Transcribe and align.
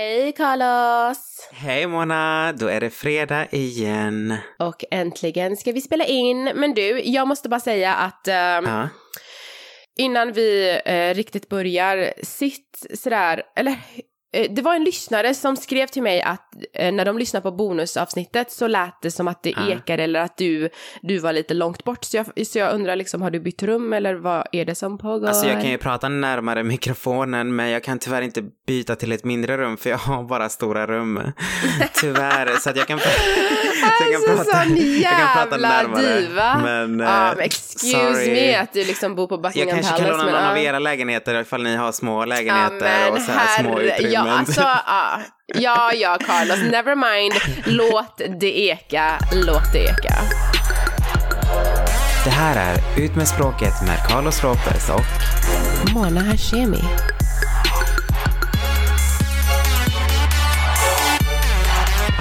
Hej 0.00 0.32
Carlos! 0.32 1.48
Hej 1.52 1.86
Mona, 1.86 2.52
då 2.52 2.66
är 2.66 2.80
det 2.80 2.90
fredag 2.90 3.46
igen. 3.50 4.36
Och 4.58 4.84
äntligen 4.90 5.56
ska 5.56 5.72
vi 5.72 5.80
spela 5.80 6.04
in. 6.04 6.44
Men 6.44 6.74
du, 6.74 7.00
jag 7.04 7.28
måste 7.28 7.48
bara 7.48 7.60
säga 7.60 7.94
att 7.94 8.28
um, 8.28 8.34
Ja. 8.70 8.88
innan 9.98 10.32
vi 10.32 10.80
eh, 10.84 11.14
riktigt 11.14 11.48
börjar, 11.48 12.12
sitt 12.22 12.86
sådär, 12.94 13.42
eller 13.56 13.70
eh, 13.70 13.76
det 14.32 14.62
var 14.62 14.74
en 14.74 14.84
lyssnare 14.84 15.34
som 15.34 15.56
skrev 15.56 15.86
till 15.86 16.02
mig 16.02 16.22
att 16.22 16.54
eh, 16.74 16.92
när 16.92 17.04
de 17.04 17.18
lyssnade 17.18 17.42
på 17.42 17.50
bonusavsnittet 17.52 18.52
så 18.52 18.66
lät 18.66 19.02
det 19.02 19.10
som 19.10 19.28
att 19.28 19.42
det 19.42 19.50
Ja. 19.56 19.68
ekade 19.72 20.02
eller 20.02 20.20
att 20.20 20.36
du, 20.36 20.68
du 21.02 21.18
var 21.18 21.32
lite 21.32 21.54
långt 21.54 21.84
bort. 21.84 22.04
Så 22.04 22.16
jag, 22.16 22.46
så 22.46 22.58
jag 22.58 22.74
undrar 22.74 22.96
liksom, 22.96 23.22
har 23.22 23.30
du 23.30 23.40
bytt 23.40 23.62
rum 23.62 23.92
eller 23.92 24.14
vad 24.14 24.46
är 24.52 24.64
det 24.64 24.74
som 24.74 24.98
pågår? 24.98 25.28
Alltså 25.28 25.46
jag 25.46 25.60
kan 25.62 25.70
ju 25.70 25.78
prata 25.78 26.08
närmare 26.08 26.62
mikrofonen 26.64 27.56
men 27.56 27.68
jag 27.70 27.84
kan 27.84 27.98
tyvärr 27.98 28.22
inte 28.22 28.42
byta 28.66 28.96
till 28.96 29.12
ett 29.12 29.24
mindre 29.24 29.56
rum 29.56 29.76
för 29.76 29.90
jag 29.90 29.98
har 29.98 30.22
bara 30.22 30.48
stora 30.48 30.86
rum. 30.86 31.20
Tyvärr, 31.94 32.56
så 32.60 32.70
att 32.70 32.76
jag 32.76 32.86
kan, 32.86 32.98
så 33.80 34.04
jag 34.12 34.26
kan 34.26 34.38
Alltså 34.38 34.52
sån 34.52 34.76
jag 35.00 35.10
kan 35.18 35.28
prata 35.34 35.56
närmare. 35.56 36.02
diva. 36.20 36.58
Men, 36.58 36.96
men 36.96 37.40
excuse 37.40 37.90
sorry. 38.14 38.32
me 38.32 38.54
att 38.56 38.72
du 38.72 38.84
liksom 38.84 39.14
bor 39.14 39.26
på 39.26 39.34
Jag 39.34 39.42
Buckingham 39.42 39.68
kanske 39.76 39.92
kan 39.92 40.04
Palace. 40.04 40.10
låna 40.24 40.32
men, 40.32 40.42
någon 40.42 40.50
av 40.50 40.58
era 40.58 40.78
lägenheter 40.78 41.40
ifall 41.40 41.62
ni 41.62 41.76
har 41.76 41.92
små 41.92 42.24
lägenheter 42.24 43.00
men 43.04 43.12
och 43.12 43.20
så 43.20 43.32
här 43.32 43.62
små 43.62 43.70
herre, 43.78 43.82
utrymmen. 43.96 44.12
ja 44.26 44.38
alltså, 44.38 44.60
ja, 44.86 45.20
ja, 45.54 45.92
ja 45.94 46.18
Carlos, 46.26 46.58
never 46.70 46.94
mind, 46.94 47.34
låt 47.64 48.20
det 48.40 48.58
eka, 48.70 49.18
låt 49.32 49.72
det 49.72 49.78
eka. 49.84 50.14
Det 52.24 52.30
här 52.30 52.56
är 52.74 53.02
Ut 53.04 53.16
med 53.16 53.28
språket 53.28 53.72
med 53.86 53.98
Carlos 54.08 54.44
Ropers 54.44 54.88
och 54.90 55.94
Mona 55.94 56.20
Hashemi. 56.20 56.84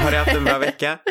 Har 0.10 0.12
du 0.12 0.18
haft 0.18 0.38
en 0.38 0.46
bra 0.46 0.58
vecka? 0.58 0.98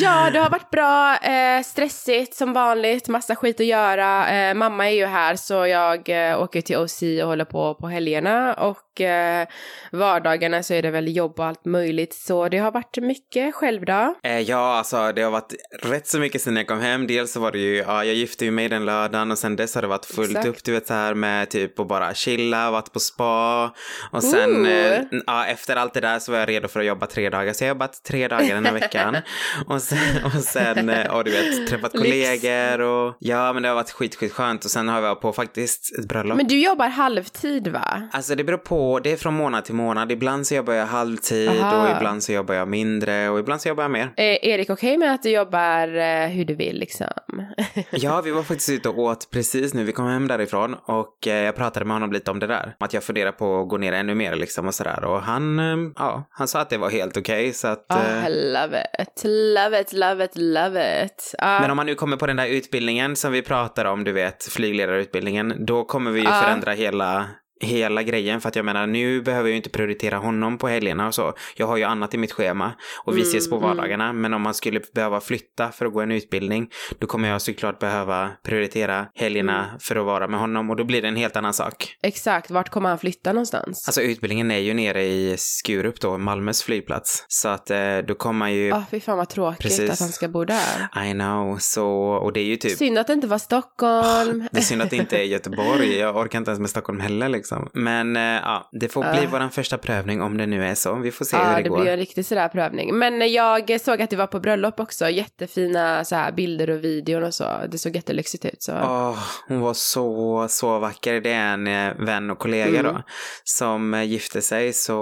Ja, 0.00 0.30
det 0.30 0.38
har 0.38 0.50
varit 0.50 0.70
bra, 0.70 1.16
eh, 1.16 1.62
stressigt 1.62 2.34
som 2.34 2.52
vanligt, 2.52 3.08
massa 3.08 3.36
skit 3.36 3.60
att 3.60 3.66
göra. 3.66 4.30
Eh, 4.30 4.54
mamma 4.54 4.90
är 4.90 4.94
ju 4.94 5.06
här 5.06 5.36
så 5.36 5.66
jag 5.66 6.08
eh, 6.08 6.42
åker 6.42 6.60
till 6.60 6.76
OC 6.76 7.02
och 7.22 7.28
håller 7.28 7.44
på 7.44 7.74
på 7.74 7.88
helgerna 7.88 8.54
och 8.54 8.87
eh, 9.00 9.48
vardagarna 9.92 10.62
så 10.62 10.74
är 10.74 10.82
det 10.82 10.90
väl 10.90 11.16
jobb 11.16 11.40
och 11.40 11.46
allt 11.46 11.64
möjligt. 11.64 12.14
Så 12.14 12.48
det 12.48 12.58
har 12.58 12.70
varit 12.70 12.96
mycket 12.96 13.54
själv 13.54 13.84
då. 13.84 14.14
Eh, 14.22 14.40
ja, 14.40 14.78
alltså 14.78 15.12
det 15.12 15.22
har 15.22 15.30
varit 15.30 15.54
rätt 15.82 16.06
så 16.06 16.18
mycket 16.18 16.42
sen 16.42 16.56
jag 16.56 16.66
kom 16.66 16.80
hem. 16.80 17.06
Dels 17.06 17.32
så 17.32 17.40
var 17.40 17.52
det 17.52 17.58
ju, 17.58 17.76
ja, 17.76 18.04
jag 18.04 18.14
gifte 18.14 18.44
ju 18.44 18.50
mig 18.50 18.68
den 18.68 18.84
lördagen 18.84 19.30
och 19.30 19.38
sen 19.38 19.56
dess 19.56 19.74
har 19.74 19.82
det 19.82 19.88
varit 19.88 20.04
fullt 20.06 20.30
Exakt. 20.30 20.46
upp, 20.46 20.64
du 20.64 20.72
vet 20.72 20.86
så 20.86 20.94
här 20.94 21.14
med 21.14 21.50
typ 21.50 21.80
att 21.80 21.88
bara 21.88 22.14
chilla, 22.14 22.70
varit 22.70 22.92
på 22.92 23.00
spa 23.00 23.74
och 24.12 24.24
sen, 24.24 24.66
eh, 24.66 25.00
ja, 25.26 25.46
efter 25.46 25.76
allt 25.76 25.94
det 25.94 26.00
där 26.00 26.18
så 26.18 26.32
var 26.32 26.38
jag 26.38 26.48
redo 26.48 26.68
för 26.68 26.80
att 26.80 26.86
jobba 26.86 27.06
tre 27.06 27.30
dagar. 27.30 27.52
Så 27.52 27.64
jag 27.64 27.68
har 27.68 27.74
jobbat 27.74 28.04
tre 28.04 28.28
dagar 28.28 28.54
den 28.54 28.66
här 28.66 28.72
veckan. 28.72 29.16
och 29.66 29.82
sen, 29.82 30.24
och 30.24 30.32
sen, 30.32 30.88
eh, 30.88 31.14
och 31.14 31.24
du 31.24 31.30
vet, 31.30 31.68
träffat 31.68 31.92
kollegor 31.92 32.80
och 32.80 33.16
ja, 33.18 33.52
men 33.52 33.62
det 33.62 33.68
har 33.68 33.76
varit 33.76 33.90
skit, 33.90 34.16
skit 34.16 34.32
skönt 34.32 34.64
och 34.64 34.70
sen 34.70 34.88
har 34.88 34.94
jag 34.94 35.02
varit 35.02 35.20
på 35.20 35.32
faktiskt 35.32 35.98
ett 35.98 36.08
bröllop. 36.08 36.36
Men 36.36 36.46
du 36.46 36.58
jobbar 36.58 36.88
halvtid 36.88 37.68
va? 37.68 38.08
Alltså 38.12 38.34
det 38.34 38.44
beror 38.44 38.58
på, 38.58 38.87
det 39.02 39.12
är 39.12 39.16
från 39.16 39.34
månad 39.34 39.64
till 39.64 39.74
månad. 39.74 40.12
Ibland 40.12 40.46
så 40.46 40.54
jobbar 40.54 40.72
jag 40.74 40.86
halvtid 40.86 41.48
Aha. 41.48 41.82
och 41.84 41.96
ibland 41.96 42.22
så 42.22 42.32
jobbar 42.32 42.54
jag 42.54 42.68
mindre 42.68 43.28
och 43.28 43.38
ibland 43.38 43.60
så 43.60 43.68
jobbar 43.68 43.84
jag 43.84 43.90
mer. 43.90 44.12
Är 44.16 44.44
Erik 44.44 44.70
okej 44.70 44.98
med 44.98 45.14
att 45.14 45.22
du 45.22 45.30
jobbar 45.30 45.96
eh, 45.96 46.26
hur 46.28 46.44
du 46.44 46.54
vill 46.54 46.78
liksom? 46.78 47.06
Ja, 47.90 48.20
vi 48.20 48.30
var 48.30 48.42
faktiskt 48.42 48.70
ute 48.70 48.88
och 48.88 48.98
åt 48.98 49.30
precis 49.30 49.74
nu. 49.74 49.84
Vi 49.84 49.92
kom 49.92 50.06
hem 50.06 50.28
därifrån 50.28 50.74
och 50.74 51.26
eh, 51.28 51.34
jag 51.44 51.56
pratade 51.56 51.86
med 51.86 51.94
honom 51.96 52.12
lite 52.12 52.30
om 52.30 52.38
det 52.38 52.46
där. 52.46 52.74
Att 52.80 52.92
jag 52.94 53.02
funderar 53.04 53.32
på 53.32 53.60
att 53.60 53.68
gå 53.68 53.76
ner 53.76 53.92
ännu 53.92 54.14
mer 54.14 54.36
liksom 54.36 54.66
och 54.66 54.74
sådär. 54.74 55.04
Och 55.04 55.22
han, 55.22 55.58
eh, 55.58 55.90
ja, 55.96 56.24
han 56.30 56.48
sa 56.48 56.60
att 56.60 56.70
det 56.70 56.78
var 56.78 56.90
helt 56.90 57.16
okej 57.16 57.52
så 57.52 57.68
att... 57.68 57.86
Oh, 57.90 58.24
eh, 58.24 58.30
love 58.30 58.82
it, 58.98 59.22
love 59.24 59.80
it, 59.80 59.92
love 59.92 60.24
it, 60.24 60.36
love 60.36 61.04
it. 61.04 61.34
Ja. 61.38 61.60
men 61.60 61.70
om 61.70 61.76
man 61.76 61.86
nu 61.86 61.94
kommer 61.94 62.16
på 62.16 62.26
den 62.26 62.36
där 62.36 62.46
utbildningen 62.46 63.16
som 63.16 63.32
vi 63.32 63.42
pratar 63.42 63.84
om, 63.84 64.04
du 64.04 64.12
vet, 64.12 64.42
flygledarutbildningen, 64.44 65.54
då 65.66 65.84
kommer 65.84 66.10
vi 66.10 66.20
ju 66.20 66.26
Ja. 66.26 66.40
förändra 66.42 66.72
hela 66.72 67.26
hela 67.60 68.02
grejen 68.02 68.40
för 68.40 68.48
att 68.48 68.56
jag 68.56 68.64
menar 68.64 68.86
nu 68.86 69.22
behöver 69.22 69.48
jag 69.48 69.50
ju 69.50 69.56
inte 69.56 69.70
prioritera 69.70 70.16
honom 70.16 70.58
på 70.58 70.68
helgerna 70.68 71.06
och 71.06 71.14
så. 71.14 71.32
Jag 71.56 71.66
har 71.66 71.76
ju 71.76 71.84
annat 71.84 72.14
i 72.14 72.18
mitt 72.18 72.32
schema 72.32 72.72
och 73.04 73.16
vi 73.16 73.20
Mm, 73.20 73.28
ses 73.30 73.50
på 73.50 73.56
mm. 73.56 73.68
vardagarna. 73.68 74.12
Men 74.12 74.34
om 74.34 74.42
man 74.42 74.54
skulle 74.54 74.80
behöva 74.94 75.20
flytta 75.20 75.70
för 75.70 75.86
att 75.86 75.92
gå 75.92 76.00
en 76.00 76.10
utbildning 76.12 76.68
då 76.98 77.06
kommer 77.06 77.28
jag 77.28 77.42
såklart 77.42 77.78
behöva 77.78 78.30
prioritera 78.44 79.06
helgerna 79.14 79.64
Mm. 79.64 79.78
för 79.80 79.96
att 79.96 80.04
vara 80.06 80.28
med 80.28 80.40
honom 80.40 80.70
och 80.70 80.76
då 80.76 80.84
blir 80.84 81.02
det 81.02 81.08
en 81.08 81.16
helt 81.16 81.36
annan 81.36 81.54
sak. 81.54 81.96
Exakt, 82.02 82.50
vart 82.50 82.68
kommer 82.68 82.88
han 82.88 82.98
flytta 82.98 83.32
någonstans? 83.32 83.88
Alltså 83.88 84.00
utbildningen 84.02 84.50
är 84.50 84.58
ju 84.58 84.74
nere 84.74 85.04
i 85.04 85.34
Skurup 85.38 86.00
då, 86.00 86.18
Malmös 86.18 86.62
flygplats. 86.62 87.24
Så 87.28 87.48
att 87.48 87.70
eh, 87.70 87.98
då 88.08 88.14
kommer 88.14 88.38
man 88.38 88.52
ju... 88.54 88.66
Ja, 88.68 88.84
fy 88.90 89.00
fan 89.00 89.16
vad 89.18 89.28
tråkigt 89.28 89.62
Precis. 89.62 89.90
att 89.90 90.00
han 90.00 90.08
ska 90.08 90.28
bo 90.28 90.44
där. 90.44 91.06
I 91.10 91.12
know, 91.12 91.58
så... 91.60 91.88
Och 91.98 92.32
det 92.32 92.40
är 92.40 92.44
ju 92.44 92.56
typ... 92.56 92.78
Synd 92.78 92.98
att 92.98 93.06
det 93.06 93.12
inte 93.12 93.26
var 93.26 93.38
Stockholm. 93.38 94.48
Det 94.52 94.58
är 94.58 94.62
synd 94.62 94.82
att 94.82 94.90
det 94.90 94.96
inte 94.96 95.18
är 95.18 95.22
Göteborg. 95.38 95.96
Jag 95.98 96.16
orkar 96.16 96.38
inte 96.38 96.50
ens 96.50 96.60
med 96.60 96.70
Stockholm 96.70 97.00
heller 97.00 97.28
liksom. 97.28 97.47
Men 97.72 98.16
eh, 98.16 98.22
ja, 98.22 98.68
det 98.80 98.88
får 98.88 99.00
bli 99.02 99.22
Ja. 99.22 99.28
vår 99.32 99.48
första 99.48 99.78
prövning 99.78 100.22
om 100.22 100.36
det 100.36 100.46
nu 100.46 100.64
är 100.64 100.74
så. 100.74 100.94
Vi 100.94 101.10
får 101.10 101.24
se 101.24 101.36
Ja, 101.36 101.44
hur 101.44 101.56
det, 101.56 101.62
det 101.62 101.68
går. 101.68 101.80
blir 101.80 101.90
en 101.92 101.96
riktig 101.98 102.26
sådär 102.26 102.48
prövning. 102.48 102.94
Men 102.98 103.32
jag 103.32 103.80
såg 103.80 104.02
att 104.02 104.10
du 104.10 104.16
var 104.16 104.26
på 104.26 104.40
bröllop 104.40 104.80
också. 104.80 105.08
Jättefina 105.10 106.04
så 106.04 106.16
här, 106.16 106.32
bilder 106.32 106.70
och 106.70 106.84
videor 106.84 107.22
och 107.22 107.34
så. 107.34 107.44
Det 107.70 107.78
såg 107.78 107.96
jättelyxigt 107.96 108.44
ut. 108.44 108.62
Så. 108.62 108.72
Åh, 108.72 109.18
hon 109.48 109.60
var 109.60 109.74
så, 109.74 110.46
så 110.50 110.78
vacker. 110.78 111.20
Det 111.20 111.30
är 111.32 111.52
en 111.52 111.66
eh, 111.66 111.94
vän 111.98 112.30
och 112.30 112.38
kollega 112.38 112.80
Mm. 112.80 112.84
då 112.94 113.02
som 113.44 113.94
eh, 113.94 114.02
gifte 114.02 114.42
sig 114.42 114.72
så 114.72 114.98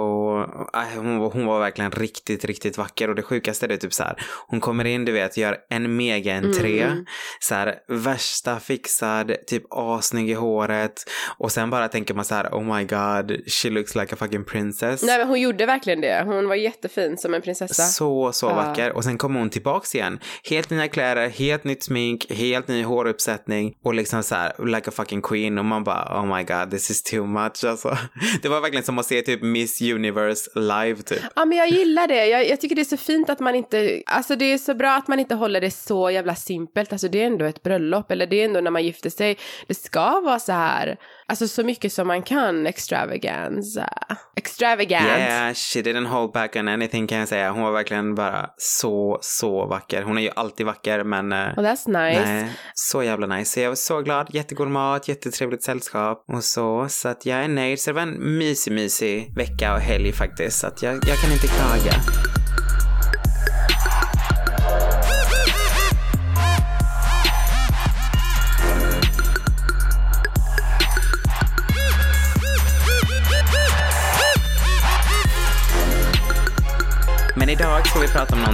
äh, 0.73 0.81
hon, 1.01 1.17
var- 1.17 1.29
hon 1.29 1.45
var 1.45 1.59
verkligen 1.59 1.91
riktigt, 1.91 2.45
riktigt 2.45 2.77
vacker 2.77 3.09
och 3.09 3.15
det 3.15 3.21
sjukaste 3.23 3.65
är 3.65 3.67
det 3.67 3.77
typ 3.77 3.93
så 3.93 4.03
här. 4.03 4.15
Hon 4.47 4.59
kommer 4.59 4.85
in, 4.85 5.05
du 5.05 5.11
vet, 5.11 5.37
gör 5.37 5.57
en 5.69 5.95
mega 5.95 6.35
entré, 6.37 6.81
Mm. 6.83 7.05
så 7.39 7.55
här 7.55 7.75
värsta 7.87 8.59
fixad, 8.59 9.31
typ 9.47 9.63
assnygg 9.73 10.29
i 10.29 10.33
håret 10.33 11.03
och 11.37 11.51
sen 11.51 11.69
bara 11.69 11.87
tänker 11.87 12.13
man 12.13 12.25
så 12.25 12.35
här, 12.35 12.36
oh 12.45 12.77
my 12.77 12.83
god, 12.83 13.41
she 13.47 13.69
looks 13.69 13.95
like 13.95 14.13
a 14.13 14.15
fucking 14.15 14.43
princess. 14.43 15.03
Nej 15.03 15.17
men 15.17 15.27
hon 15.27 15.41
gjorde 15.41 15.65
verkligen 15.65 16.01
det. 16.01 16.23
Hon 16.25 16.47
var 16.47 16.55
jättefin 16.55 17.17
som 17.17 17.33
en 17.33 17.41
prinsessa. 17.41 17.83
Så, 17.83 18.31
så 18.31 18.47
vacker. 18.47 18.91
Och 18.91 19.03
sen 19.03 19.17
kommer 19.17 19.39
hon 19.39 19.49
tillbaks 19.49 19.95
igen. 19.95 20.19
Helt 20.49 20.69
nya 20.69 20.87
kläder, 20.87 21.29
helt 21.29 21.63
nytt 21.63 21.83
smink, 21.83 22.31
helt 22.31 22.67
ny 22.67 22.83
håruppsättning 22.83 23.73
och 23.83 23.93
liksom 23.93 24.23
så 24.23 24.35
här, 24.35 24.65
like 24.65 24.89
a 24.89 24.93
fucking 24.95 25.21
queen. 25.21 25.57
Och 25.57 25.65
man 25.65 25.83
bara, 25.83 26.21
oh 26.21 26.37
my 26.37 26.43
god, 26.43 26.71
this 26.71 26.91
is 26.91 27.03
too 27.03 27.25
much 27.25 27.63
alltså. 27.65 27.97
Det 28.41 28.49
var 28.49 28.61
verkligen 28.61 28.83
som 28.83 28.99
att 28.99 29.05
se 29.05 29.21
typ 29.21 29.41
Miss 29.41 29.81
Universe 29.81 30.49
live 30.55 31.01
typ. 31.01 31.21
Ja 31.35 31.45
men 31.45 31.57
jag 31.57 31.69
gillar 31.69 32.07
det. 32.07 32.25
Jag, 32.25 32.47
jag 32.47 32.61
tycker 32.61 32.75
det 32.75 32.81
är 32.81 32.85
så 32.85 32.97
fint 32.97 33.29
att 33.29 33.39
man 33.39 33.55
inte, 33.55 34.01
alltså 34.05 34.35
det 34.35 34.45
är 34.45 34.57
så 34.57 34.73
bra 34.73 34.95
att 34.95 35.07
man 35.07 35.19
inte 35.19 35.35
håller 35.35 35.61
det 35.61 35.71
så 35.71 36.11
jävla 36.11 36.35
simpelt. 36.35 36.91
Alltså 36.91 37.07
det 37.07 37.21
är 37.21 37.25
ändå 37.25 37.45
ett 37.45 37.63
bröllop 37.63 38.11
eller 38.11 38.27
det 38.27 38.41
är 38.41 38.45
ändå 38.45 38.61
när 38.61 38.71
man 38.71 38.83
gifter 38.83 39.09
sig. 39.09 39.37
Det 39.67 39.73
ska 39.73 40.21
vara 40.21 40.39
så 40.39 40.51
här, 40.51 40.97
alltså 41.27 41.47
så 41.47 41.63
mycket 41.63 41.93
som 41.93 42.07
man 42.07 42.21
kan 42.23 42.67
extravagance. 42.67 43.89
Extravagant. 44.35 45.07
Yeah, 45.07 45.53
she 45.53 45.81
didn't 45.81 46.07
hold 46.07 46.31
back 46.31 46.55
on 46.55 46.67
anything 46.67 47.07
kan 47.07 47.17
jag 47.17 47.27
säga. 47.27 47.51
Hon 47.51 47.63
var 47.63 47.71
verkligen 47.71 48.15
bara 48.15 48.49
så, 48.57 49.19
så 49.21 49.65
vacker. 49.65 50.03
Hon 50.03 50.17
är 50.17 50.21
ju 50.21 50.29
alltid 50.35 50.65
vacker 50.65 51.03
men 51.03 51.29
Well 51.29 51.55
that's 51.55 51.87
nice. 51.87 52.25
Nej, 52.25 52.51
så 52.73 53.03
jävla 53.03 53.27
nice. 53.27 53.51
Så 53.51 53.59
jag 53.59 53.69
var 53.69 53.75
så 53.75 54.01
glad. 54.01 54.27
Jättegod 54.29 54.67
mat, 54.67 55.07
jättetrevligt 55.07 55.63
sällskap 55.63 56.25
och 56.27 56.43
så. 56.43 56.87
Så 56.89 57.09
att 57.09 57.25
jag 57.25 57.43
är 57.43 57.47
nöjd. 57.47 57.79
Så 57.79 57.89
det 57.89 57.93
var 57.93 58.01
en 58.01 58.37
mysig, 58.37 58.71
mysig 58.71 59.33
vecka 59.37 59.73
och 59.73 59.79
helg 59.79 60.11
faktiskt. 60.11 60.59
Så 60.59 60.67
att 60.67 60.83
jag, 60.83 60.93
jag 60.93 61.17
kan 61.17 61.31
inte 61.31 61.47
klaga. 61.47 61.93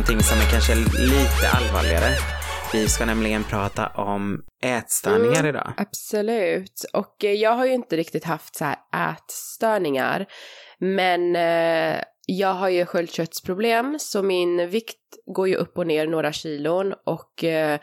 Någonting 0.03 0.23
som 0.23 0.38
är 0.38 0.51
kanske 0.51 0.75
lite 1.01 1.50
allvarligare. 1.53 2.15
Vi 2.73 2.88
ska 2.88 3.05
nämligen 3.05 3.44
prata 3.44 3.88
om 3.88 4.44
ätstörningar 4.63 5.39
Mm. 5.39 5.45
idag. 5.45 5.73
Absolut. 5.77 6.85
Och 6.94 7.25
eh, 7.25 7.31
jag 7.31 7.51
har 7.51 7.65
ju 7.65 7.73
inte 7.73 7.97
riktigt 7.97 8.23
haft 8.23 8.55
så 8.55 8.65
här 8.65 8.77
ätstörningar. 9.13 10.25
Men 10.79 11.35
eh, 11.35 12.03
jag 12.25 12.53
har 12.53 12.69
ju 12.69 12.85
sköldkörtelproblem 12.85 14.00
så 14.00 14.23
min 14.23 14.69
vikt 14.69 14.97
går 15.25 15.47
ju 15.47 15.55
upp 15.55 15.77
och 15.77 15.88
ner 15.88 16.07
några 16.07 16.33
kilon 16.33 16.94
och 17.05 17.44
eh, 17.44 17.79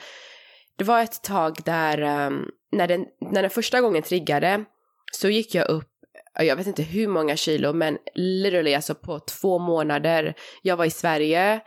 det 0.76 0.84
var 0.84 1.02
ett 1.02 1.22
tag 1.22 1.56
där 1.64 2.02
eh, 2.02 2.30
när, 2.72 2.88
den, 2.88 3.04
när 3.30 3.42
den 3.42 3.50
första 3.50 3.80
gången 3.80 4.02
triggade 4.02 4.64
så 5.12 5.28
gick 5.28 5.54
jag 5.54 5.68
upp 5.68 5.86
jag 6.34 6.56
vet 6.56 6.66
inte 6.66 6.82
hur 6.82 7.08
många 7.08 7.36
kilo 7.36 7.72
men 7.72 7.98
literally 8.14 8.74
alltså 8.74 8.94
på 8.94 9.18
två 9.18 9.58
månader. 9.58 10.34
Jag 10.62 10.76
var 10.76 10.84
i 10.84 10.90
Sverige 10.90 11.60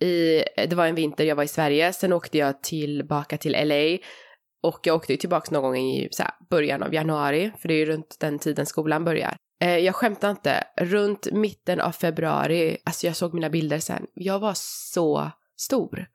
i, 0.00 0.42
det 0.68 0.74
var 0.74 0.86
en 0.86 0.94
vinter 0.94 1.24
jag 1.24 1.36
var 1.36 1.44
i 1.44 1.48
Sverige, 1.48 1.92
sen 1.92 2.12
åkte 2.12 2.38
jag 2.38 2.62
tillbaka 2.62 3.38
till 3.38 3.52
LA 3.52 3.98
och 4.62 4.80
jag 4.82 4.96
åkte 4.96 5.12
ju 5.12 5.16
tillbaka 5.16 5.50
någon 5.50 5.62
gång 5.62 5.76
i 5.76 6.08
så 6.10 6.22
här, 6.22 6.32
början 6.50 6.82
av 6.82 6.94
januari, 6.94 7.52
för 7.58 7.68
det 7.68 7.74
är 7.74 7.78
ju 7.78 7.86
runt 7.86 8.16
den 8.20 8.38
tiden 8.38 8.66
skolan 8.66 9.04
börjar. 9.04 9.36
Eh, 9.60 9.78
jag 9.78 9.94
skämtar 9.94 10.30
inte, 10.30 10.64
runt 10.80 11.32
mitten 11.32 11.80
av 11.80 11.92
februari, 11.92 12.76
alltså 12.84 13.06
jag 13.06 13.16
såg 13.16 13.34
mina 13.34 13.50
bilder 13.50 13.78
sen, 13.78 14.06
jag 14.14 14.38
var 14.38 14.52
så 14.56 15.30
stor. 15.56 16.06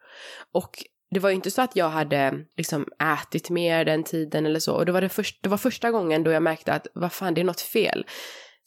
Och 0.53 0.83
det 1.11 1.19
var 1.19 1.29
ju 1.29 1.35
inte 1.35 1.51
så 1.51 1.61
att 1.61 1.75
jag 1.75 1.89
hade 1.89 2.45
liksom 2.57 2.85
ätit 3.21 3.49
mer 3.49 3.85
den 3.85 4.03
tiden 4.03 4.45
eller 4.45 4.59
så. 4.59 4.75
Och 4.75 4.85
det 4.85 4.91
var, 4.91 5.01
det, 5.01 5.09
först, 5.09 5.43
det 5.43 5.49
var 5.49 5.57
första 5.57 5.91
gången 5.91 6.23
då 6.23 6.31
jag 6.31 6.43
märkte 6.43 6.73
att 6.73 6.87
vad 6.93 7.11
fan, 7.11 7.33
det 7.33 7.41
är 7.41 7.45
något 7.45 7.61
fel. 7.61 8.05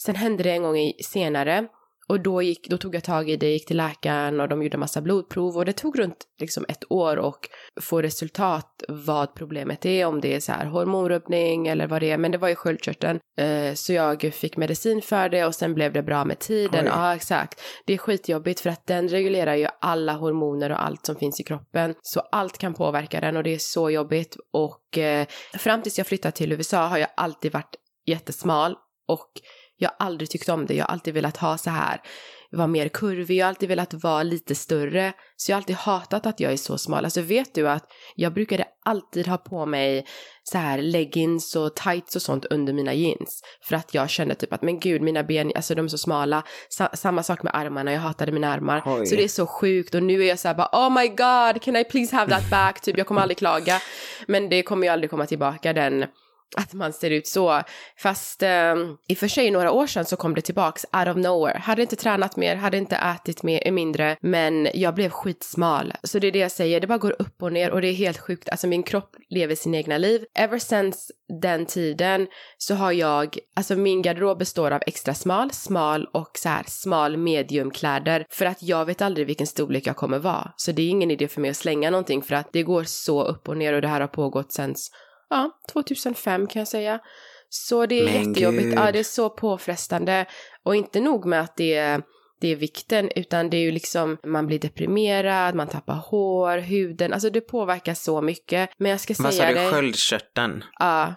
Sen 0.02 0.14
hände 0.14 0.42
det 0.42 0.50
en 0.50 0.62
gång 0.62 0.78
i, 0.78 1.02
senare 1.02 1.68
och 2.12 2.20
då, 2.20 2.42
gick, 2.42 2.68
då 2.68 2.76
tog 2.76 2.94
jag 2.94 3.04
tag 3.04 3.30
i 3.30 3.36
det, 3.36 3.50
gick 3.50 3.66
till 3.66 3.76
läkaren 3.76 4.40
och 4.40 4.48
de 4.48 4.62
gjorde 4.62 4.76
massa 4.76 5.00
blodprov 5.00 5.56
och 5.56 5.64
det 5.64 5.72
tog 5.72 5.98
runt 5.98 6.16
liksom 6.40 6.64
ett 6.68 6.92
år 6.92 7.16
och 7.16 7.48
få 7.80 8.02
resultat 8.02 8.84
vad 8.88 9.34
problemet 9.34 9.86
är, 9.86 10.06
om 10.06 10.20
det 10.20 10.34
är 10.34 10.40
så 10.40 10.52
här 10.52 10.66
hormonrubbning 10.66 11.68
eller 11.68 11.86
vad 11.86 12.02
det 12.02 12.10
är, 12.10 12.18
men 12.18 12.32
det 12.32 12.38
var 12.38 12.48
ju 12.48 12.54
sköldkörteln. 12.54 13.20
Eh, 13.38 13.74
så 13.74 13.92
jag 13.92 14.30
fick 14.34 14.56
medicin 14.56 15.02
för 15.02 15.28
det 15.28 15.44
och 15.44 15.54
sen 15.54 15.74
blev 15.74 15.92
det 15.92 16.02
bra 16.02 16.24
med 16.24 16.38
tiden. 16.38 16.84
Oj. 16.84 16.90
Ja, 16.94 17.14
exakt. 17.14 17.60
Det 17.86 17.92
är 17.92 17.98
skitjobbigt 17.98 18.60
för 18.60 18.70
att 18.70 18.86
den 18.86 19.08
reglerar 19.08 19.54
ju 19.54 19.66
alla 19.80 20.12
hormoner 20.12 20.70
och 20.70 20.84
allt 20.84 21.06
som 21.06 21.16
finns 21.16 21.40
i 21.40 21.44
kroppen. 21.44 21.94
Så 22.02 22.20
allt 22.20 22.58
kan 22.58 22.74
påverka 22.74 23.20
den 23.20 23.36
och 23.36 23.42
det 23.42 23.54
är 23.54 23.58
så 23.58 23.90
jobbigt 23.90 24.36
och 24.52 24.98
eh, 24.98 25.26
fram 25.58 25.82
tills 25.82 25.98
jag 25.98 26.06
flyttade 26.06 26.32
till 26.32 26.52
USA 26.52 26.86
har 26.86 26.98
jag 26.98 27.08
alltid 27.16 27.52
varit 27.52 27.76
jättesmal 28.06 28.76
och 29.08 29.30
jag 29.82 29.90
har 29.90 30.06
aldrig 30.06 30.31
tyckt 30.31 30.49
om 30.49 30.67
det. 30.67 30.75
Jag 30.75 30.84
har 30.84 30.93
alltid 30.93 31.14
velat 31.14 31.37
ha 31.37 31.58
så 31.58 31.70
här, 31.70 32.00
vara 32.52 32.67
mer 32.67 32.88
kurvig. 32.88 33.37
Jag 33.37 33.44
har 33.44 33.49
alltid 33.49 33.69
velat 33.69 33.94
vara 33.94 34.23
lite 34.23 34.55
större. 34.55 35.12
Så 35.37 35.50
jag 35.50 35.56
har 35.56 35.61
alltid 35.61 35.76
hatat 35.76 36.26
att 36.26 36.40
jag 36.40 36.52
är 36.52 36.56
så 36.56 36.79
smal. 36.79 37.05
Alltså 37.05 37.20
vet 37.20 37.55
du 37.55 37.69
att 37.69 37.84
jag 38.14 38.34
brukade 38.34 38.64
alltid 38.84 39.26
ha 39.29 39.37
på 39.37 39.67
mig 39.67 40.06
så 40.43 40.58
här 40.58 40.82
leggings 40.82 41.56
och 41.56 41.76
tights 41.76 42.17
och 42.17 42.23
sånt 42.23 42.44
under 42.44 42.73
mina 42.73 42.94
jeans. 42.94 43.43
För 43.62 43.76
att 43.76 43.94
jag 43.94 44.11
kände 44.11 44.34
typ 44.34 44.52
att 44.52 44.62
men 44.62 44.81
gud 44.81 45.02
mina 45.02 45.23
ben, 45.23 45.52
alltså 45.56 45.75
de 45.75 45.84
är 45.84 45.88
så 45.88 45.99
smala. 45.99 46.43
Sa 46.69 46.88
samma 46.94 47.23
sak 47.23 47.43
med 47.43 47.56
armarna, 47.56 47.93
jag 47.93 48.00
hatade 48.00 48.32
mina 48.32 48.52
armar. 48.52 48.82
Oj. 48.87 49.06
Så 49.06 49.14
det 49.14 49.25
är 49.25 49.29
så 49.29 49.46
sjukt 49.46 49.94
och 49.94 50.02
nu 50.02 50.23
är 50.23 50.29
jag 50.29 50.38
så 50.38 50.49
här 50.49 50.55
bara 50.55 50.69
oh 50.73 50.90
my 50.90 51.08
god 51.08 51.62
can 51.62 51.76
I 51.76 51.84
please 51.84 52.17
have 52.17 52.31
that 52.31 52.50
back? 52.50 52.81
Typ 52.81 52.99
jag 52.99 53.06
kommer 53.06 53.20
aldrig 53.20 53.38
klaga. 53.38 53.81
Men 54.26 54.49
det 54.49 54.62
kommer 54.62 54.87
ju 54.87 54.93
aldrig 54.93 55.11
komma 55.11 55.26
tillbaka 55.26 55.73
den 55.73 56.05
att 56.56 56.72
man 56.72 56.93
ser 56.93 57.10
ut 57.10 57.26
så. 57.26 57.62
Fast 57.99 58.43
eh, 58.43 58.75
i 59.08 59.14
och 59.14 59.19
för 59.19 59.28
sig 59.28 59.50
några 59.50 59.72
år 59.72 59.87
sedan 59.87 60.04
så 60.04 60.16
kom 60.16 60.34
det 60.34 60.40
tillbaks 60.40 60.87
out 60.93 61.08
of 61.08 61.16
nowhere. 61.16 61.58
Hade 61.58 61.82
inte 61.82 61.96
tränat 61.96 62.37
mer, 62.37 62.56
hade 62.56 62.76
inte 62.78 62.96
ätit 62.96 63.43
mer, 63.43 63.70
mindre, 63.70 64.16
men 64.20 64.69
jag 64.75 64.94
blev 64.94 65.10
skitsmal. 65.10 65.93
Så 66.02 66.19
det 66.19 66.26
är 66.26 66.32
det 66.32 66.38
jag 66.38 66.50
säger, 66.50 66.81
det 66.81 66.87
bara 66.87 66.99
går 66.99 67.16
upp 67.19 67.43
och 67.43 67.52
ner 67.52 67.70
och 67.70 67.81
det 67.81 67.88
är 67.88 67.94
helt 67.94 68.19
sjukt. 68.19 68.49
Alltså 68.49 68.66
min 68.66 68.82
kropp 68.82 69.16
lever 69.28 69.54
sin 69.54 69.75
egna 69.75 69.99
liv. 69.99 70.25
Ever 70.34 70.58
since 70.58 71.12
den 71.40 71.66
tiden 71.66 72.26
så 72.58 72.75
har 72.75 72.93
jag, 72.93 73.38
alltså 73.56 73.76
min 73.76 74.02
garderob 74.02 74.38
består 74.38 74.70
av 74.70 74.82
extra 74.87 75.14
smal, 75.14 75.50
smal 75.50 76.08
och 76.12 76.31
så 76.38 76.48
här 76.48 76.64
smal 76.66 77.16
mediumkläder 77.16 78.26
för 78.31 78.46
att 78.46 78.62
jag 78.62 78.84
vet 78.84 79.02
aldrig 79.02 79.26
vilken 79.26 79.46
storlek 79.46 79.87
jag 79.87 79.96
kommer 79.96 80.19
vara. 80.19 80.52
Så 80.56 80.72
det 80.72 80.82
är 80.82 80.88
ingen 80.88 81.10
idé 81.10 81.28
för 81.28 81.40
mig 81.40 81.50
att 81.50 81.56
slänga 81.56 81.90
någonting 81.90 82.22
för 82.22 82.34
att 82.34 82.52
det 82.52 82.62
går 82.62 82.84
så 82.84 83.22
upp 83.22 83.48
och 83.48 83.56
ner 83.56 83.72
och 83.72 83.82
det 83.82 83.88
här 83.88 84.00
har 84.00 84.08
pågått 84.08 84.52
sen 84.52 84.75
ja, 85.32 85.50
2005 85.73 86.46
kan 86.46 86.61
jag 86.61 86.69
säga. 86.69 87.00
Så 87.49 87.87
det 87.87 88.00
är 88.00 88.05
Men 88.05 88.29
jättejobbigt. 88.29 88.62
Gud. 88.62 88.79
Ja, 88.79 88.93
det 88.93 88.99
är 88.99 89.02
så 89.02 89.31
påfrestande. 89.31 90.26
Och 90.62 90.76
inte 90.76 91.00
nog 91.00 91.26
med 91.26 91.40
att 91.40 91.56
det 91.56 91.75
är, 91.75 92.02
det 92.40 92.49
är 92.49 92.56
vikten, 92.56 93.11
utan 93.17 93.50
det 93.50 93.56
är 93.56 93.61
ju 93.61 93.73
liksom, 93.73 94.19
man 94.26 94.46
blir 94.46 94.58
deprimerad, 94.58 95.55
man 95.55 95.69
tappar 95.69 95.94
hår, 95.94 96.58
huden, 96.58 97.12
alltså 97.12 97.31
det 97.31 97.40
påverkar 97.40 97.94
så 97.94 98.20
mycket. 98.23 98.70
Men 98.79 98.90
jag 98.90 99.00
ska 99.00 99.14
Vad 99.19 99.34
säga 99.34 99.49
det. 99.49 99.55
Vad 99.55 99.64
sa 99.64 99.70
du, 99.70 99.76
sköldkörteln? 99.76 100.64
Ja. 100.79 101.14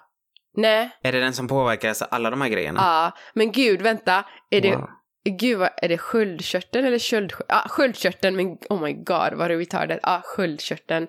Nej. 0.57 0.89
Är 1.03 1.11
det 1.11 1.19
den 1.19 1.33
som 1.33 1.47
påverkar 1.47 1.89
alltså 1.89 2.05
alla 2.05 2.29
de 2.29 2.41
här 2.41 2.49
grejerna? 2.49 2.79
Ja, 2.81 3.11
men 3.33 3.51
gud, 3.51 3.81
vänta. 3.81 4.25
Är 4.49 4.61
det, 4.61 4.75
wow. 4.75 4.89
Gud, 5.29 5.59
vad, 5.59 5.69
är 5.77 5.89
det 5.89 5.97
sköldkörteln 5.97 6.85
eller 6.85 6.99
sköldkörteln? 6.99 7.59
Ah, 7.63 7.67
sköldkörteln, 7.67 8.35
men 8.35 8.57
oh 8.69 8.81
my 8.81 8.93
god, 8.93 9.33
vad 9.33 9.51
är 9.51 9.57
retardet. 9.57 9.99
Ja, 10.03 10.09
ah, 10.09 10.21
sköldkörteln. 10.25 11.07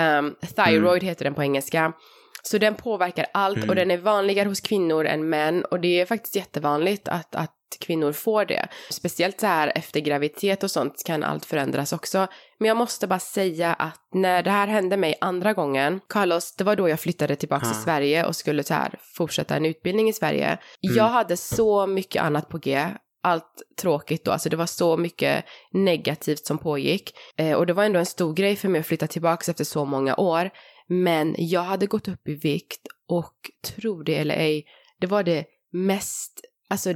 Um, 0.00 0.36
thyroid 0.56 1.02
mm. 1.02 1.08
heter 1.08 1.24
den 1.24 1.34
på 1.34 1.42
engelska. 1.42 1.92
Så 2.42 2.58
den 2.58 2.74
påverkar 2.74 3.26
allt 3.32 3.56
mm. 3.56 3.68
och 3.68 3.74
den 3.74 3.90
är 3.90 3.98
vanligare 3.98 4.48
hos 4.48 4.60
kvinnor 4.60 5.06
än 5.06 5.28
män 5.28 5.64
och 5.64 5.80
det 5.80 6.00
är 6.00 6.06
faktiskt 6.06 6.36
jättevanligt 6.36 7.08
att, 7.08 7.34
att 7.34 7.56
kvinnor 7.80 8.12
får 8.12 8.44
det. 8.44 8.68
Speciellt 8.90 9.40
så 9.40 9.46
här 9.46 9.72
efter 9.74 10.00
graviditet 10.00 10.62
och 10.62 10.70
sånt 10.70 11.02
kan 11.06 11.24
allt 11.24 11.44
förändras 11.44 11.92
också. 11.92 12.26
Men 12.58 12.68
jag 12.68 12.76
måste 12.76 13.06
bara 13.06 13.18
säga 13.18 13.72
att 13.74 14.00
när 14.14 14.42
det 14.42 14.50
här 14.50 14.66
hände 14.66 14.96
mig 14.96 15.18
andra 15.20 15.52
gången, 15.52 16.00
Carlos, 16.08 16.56
det 16.56 16.64
var 16.64 16.76
då 16.76 16.88
jag 16.88 17.00
flyttade 17.00 17.36
tillbaka 17.36 17.66
ah. 17.66 17.70
till 17.72 17.82
Sverige 17.82 18.26
och 18.26 18.36
skulle 18.36 18.64
så 18.64 18.74
här 18.74 18.98
fortsätta 19.16 19.56
en 19.56 19.66
utbildning 19.66 20.08
i 20.08 20.12
Sverige. 20.12 20.46
Mm. 20.46 20.96
Jag 20.96 21.08
hade 21.08 21.36
så 21.36 21.86
mycket 21.86 22.22
annat 22.22 22.48
på 22.48 22.58
G 22.58 22.88
allt 23.22 23.62
tråkigt 23.80 24.24
då, 24.24 24.30
alltså 24.30 24.48
det 24.48 24.56
var 24.56 24.66
så 24.66 24.96
mycket 24.96 25.44
negativt 25.72 26.46
som 26.46 26.58
pågick. 26.58 27.14
Eh, 27.36 27.52
och 27.52 27.66
det 27.66 27.72
var 27.72 27.84
ändå 27.84 27.98
en 27.98 28.06
stor 28.06 28.34
grej 28.34 28.56
för 28.56 28.68
mig 28.68 28.80
att 28.80 28.86
flytta 28.86 29.06
tillbaka 29.06 29.50
efter 29.50 29.64
så 29.64 29.84
många 29.84 30.16
år. 30.16 30.50
Men 30.92 31.34
jag 31.38 31.62
hade 31.62 31.86
gått 31.86 32.08
upp 32.08 32.28
i 32.28 32.34
vikt 32.34 32.88
och 33.06 33.50
tro 33.62 34.02
det 34.02 34.16
eller 34.16 34.34
ej, 34.34 34.64
det 34.98 35.06
var 35.06 35.22
det 35.22 35.46
mest, 35.72 36.40
alltså 36.68 36.94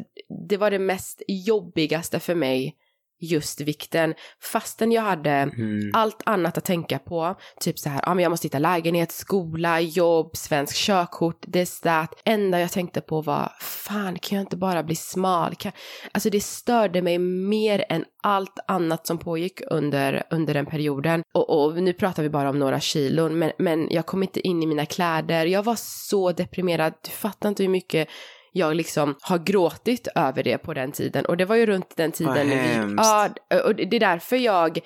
det 0.48 0.56
var 0.56 0.70
det 0.70 0.78
mest 0.78 1.22
jobbigaste 1.28 2.20
för 2.20 2.34
mig 2.34 2.76
just 3.24 3.60
vikten. 3.60 4.14
Fastän 4.42 4.92
jag 4.92 5.02
hade 5.02 5.30
mm. 5.30 5.90
allt 5.94 6.22
annat 6.26 6.58
att 6.58 6.64
tänka 6.64 6.98
på, 6.98 7.36
typ 7.60 7.78
så 7.78 7.88
här, 7.88 8.00
ja 8.06 8.14
men 8.14 8.22
jag 8.22 8.30
måste 8.30 8.46
hitta 8.46 8.58
lägenhet, 8.58 9.12
skola, 9.12 9.80
jobb, 9.80 10.36
svensk 10.36 10.76
körkort, 10.76 11.52
this 11.52 11.80
that. 11.80 12.22
Enda 12.24 12.60
jag 12.60 12.72
tänkte 12.72 13.00
på 13.00 13.20
var, 13.20 13.52
fan 13.60 14.18
kan 14.18 14.36
jag 14.36 14.42
inte 14.42 14.56
bara 14.56 14.82
bli 14.82 14.96
smal? 14.96 15.54
Kan... 15.54 15.72
Alltså 16.12 16.30
det 16.30 16.40
störde 16.40 17.02
mig 17.02 17.18
mer 17.18 17.84
än 17.88 18.04
allt 18.22 18.58
annat 18.66 19.06
som 19.06 19.18
pågick 19.18 19.60
under, 19.70 20.22
under 20.30 20.54
den 20.54 20.66
perioden. 20.66 21.22
Och, 21.34 21.64
och 21.64 21.82
nu 21.82 21.92
pratar 21.92 22.22
vi 22.22 22.30
bara 22.30 22.50
om 22.50 22.58
några 22.58 22.80
kilon, 22.80 23.38
men, 23.38 23.52
men 23.58 23.88
jag 23.90 24.06
kom 24.06 24.22
inte 24.22 24.40
in 24.40 24.62
i 24.62 24.66
mina 24.66 24.86
kläder. 24.86 25.46
Jag 25.46 25.62
var 25.62 25.76
så 25.78 26.32
deprimerad, 26.32 26.94
du 27.04 27.10
fattar 27.10 27.48
inte 27.48 27.62
hur 27.62 27.70
mycket 27.70 28.08
jag 28.56 28.76
liksom 28.76 29.14
har 29.20 29.38
gråtit 29.38 30.08
över 30.14 30.42
det 30.42 30.58
på 30.58 30.74
den 30.74 30.92
tiden. 30.92 31.26
Och 31.26 31.36
det 31.36 31.44
var 31.44 31.56
ju 31.56 31.66
runt 31.66 31.96
den 31.96 32.12
tiden. 32.12 32.48
Vi, 32.48 32.94
ja, 32.96 33.28
och 33.64 33.74
det 33.74 33.96
är 33.96 34.00
därför 34.00 34.36
jag, 34.36 34.78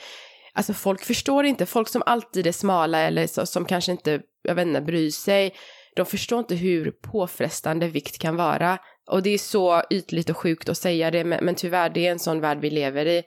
alltså 0.52 0.74
folk 0.74 1.04
förstår 1.04 1.44
inte, 1.44 1.66
folk 1.66 1.88
som 1.88 2.02
alltid 2.06 2.46
är 2.46 2.52
smala 2.52 2.98
eller 2.98 3.26
så, 3.26 3.46
som 3.46 3.64
kanske 3.64 3.92
inte, 3.92 4.20
jag 4.42 4.54
vet 4.54 4.66
inte, 4.66 4.80
bryr 4.80 5.10
sig. 5.10 5.54
De 5.96 6.06
förstår 6.06 6.38
inte 6.38 6.54
hur 6.54 6.90
påfrestande 6.90 7.88
vikt 7.88 8.18
kan 8.18 8.36
vara. 8.36 8.78
Och 9.10 9.22
det 9.22 9.30
är 9.30 9.38
så 9.38 9.82
ytligt 9.90 10.30
och 10.30 10.36
sjukt 10.36 10.68
att 10.68 10.78
säga 10.78 11.10
det, 11.10 11.24
men, 11.24 11.44
men 11.44 11.54
tyvärr, 11.54 11.90
det 11.90 12.06
är 12.06 12.10
en 12.10 12.18
sån 12.18 12.40
värld 12.40 12.58
vi 12.60 12.70
lever 12.70 13.06
i. 13.06 13.22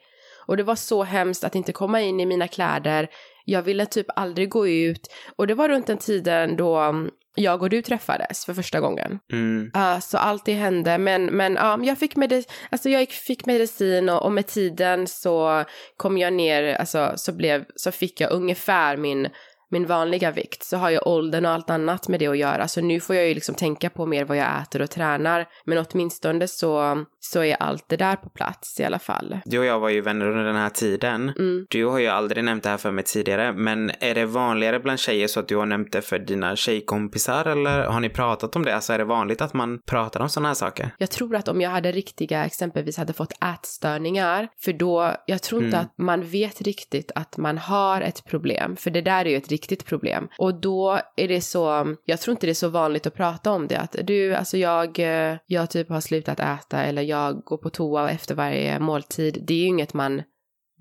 Och 0.47 0.57
det 0.57 0.63
var 0.63 0.75
så 0.75 1.03
hemskt 1.03 1.43
att 1.43 1.55
inte 1.55 1.71
komma 1.71 2.01
in 2.01 2.19
i 2.19 2.25
mina 2.25 2.47
kläder. 2.47 3.09
Jag 3.45 3.61
ville 3.61 3.85
typ 3.85 4.07
aldrig 4.15 4.49
gå 4.49 4.67
ut. 4.67 5.07
Och 5.35 5.47
det 5.47 5.53
var 5.53 5.69
runt 5.69 5.87
den 5.87 5.97
tiden 5.97 6.55
då 6.55 6.93
jag 7.35 7.61
och 7.61 7.69
du 7.69 7.81
träffades 7.81 8.45
för 8.45 8.53
första 8.53 8.79
gången. 8.79 9.19
Mm. 9.31 9.71
Uh, 9.75 9.99
så 9.99 10.17
allt 10.17 10.45
det 10.45 10.53
hände. 10.53 10.97
Men, 10.97 11.25
men 11.25 11.57
uh, 11.57 11.87
jag, 11.87 11.97
fick 11.97 12.15
medic 12.15 12.47
alltså, 12.71 12.89
jag 12.89 13.09
fick 13.09 13.45
medicin 13.45 14.09
och, 14.09 14.25
och, 14.25 14.31
med 14.31 14.47
tiden 14.47 15.07
så 15.07 15.63
kom 15.97 16.17
jag 16.17 16.33
ner, 16.33 16.75
alltså, 16.75 17.13
så, 17.15 17.31
blev, 17.31 17.65
så 17.75 17.91
fick 17.91 18.21
jag 18.21 18.31
ungefär 18.31 18.97
min 18.97 19.27
min 19.71 19.85
vanliga 19.85 20.31
vikt 20.31 20.63
så 20.63 20.77
har 20.77 20.89
jag 20.89 21.07
åldern 21.07 21.45
och 21.45 21.51
allt 21.51 21.69
annat 21.69 22.07
med 22.07 22.19
det 22.19 22.27
att 22.27 22.37
göra. 22.37 22.67
Så 22.67 22.81
nu 22.81 22.99
får 22.99 23.15
jag 23.15 23.27
ju 23.27 23.33
liksom 23.33 23.55
tänka 23.55 23.89
på 23.89 24.05
mer 24.05 24.25
vad 24.25 24.37
jag 24.37 24.61
äter 24.61 24.81
och 24.81 24.89
tränar. 24.89 25.47
Men 25.65 25.85
åtminstone 25.89 26.47
så, 26.47 27.05
så 27.23 27.43
är 27.43 27.55
allt 27.55 27.85
det 27.89 27.97
där 27.97 28.15
på 28.15 28.29
plats 28.29 28.79
i 28.79 28.83
alla 28.83 28.99
fall. 28.99 29.37
Du 29.45 29.59
och 29.59 29.65
jag 29.65 29.79
var 29.79 29.89
ju 29.89 30.01
vänner 30.01 30.27
under 30.27 30.43
den 30.43 30.55
här 30.55 30.69
tiden. 30.69 31.33
Mm. 31.39 31.65
Du 31.69 31.85
har 31.85 31.99
ju 31.99 32.07
aldrig 32.07 32.43
nämnt 32.43 32.63
det 32.63 32.69
här 32.69 32.77
för 32.77 32.91
mig 32.91 33.03
tidigare, 33.03 33.53
men 33.53 33.91
är 33.99 34.15
det 34.15 34.25
vanligare 34.25 34.79
bland 34.79 34.99
tjejer 34.99 35.27
så 35.27 35.39
att 35.39 35.47
du 35.47 35.55
har 35.55 35.65
nämnt 35.65 35.91
det 35.91 36.01
för 36.01 36.19
dina 36.19 36.55
tjejkompisar 36.55 37.45
eller 37.45 37.83
har 37.83 37.99
ni 37.99 38.09
pratat 38.09 38.55
om 38.55 38.65
det? 38.65 38.75
Alltså 38.75 38.93
är 38.93 38.97
det 38.97 39.03
vanligt 39.03 39.41
att 39.41 39.53
man 39.53 39.79
pratar 39.85 40.19
om 40.19 40.29
sådana 40.29 40.47
här 40.49 40.55
saker? 40.55 40.95
Jag 40.97 41.09
tror 41.09 41.35
att 41.35 41.47
om 41.47 41.61
jag 41.61 41.69
hade 41.69 41.91
riktiga, 41.91 42.45
exempelvis 42.45 42.97
hade 42.97 43.13
fått 43.13 43.33
ätstörningar, 43.43 44.47
för 44.59 44.73
då, 44.73 45.15
jag 45.25 45.41
tror 45.41 45.63
inte 45.63 45.77
mm. 45.77 45.85
att 45.85 45.97
man 45.97 46.23
vet 46.23 46.61
riktigt 46.61 47.11
att 47.15 47.37
man 47.37 47.57
har 47.57 48.01
ett 48.01 48.25
problem, 48.25 48.75
för 48.75 48.89
det 48.89 49.01
där 49.01 49.25
är 49.25 49.29
ju 49.29 49.37
ett 49.37 49.49
riktigt 49.49 49.85
problem. 49.85 50.27
Och 50.37 50.61
då 50.61 50.99
är 51.17 51.27
det 51.27 51.41
så, 51.41 51.95
jag 52.05 52.19
tror 52.19 52.31
inte 52.31 52.47
det 52.47 52.51
är 52.51 52.53
så 52.53 52.69
vanligt 52.69 53.07
att 53.07 53.15
prata 53.15 53.51
om 53.51 53.67
det, 53.67 53.79
att 53.79 53.95
du, 54.03 54.35
alltså 54.35 54.57
jag, 54.57 54.99
eh, 54.99 55.37
jag 55.45 55.69
typ 55.69 55.89
har 55.89 56.01
slutat 56.01 56.39
äta 56.39 56.83
eller 56.83 57.01
jag 57.11 57.43
går 57.43 57.57
på 57.57 57.69
toa 57.69 58.11
efter 58.11 58.35
varje 58.35 58.79
måltid. 58.79 59.43
Det 59.47 59.53
är 59.53 59.57
ju 59.57 59.65
inget 59.65 59.93
man 59.93 60.21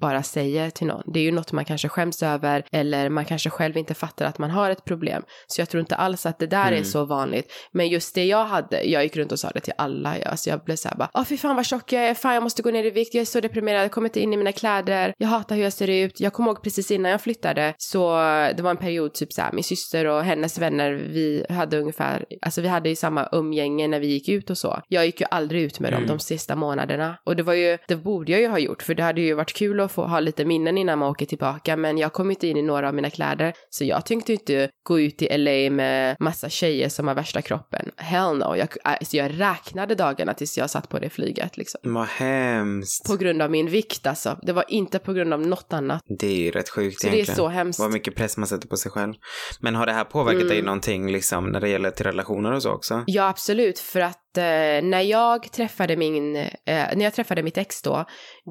bara 0.01 0.23
säger 0.23 0.71
till 0.71 0.87
någon. 0.87 1.03
Det 1.07 1.21
är 1.21 1.25
ju 1.25 1.33
något 1.33 1.53
man 1.53 1.65
kanske 1.65 1.89
skäms 1.89 2.23
över 2.23 2.65
eller 2.73 3.09
man 3.09 3.25
kanske 3.25 3.51
själv 3.51 3.77
inte 3.77 3.95
fattar 3.95 4.27
att 4.27 4.39
man 4.39 4.51
har 4.51 4.71
ett 4.71 4.85
problem. 4.85 5.23
Så 5.47 5.61
jag 5.61 5.69
tror 5.69 5.81
inte 5.81 5.97
alls 5.97 6.27
att 6.27 6.39
det 6.39 6.47
där 6.47 6.69
mm. 6.69 6.81
är 6.81 6.85
så 6.85 7.05
vanligt. 7.05 7.53
Men 7.73 7.89
just 7.89 8.15
det 8.15 8.25
jag 8.25 8.45
hade, 8.45 8.83
jag 8.83 9.03
gick 9.03 9.17
runt 9.17 9.33
och 9.33 9.39
sa 9.39 9.51
det 9.51 9.61
till 9.61 9.73
alla. 9.79 10.19
Jag, 10.19 10.27
alltså 10.27 10.51
jag 10.51 10.65
blev 10.65 10.77
så 10.77 10.89
här 10.89 10.97
bara, 10.97 11.11
åh 11.15 11.25
fy 11.25 11.37
fan 11.37 11.57
vad 11.57 11.67
tjock 11.67 11.93
jag 11.93 12.03
är, 12.03 12.15
fan 12.15 12.35
jag 12.35 12.43
måste 12.43 12.63
gå 12.63 12.71
ner 12.71 12.85
i 12.85 12.91
vikt, 12.91 13.15
jag 13.15 13.21
är 13.21 13.27
så 13.27 13.41
deprimerad, 13.41 13.85
jag 13.85 13.91
kommer 13.91 14.09
inte 14.09 14.21
in 14.21 14.33
i 14.33 14.37
mina 14.37 14.53
kläder, 14.53 15.15
jag 15.19 15.29
hatar 15.29 15.57
hur 15.57 15.63
jag 15.63 15.73
ser 15.73 15.91
ut. 15.91 16.21
Jag 16.21 16.33
kommer 16.33 16.51
ihåg 16.51 16.63
precis 16.63 16.91
innan 16.91 17.11
jag 17.11 17.21
flyttade 17.21 17.75
så 17.79 18.11
det 18.57 18.61
var 18.63 18.71
en 18.71 18.77
period 18.77 19.15
typ 19.15 19.33
så 19.33 19.43
här, 19.43 19.53
min 19.53 19.65
syster 19.65 20.07
och 20.07 20.25
hennes 20.25 20.59
vänner, 20.59 20.93
vi 20.93 21.47
hade 21.49 21.79
ungefär, 21.79 22.25
alltså 22.43 22.61
vi 22.61 22.69
hade 22.69 22.89
ju 22.89 22.97
samma 22.97 23.29
umgänge 23.33 23.89
när 23.89 24.01
vi 24.01 24.07
gick 24.07 24.29
ut 24.29 24.51
och 24.51 24.59
så. 24.59 24.83
Jag 24.89 25.07
gick 25.07 25.21
ju 25.21 25.27
aldrig 25.31 25.63
ut 25.63 25.81
med 25.81 25.93
dem 25.93 26.03
mm. 26.03 26.09
de 26.09 26.19
sista 26.19 26.57
månaderna 26.57 27.17
och 27.25 27.37
det 27.37 27.43
var 27.43 27.55
ju, 27.55 27.79
det 27.89 27.97
borde 27.97 28.33
jag 28.33 28.41
ju 28.41 28.49
ha 28.49 28.59
gjort 28.59 28.83
för 28.83 28.95
det 28.95 29.03
hade 29.03 29.21
ju 29.21 29.35
varit 29.35 29.53
kul 29.53 29.81
att 29.81 29.90
få 29.91 30.07
ha 30.07 30.21
lite 30.21 30.45
minnen 30.45 30.79
innan 30.79 30.99
man 30.99 31.09
åker 31.09 31.27
tillbaka 31.27 31.77
men 31.77 31.99
jag 31.99 32.13
kom 32.13 32.31
inte 32.31 32.47
in 32.47 32.57
i 32.57 32.63
några 32.63 32.89
av 32.89 32.95
mina 32.95 33.11
kläder 33.11 33.53
så 33.71 33.85
jag 33.85 34.07
tänkte 34.07 34.33
inte 34.33 34.71
gå 34.83 35.01
ut 35.01 35.23
i 35.23 35.39
LA 35.39 35.71
med 35.71 36.17
massa 36.21 36.49
tjejer 36.49 36.89
som 36.89 37.09
har 37.09 37.15
värsta 37.15 37.43
kroppen. 37.43 37.91
Hell 37.97 38.39
no. 38.39 38.57
Jag, 38.57 38.69
alltså 38.85 39.17
jag 39.17 39.41
räknade 39.41 39.95
dagarna 39.95 40.35
tills 40.35 40.59
jag 40.59 40.71
satt 40.71 40.89
på 40.89 40.99
det 40.99 41.11
flyget 41.11 41.57
liksom. 41.57 41.81
Vad 41.83 42.07
hemskt. 42.07 43.07
På 43.07 43.17
grund 43.17 43.43
av 43.43 43.51
min 43.51 43.71
vikt 43.71 44.07
alltså. 44.07 44.39
Det 44.43 44.53
var 44.53 44.65
inte 44.69 44.99
på 44.99 45.13
grund 45.13 45.33
av 45.33 45.41
något 45.41 45.73
annat. 45.73 46.03
Det 46.19 46.27
är 46.27 46.37
ju 46.37 46.51
rätt 46.51 46.69
sjukt 46.69 47.01
så 47.01 47.07
egentligen. 47.07 47.27
det 47.27 47.33
är 47.33 47.37
så 47.37 47.49
hemskt. 47.49 47.81
Vad 47.81 47.91
mycket 47.91 48.15
press 48.15 48.37
man 48.37 48.47
sätter 48.47 48.69
på 48.69 48.77
sig 48.77 48.91
själv. 48.91 49.15
Men 49.61 49.75
har 49.75 49.87
det 49.87 49.93
här 49.93 50.05
påverkat 50.05 50.43
mm. 50.43 50.49
dig 50.49 50.63
någonting 50.63 51.13
liksom 51.13 51.51
när 51.51 51.61
det 51.61 51.69
gäller 51.69 51.91
till 51.91 52.07
relationer 52.07 52.53
och 52.53 52.63
så 52.63 52.71
också? 52.71 53.05
Ja 53.07 53.29
absolut 53.29 53.79
för 53.79 54.01
att 54.01 54.30
eh, 54.39 54.83
när 54.83 55.01
jag 55.01 55.53
träffade 55.53 55.97
min, 55.97 56.37
eh, 56.37 56.51
när 56.65 57.01
jag 57.01 57.15
träffade 57.15 57.43
mitt 57.43 57.59
ex 57.59 57.83
då, 57.83 58.05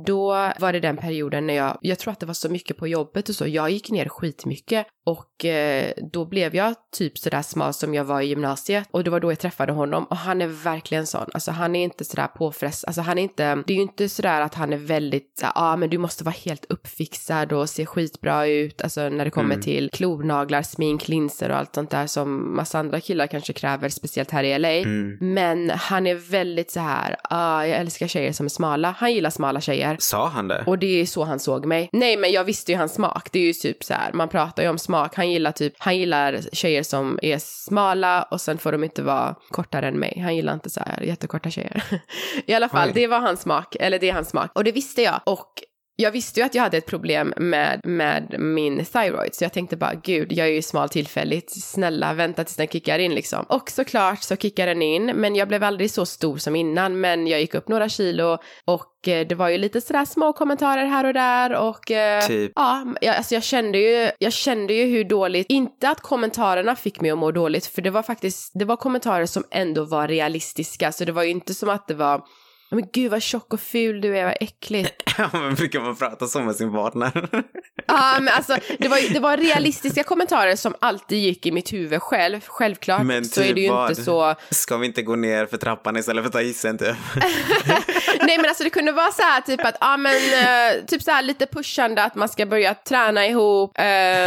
då 0.05 0.51
var 0.59 0.73
det 0.73 0.79
den 0.79 0.97
perioden 0.97 1.47
när 1.47 1.53
jag, 1.53 1.77
jag 1.81 1.99
tror 1.99 2.11
att 2.11 2.19
det 2.19 2.25
var 2.25 2.33
så 2.33 2.49
mycket 2.49 2.77
på 2.77 2.87
jobbet 2.87 3.29
och 3.29 3.35
så, 3.35 3.47
jag 3.47 3.69
gick 3.69 3.91
ner 3.91 4.09
skitmycket 4.09 4.87
och 5.05 5.45
eh, 5.45 5.91
då 6.11 6.25
blev 6.25 6.55
jag 6.55 6.75
typ 6.91 7.17
sådär 7.17 7.41
smal 7.41 7.73
som 7.73 7.93
jag 7.93 8.03
var 8.03 8.21
i 8.21 8.25
gymnasiet 8.25 8.87
och 8.91 9.03
det 9.03 9.09
var 9.09 9.19
då 9.19 9.31
jag 9.31 9.39
träffade 9.39 9.71
honom 9.71 10.03
och 10.03 10.17
han 10.17 10.41
är 10.41 10.47
verkligen 10.47 11.07
sån, 11.07 11.29
alltså 11.33 11.51
han 11.51 11.75
är 11.75 11.83
inte 11.83 12.05
sådär 12.05 12.27
påfrest, 12.27 12.85
alltså 12.85 13.01
han 13.01 13.17
är 13.17 13.23
inte, 13.23 13.55
det 13.55 13.73
är 13.73 13.77
ju 13.77 13.81
inte 13.81 14.09
sådär 14.09 14.41
att 14.41 14.55
han 14.55 14.73
är 14.73 14.77
väldigt, 14.77 15.39
ja 15.41 15.51
ah, 15.55 15.75
men 15.75 15.89
du 15.89 15.97
måste 15.97 16.23
vara 16.23 16.35
helt 16.45 16.65
uppfixad 16.69 17.53
och 17.53 17.69
se 17.69 17.85
skitbra 17.85 18.47
ut, 18.47 18.81
alltså 18.81 19.09
när 19.09 19.25
det 19.25 19.31
kommer 19.31 19.53
mm. 19.53 19.61
till 19.61 19.89
klonaglar, 19.93 20.61
smink, 20.61 21.07
linser 21.07 21.49
och 21.49 21.57
allt 21.57 21.75
sånt 21.75 21.89
där 21.89 22.07
som 22.07 22.55
massa 22.55 22.79
andra 22.79 22.99
killar 22.99 23.27
kanske 23.27 23.53
kräver, 23.53 23.89
speciellt 23.89 24.31
här 24.31 24.43
i 24.43 24.59
LA. 24.59 24.69
Mm. 24.69 25.17
Men 25.21 25.68
han 25.75 26.07
är 26.07 26.15
väldigt 26.15 26.71
så 26.71 26.79
här, 26.79 27.15
ah, 27.23 27.65
jag 27.65 27.77
älskar 27.79 28.07
tjejer 28.07 28.31
som 28.31 28.45
är 28.45 28.49
smala, 28.49 28.95
han 28.97 29.13
gillar 29.13 29.29
smala 29.29 29.61
tjejer. 29.61 29.97
Sa 29.99 30.27
han 30.27 30.47
det? 30.47 30.63
Och 30.65 30.79
det 30.79 31.01
är 31.01 31.05
så 31.05 31.23
han 31.23 31.39
såg 31.39 31.65
mig. 31.65 31.89
Nej 31.93 32.17
men 32.17 32.31
jag 32.31 32.43
visste 32.43 32.71
ju 32.71 32.77
hans 32.77 32.93
smak, 32.93 33.29
det 33.31 33.39
är 33.39 33.43
ju 33.43 33.53
typ 33.53 33.83
så 33.83 33.93
här, 33.93 34.13
man 34.13 34.29
pratar 34.29 34.63
ju 34.63 34.69
om 34.69 34.77
smak 34.77 34.99
smak. 35.09 35.15
Han 35.15 35.31
gillar 35.31 35.51
typ, 35.51 35.73
han 35.77 35.97
gillar 35.97 36.41
tjejer 36.53 36.83
som 36.83 37.19
är 37.21 37.37
smala 37.39 38.23
och 38.23 38.41
sen 38.41 38.57
får 38.57 38.71
de 38.71 38.83
inte 38.83 39.01
vara 39.01 39.35
kortare 39.51 39.87
än 39.87 39.99
mig. 39.99 40.19
Han 40.19 40.35
gillar 40.35 40.53
inte 40.53 40.69
så 40.69 40.79
här 40.79 41.01
jättekorta 41.01 41.49
tjejer. 41.49 41.83
I 42.45 42.53
alla 42.53 42.69
fall, 42.69 42.87
Oj. 42.87 42.93
det 42.95 43.07
var 43.07 43.19
hans 43.19 43.41
smak, 43.41 43.75
eller 43.79 43.99
det 43.99 44.09
är 44.09 44.13
hans 44.13 44.29
smak. 44.29 44.51
Och 44.55 44.63
det 44.63 44.71
visste 44.71 45.01
jag. 45.01 45.19
Och 45.25 45.63
jag 46.01 46.11
visste 46.11 46.39
ju 46.39 46.45
att 46.45 46.55
jag 46.55 46.63
hade 46.63 46.77
ett 46.77 46.85
problem 46.85 47.33
med, 47.37 47.81
med 47.83 48.35
min 48.39 48.85
thyroid, 48.85 49.35
så 49.35 49.43
jag 49.43 49.53
tänkte 49.53 49.77
bara 49.77 49.93
gud, 49.93 50.31
jag 50.31 50.47
är 50.47 50.51
ju 50.51 50.61
smal 50.61 50.89
tillfälligt, 50.89 51.63
snälla 51.63 52.13
vänta 52.13 52.43
tills 52.43 52.55
den 52.55 52.67
kickar 52.67 52.99
in 52.99 53.15
liksom. 53.15 53.45
Och 53.49 53.69
såklart 53.69 54.23
så 54.23 54.35
kickar 54.35 54.67
den 54.67 54.81
in, 54.81 55.05
men 55.05 55.35
jag 55.35 55.47
blev 55.47 55.63
aldrig 55.63 55.91
så 55.91 56.05
stor 56.05 56.37
som 56.37 56.55
innan, 56.55 56.99
men 56.99 57.27
jag 57.27 57.39
gick 57.39 57.55
upp 57.55 57.67
några 57.67 57.89
kilo 57.89 58.37
och 58.65 59.07
eh, 59.07 59.27
det 59.27 59.35
var 59.35 59.49
ju 59.49 59.57
lite 59.57 59.81
sådär 59.81 60.05
små 60.05 60.33
kommentarer 60.33 60.85
här 60.85 61.05
och 61.05 61.13
där 61.13 61.53
och 61.53 61.91
eh, 61.91 62.27
typ. 62.27 62.51
ja, 62.55 62.85
jag, 63.01 63.15
alltså 63.15 63.33
jag 63.33 63.43
kände 63.43 63.77
ju, 63.77 64.11
jag 64.19 64.33
kände 64.33 64.73
ju 64.73 64.85
hur 64.85 65.03
dåligt, 65.03 65.45
inte 65.49 65.89
att 65.89 66.01
kommentarerna 66.01 66.75
fick 66.75 67.01
mig 67.01 67.11
att 67.11 67.17
må 67.17 67.31
dåligt, 67.31 67.65
för 67.65 67.81
det 67.81 67.89
var 67.89 68.03
faktiskt, 68.03 68.51
det 68.53 68.65
var 68.65 68.75
kommentarer 68.75 69.25
som 69.25 69.43
ändå 69.51 69.85
var 69.85 70.07
realistiska, 70.07 70.91
så 70.91 71.05
det 71.05 71.11
var 71.11 71.23
ju 71.23 71.29
inte 71.29 71.53
som 71.53 71.69
att 71.69 71.87
det 71.87 71.93
var 71.93 72.21
men 72.75 72.87
gud 72.93 73.11
vad 73.11 73.21
tjock 73.21 73.53
och 73.53 73.59
ful 73.59 74.01
du 74.01 74.17
är, 74.17 74.25
vad 74.25 74.37
äckligt. 74.41 75.03
Ja, 75.17 75.29
men 75.33 75.55
brukar 75.55 75.79
man 75.79 75.95
prata 75.95 76.27
så 76.27 76.39
med 76.39 76.55
sin 76.55 76.71
partner? 76.71 77.43
Ja, 77.89 78.17
men 78.19 78.33
alltså 78.33 78.57
det 78.77 78.87
var, 78.87 79.13
det 79.13 79.19
var 79.19 79.37
realistiska 79.37 80.03
kommentarer 80.03 80.55
som 80.55 80.75
alltid 80.79 81.17
gick 81.17 81.45
i 81.45 81.51
mitt 81.51 81.73
huvud 81.73 82.01
själv. 82.01 82.41
Självklart 82.47 83.03
men 83.03 83.25
så 83.25 83.41
är 83.41 83.45
typ 83.45 83.55
det 83.55 83.61
ju 83.61 83.69
vad? 83.69 83.89
inte 83.89 84.03
så. 84.03 84.35
Ska 84.49 84.77
vi 84.77 84.85
inte 84.87 85.01
gå 85.01 85.15
ner 85.15 85.45
för 85.45 85.57
trappan 85.57 85.97
istället 85.97 86.23
för 86.23 86.27
att 86.27 86.33
ta 86.33 86.39
hissen 86.39 86.77
typ? 86.77 86.95
Nej 88.21 88.37
men 88.37 88.45
alltså 88.45 88.63
det 88.63 88.69
kunde 88.69 88.91
vara 88.91 89.11
så 89.11 89.21
här 89.21 89.41
typ 89.41 89.65
att, 89.65 89.77
ja 89.79 89.97
men 89.97 90.15
uh, 90.15 90.85
typ 90.85 91.01
så 91.01 91.11
här 91.11 91.21
lite 91.21 91.45
pushande 91.45 92.03
att 92.03 92.15
man 92.15 92.29
ska 92.29 92.45
börja 92.45 92.73
träna 92.73 93.27
ihop. 93.27 93.77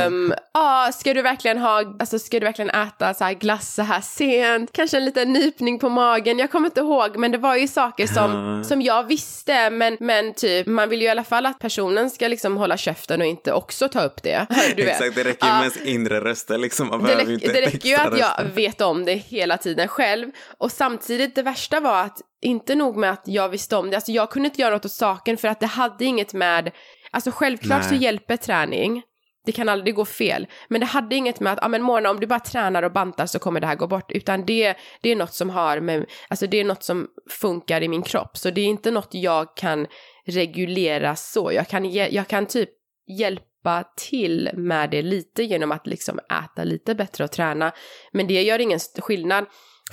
Um, 0.07 0.35
ja, 0.55 0.91
ska 0.95 1.15
du 1.15 1.23
verkligen 1.23 1.59
ha, 1.59 1.79
alltså 1.79 2.19
ska 2.19 2.41
du 2.41 2.47
verkligen 2.47 2.71
äta 2.71 3.15
så 3.15 3.25
här 3.25 3.33
glass 3.33 3.75
så 3.75 3.83
här 3.83 4.01
sent? 4.01 4.71
Kanske 4.73 4.97
en 4.97 5.05
liten 5.05 5.33
nypning 5.33 5.79
på 5.79 5.89
magen. 5.89 6.39
Jag 6.39 6.51
kommer 6.51 6.67
inte 6.67 6.81
ihåg 6.81 7.17
men 7.17 7.33
det 7.33 7.39
var 7.39 7.57
ju 7.57 7.69
saker 7.69 8.07
som, 8.07 8.63
som 8.65 8.83
jag 8.83 9.05
visste 9.05 9.71
men, 9.71 9.97
men 10.01 10.35
typ 10.35 10.67
man 10.67 10.89
vill 10.89 11.01
ju 11.01 11.07
i 11.07 11.11
alla 11.11 11.25
fall 11.25 11.47
att 11.47 11.59
personen 11.59 12.11
ska 12.11 12.29
liksom 12.29 12.57
hålla 12.57 12.77
käften 12.77 13.21
och 13.21 13.27
inte 13.27 13.52
också 13.53 13.89
ta 13.89 14.03
upp 14.03 14.23
det. 14.23 14.47
Du 14.77 14.85
vet. 14.85 15.01
Exakt, 15.01 15.15
det 15.15 15.25
räcker 15.25 15.47
ju 15.47 15.53
med 15.53 15.73
inre 15.85 16.21
röster 16.21 16.59
liksom. 16.59 16.89
Man 16.89 17.05
det, 17.05 17.33
inte 17.33 17.53
det 17.53 17.61
räcker 17.61 17.89
ju 17.89 17.95
att 17.95 18.19
jag 18.19 18.45
vet 18.45 18.81
om 18.81 19.05
det 19.05 19.15
hela 19.15 19.59
tiden 19.59 19.89
själv 19.89 20.31
och 20.59 20.73
samtidigt 20.73 21.35
det 21.35 21.43
värsta 21.43 21.81
var 21.81 22.01
att 22.01 22.21
inte 22.43 22.75
nog 22.75 22.97
med 22.97 23.11
att 23.11 23.23
jag 23.25 23.49
visste 23.49 23.77
om 23.77 23.91
det, 23.91 23.97
alltså 23.97 24.13
jag 24.13 24.31
kunde 24.31 24.47
inte 24.47 24.61
göra 24.61 24.75
något 24.75 24.85
åt 24.85 24.93
saken 24.93 25.37
för 25.37 25.49
att 25.49 25.61
det 25.61 25.67
hade 25.67 26.05
inget 26.05 26.33
med, 26.33 26.71
alltså 27.11 27.31
självklart 27.31 27.81
Nej. 27.81 27.89
så 27.89 27.95
hjälper 27.95 28.37
träning, 28.37 29.03
det 29.47 29.53
kan 29.53 29.69
aldrig 29.69 29.95
gå 29.95 30.05
fel, 30.05 30.47
men 30.69 30.81
det 30.81 30.87
hade 30.87 31.17
inget 31.17 31.41
med 31.41 31.53
att, 31.53 31.59
ja 31.59 31.67
ah, 31.67 31.69
men 31.69 31.83
Mona 31.83 32.11
om 32.11 32.21
du 32.21 32.27
bara 32.27 32.41
tränar 32.41 32.83
och 32.83 32.93
bantar 32.93 33.27
så 33.27 33.39
kommer 33.39 33.61
det 33.61 33.67
här 33.67 33.75
gå 33.75 33.87
bort, 33.87 34.13
utan 34.13 34.47
det, 34.47 34.77
det 35.01 35.11
är 35.11 35.17
något 35.17 35.35
som 35.35 35.51
har 35.51 35.81
med, 35.81 36.07
alltså 36.29 36.47
det 36.47 36.61
är 36.61 36.65
något 36.65 36.83
som 36.83 37.09
funkar 37.31 37.83
i 37.83 37.89
min 37.89 38.03
kropp, 38.03 38.37
så 38.37 38.51
det 38.51 38.61
är 38.61 38.67
inte 38.67 38.91
något 38.91 39.15
jag 39.15 39.57
kan 39.57 39.87
reglera 40.27 41.17
så, 41.17 41.53
jag 41.53 41.69
kan, 41.69 41.93
jag 41.93 42.29
kan 42.29 42.47
typ 42.47 42.71
hjälpa 43.19 43.85
till 43.97 44.51
med 44.55 44.91
det 44.91 45.03
lite 45.03 45.43
genom 45.43 45.73
att 45.73 45.87
liksom 45.87 46.19
äta 46.19 46.65
lite 46.65 46.95
bättre 46.95 47.25
och 47.25 47.31
träna, 47.31 47.73
men 48.13 48.27
det 48.27 48.43
gör 48.43 48.59
ingen 48.59 48.81
skillnad 48.99 49.47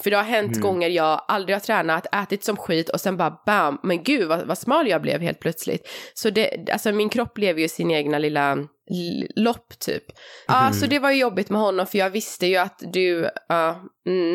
för 0.04 0.10
det 0.10 0.18
har 0.18 0.24
hänt 0.24 0.52
mm. 0.52 0.62
gånger 0.62 0.90
jag 0.90 1.26
aldrig 1.28 1.56
har 1.56 1.60
tränat, 1.60 2.16
ätit 2.16 2.44
som 2.44 2.58
skit 2.58 2.90
och 2.90 3.02
sen 3.02 3.18
bara 3.18 3.40
bam, 3.46 3.80
men 3.84 4.04
gud 4.04 4.28
vad, 4.28 4.48
vad 4.48 4.58
smal 4.58 4.88
jag 4.88 5.02
blev 5.02 5.22
helt 5.22 5.40
plötsligt. 5.40 5.90
Så 6.14 6.30
det, 6.30 6.70
alltså 6.72 6.92
min 6.92 7.10
kropp 7.10 7.38
lever 7.38 7.62
ju 7.62 7.70
sin 7.70 7.92
egna 7.92 8.20
lilla 8.20 8.58
lopp 9.36 9.80
typ. 9.80 10.04
Ja, 10.48 10.62
mm. 10.62 10.74
så 10.74 10.86
det 10.86 11.00
var 11.00 11.12
ju 11.12 11.20
jobbigt 11.20 11.50
med 11.50 11.62
honom 11.62 11.88
för 11.88 11.98
jag 11.98 12.10
visste 12.10 12.48
ju 12.48 12.58
att 12.58 12.82
du, 12.94 13.24
uh, 13.24 13.78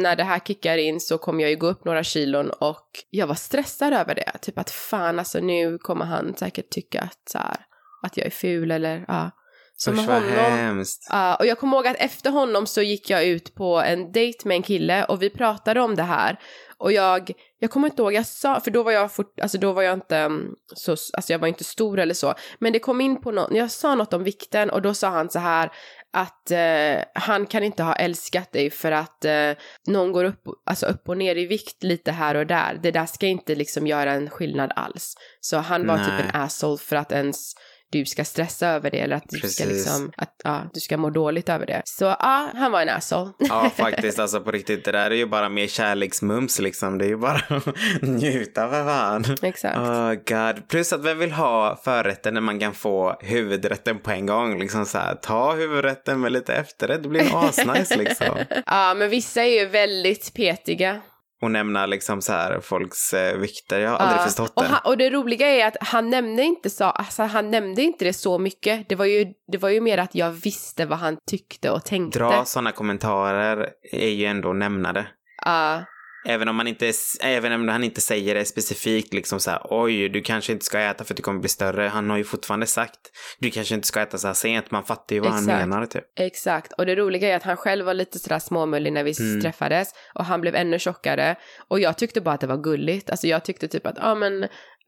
när 0.02 0.16
det 0.16 0.24
här 0.24 0.38
kickar 0.38 0.78
in 0.78 1.00
så 1.00 1.18
kommer 1.18 1.42
jag 1.42 1.50
ju 1.50 1.56
gå 1.56 1.66
upp 1.66 1.84
några 1.84 2.04
kilon 2.04 2.50
och 2.50 2.88
jag 3.10 3.26
var 3.26 3.34
stressad 3.34 3.92
över 3.92 4.14
det. 4.14 4.32
Typ 4.40 4.58
att 4.58 4.70
fan 4.70 5.18
alltså 5.18 5.40
nu 5.40 5.78
kommer 5.78 6.04
han 6.04 6.36
säkert 6.36 6.70
tycka 6.70 7.00
att 7.00 7.28
så 7.30 7.38
här, 7.38 7.56
att 8.04 8.16
jag 8.16 8.26
är 8.26 8.30
ful 8.30 8.70
eller 8.70 9.04
ja. 9.08 9.30
Så 9.76 9.92
Usch, 9.92 9.98
honom, 9.98 10.22
hemskt. 10.28 11.10
Uh, 11.12 11.32
och 11.32 11.46
jag 11.46 11.58
kommer 11.58 11.76
ihåg 11.76 11.86
att 11.86 11.96
efter 11.98 12.30
honom 12.30 12.66
så 12.66 12.82
gick 12.82 13.10
jag 13.10 13.24
ut 13.24 13.54
på 13.54 13.80
en 13.80 14.12
dejt 14.12 14.48
med 14.48 14.54
en 14.54 14.62
kille 14.62 15.04
och 15.04 15.22
vi 15.22 15.30
pratade 15.30 15.80
om 15.80 15.94
det 15.94 16.02
här. 16.02 16.38
Och 16.78 16.92
jag, 16.92 17.30
jag 17.58 17.70
kommer 17.70 17.88
inte 17.88 18.02
ihåg, 18.02 18.12
jag 18.12 18.26
sa, 18.26 18.60
för 18.60 18.70
då 18.70 18.82
var 18.82 18.92
jag 18.92 19.12
fort, 19.12 19.40
alltså 19.40 19.58
då 19.58 19.72
var 19.72 19.82
jag 19.82 19.94
inte 19.94 20.16
mm, 20.16 20.54
så, 20.74 20.90
alltså 20.90 21.32
jag 21.32 21.38
var 21.38 21.48
inte 21.48 21.64
stor 21.64 21.98
eller 21.98 22.14
så. 22.14 22.34
Men 22.58 22.72
det 22.72 22.78
kom 22.78 23.00
in 23.00 23.20
på 23.20 23.30
något, 23.30 23.50
jag 23.52 23.70
sa 23.70 23.94
något 23.94 24.12
om 24.12 24.24
vikten 24.24 24.70
och 24.70 24.82
då 24.82 24.94
sa 24.94 25.08
han 25.08 25.30
så 25.30 25.38
här 25.38 25.72
att 26.12 26.50
eh, 26.50 27.04
han 27.14 27.46
kan 27.46 27.62
inte 27.62 27.82
ha 27.82 27.94
älskat 27.94 28.52
dig 28.52 28.70
för 28.70 28.92
att 28.92 29.24
eh, 29.24 29.50
någon 29.86 30.12
går 30.12 30.24
upp, 30.24 30.42
alltså 30.66 30.86
upp 30.86 31.08
och 31.08 31.16
ner 31.16 31.36
i 31.36 31.46
vikt 31.46 31.82
lite 31.82 32.12
här 32.12 32.34
och 32.34 32.46
där. 32.46 32.78
Det 32.82 32.90
där 32.90 33.06
ska 33.06 33.26
inte 33.26 33.54
liksom 33.54 33.86
göra 33.86 34.12
en 34.12 34.30
skillnad 34.30 34.72
alls. 34.76 35.14
Så 35.40 35.56
han 35.56 35.86
var 35.86 35.96
Nej. 35.96 36.04
typ 36.04 36.20
en 36.20 36.40
asshole 36.40 36.78
för 36.78 36.96
att 36.96 37.12
ens 37.12 37.54
du 37.98 38.06
ska 38.06 38.24
stressa 38.24 38.68
över 38.68 38.90
det 38.90 39.00
eller 39.00 39.16
att 39.16 39.28
du 39.28 39.40
Precis. 39.40 39.56
ska 39.56 39.64
liksom, 39.64 40.12
att 40.16 40.34
ja, 40.44 40.70
du 40.74 40.80
ska 40.80 40.96
må 40.96 41.10
dåligt 41.10 41.48
över 41.48 41.66
det. 41.66 41.82
Så 41.84 42.04
ja, 42.04 42.48
han 42.54 42.72
var 42.72 42.82
en 42.82 42.88
asshole. 42.88 43.30
Ja, 43.38 43.70
faktiskt 43.76 44.18
alltså 44.18 44.40
på 44.40 44.50
riktigt, 44.50 44.84
det 44.84 44.92
där 44.92 45.10
är 45.10 45.14
ju 45.14 45.26
bara 45.26 45.48
mer 45.48 45.66
kärleksmums 45.66 46.58
liksom. 46.58 46.98
Det 46.98 47.04
är 47.04 47.08
ju 47.08 47.16
bara 47.16 47.42
att 47.48 48.02
njuta 48.02 48.70
för 48.70 48.84
fan. 48.84 49.24
Exakt. 49.42 49.76
Oh 49.76 50.14
god. 50.14 50.68
Plus 50.68 50.92
att 50.92 51.04
vem 51.04 51.18
vill 51.18 51.32
ha 51.32 51.80
förrätten 51.84 52.34
när 52.34 52.40
man 52.40 52.60
kan 52.60 52.74
få 52.74 53.16
huvudrätten 53.20 53.98
på 53.98 54.10
en 54.10 54.26
gång? 54.26 54.58
Liksom 54.58 54.86
så 54.86 54.98
här, 54.98 55.14
ta 55.14 55.52
huvudrätten 55.52 56.20
med 56.20 56.32
lite 56.32 56.54
efterrätt, 56.54 57.02
det 57.02 57.08
blir 57.08 57.48
asnice 57.48 57.96
liksom. 57.98 58.38
ja, 58.66 58.94
men 58.94 59.10
vissa 59.10 59.42
är 59.42 59.60
ju 59.60 59.66
väldigt 59.66 60.34
petiga 60.34 61.00
och 61.44 61.50
nämna 61.50 61.86
liksom 61.86 62.22
så 62.22 62.32
här 62.32 62.60
folks 62.60 63.14
eh, 63.14 63.36
vikter. 63.38 63.80
Jag 63.80 63.90
har 63.90 63.96
aldrig 63.96 64.18
uh, 64.18 64.24
förstått 64.24 64.52
det. 64.56 64.62
Och, 64.62 64.66
han, 64.66 64.80
och, 64.84 64.98
det 64.98 65.10
roliga 65.10 65.46
är 65.46 65.66
att 65.66 65.76
han 65.80 66.10
nämnde 66.10 66.42
inte 66.42 66.70
så, 66.70 66.84
alltså 66.84 67.22
han 67.22 67.50
nämnde 67.50 67.82
inte 67.82 68.04
det 68.04 68.12
så 68.12 68.38
mycket. 68.38 68.88
Det 68.88 68.94
var 68.94 69.04
ju, 69.04 69.26
det 69.52 69.58
var 69.58 69.68
ju 69.68 69.80
mer 69.80 69.98
att 69.98 70.14
jag 70.14 70.30
visste 70.30 70.86
vad 70.86 70.98
han 70.98 71.16
tyckte 71.30 71.70
och 71.70 71.84
tänkte. 71.84 72.18
Dra 72.18 72.44
sådana 72.44 72.72
kommentarer 72.72 73.68
är 73.92 74.10
ju 74.10 74.24
ändå 74.24 74.52
nämna 74.52 74.92
det. 74.92 75.06
Ja. 75.44 75.84
Även 76.26 76.48
om, 76.48 76.56
man 76.56 76.66
inte, 76.66 76.92
även 77.22 77.52
om 77.52 77.68
han 77.68 77.84
inte 77.84 78.00
säger 78.00 78.34
det 78.34 78.44
specifikt 78.44 79.14
liksom 79.14 79.40
så 79.40 79.50
här, 79.50 79.60
oj, 79.64 80.08
du 80.08 80.22
kanske 80.22 80.52
inte 80.52 80.64
ska 80.64 80.80
äta 80.80 81.04
för 81.04 81.12
att 81.14 81.16
du 81.16 81.22
kommer 81.22 81.40
bli 81.40 81.48
större. 81.48 81.82
Han 81.88 82.10
har 82.10 82.16
ju 82.16 82.24
fortfarande 82.24 82.66
sagt, 82.66 83.00
du 83.38 83.50
kanske 83.50 83.74
inte 83.74 83.86
ska 83.86 84.00
äta 84.00 84.18
så 84.18 84.26
här 84.26 84.34
sent. 84.34 84.70
Man 84.70 84.84
fattar 84.84 85.14
ju 85.16 85.20
vad 85.20 85.30
Exakt. 85.30 85.50
han 85.50 85.68
menar 85.70 85.86
typ. 85.86 86.04
Exakt, 86.20 86.72
och 86.72 86.86
det 86.86 86.94
roliga 86.96 87.28
är 87.28 87.36
att 87.36 87.42
han 87.42 87.56
själv 87.56 87.86
var 87.86 87.94
lite 87.94 88.18
sådär 88.18 88.38
småmullig 88.38 88.92
när 88.92 89.04
vi 89.04 89.14
Mm. 89.20 89.40
träffades 89.40 89.88
och 90.14 90.24
han 90.24 90.40
blev 90.40 90.54
ännu 90.54 90.78
tjockare 90.78 91.36
och 91.68 91.80
jag 91.80 91.98
tyckte 91.98 92.20
bara 92.20 92.34
att 92.34 92.40
det 92.40 92.46
var 92.46 92.62
gulligt. 92.62 93.10
Alltså 93.10 93.26
jag 93.26 93.44
tyckte 93.44 93.68
typ 93.68 93.86
att, 93.86 93.96
ja 93.98 94.10
ah, 94.10 94.14
men 94.14 94.42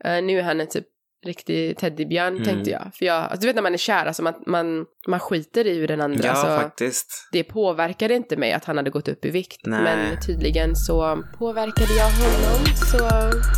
eh, 0.04 0.22
nu 0.22 0.38
är 0.38 0.42
han 0.42 0.60
en 0.60 0.68
typ 0.68 0.86
riktig 1.26 1.78
teddybjörn 1.78 2.34
Mm. 2.34 2.44
tänkte 2.44 2.70
jag. 2.70 2.90
För 2.94 3.04
jag, 3.04 3.16
alltså 3.22 3.40
du 3.40 3.46
vet 3.46 3.54
när 3.56 3.62
man 3.62 3.72
är 3.74 3.78
kär, 3.78 4.06
alltså 4.06 4.22
man, 4.22 4.34
man, 4.46 4.84
man 5.08 5.20
skiter 5.20 5.66
i 5.66 5.74
hur 5.78 5.88
den 5.88 6.00
andra, 6.00 6.24
Ja, 6.24 6.30
alltså, 6.30 6.46
faktiskt. 6.46 7.28
det 7.32 7.44
påverkade 7.44 8.14
inte 8.14 8.36
mig 8.36 8.52
att 8.52 8.64
han 8.64 8.76
hade 8.76 8.90
gått 8.90 9.08
upp 9.08 9.24
i 9.24 9.30
vikt. 9.30 9.60
Nej. 9.66 9.80
Men 9.82 10.20
tydligen 10.26 10.76
så 10.76 11.22
påverkade 11.38 11.94
jag 11.94 12.10
honom 12.10 12.66
så 12.76 12.98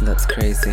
That's 0.05 0.29
crazy. 0.35 0.71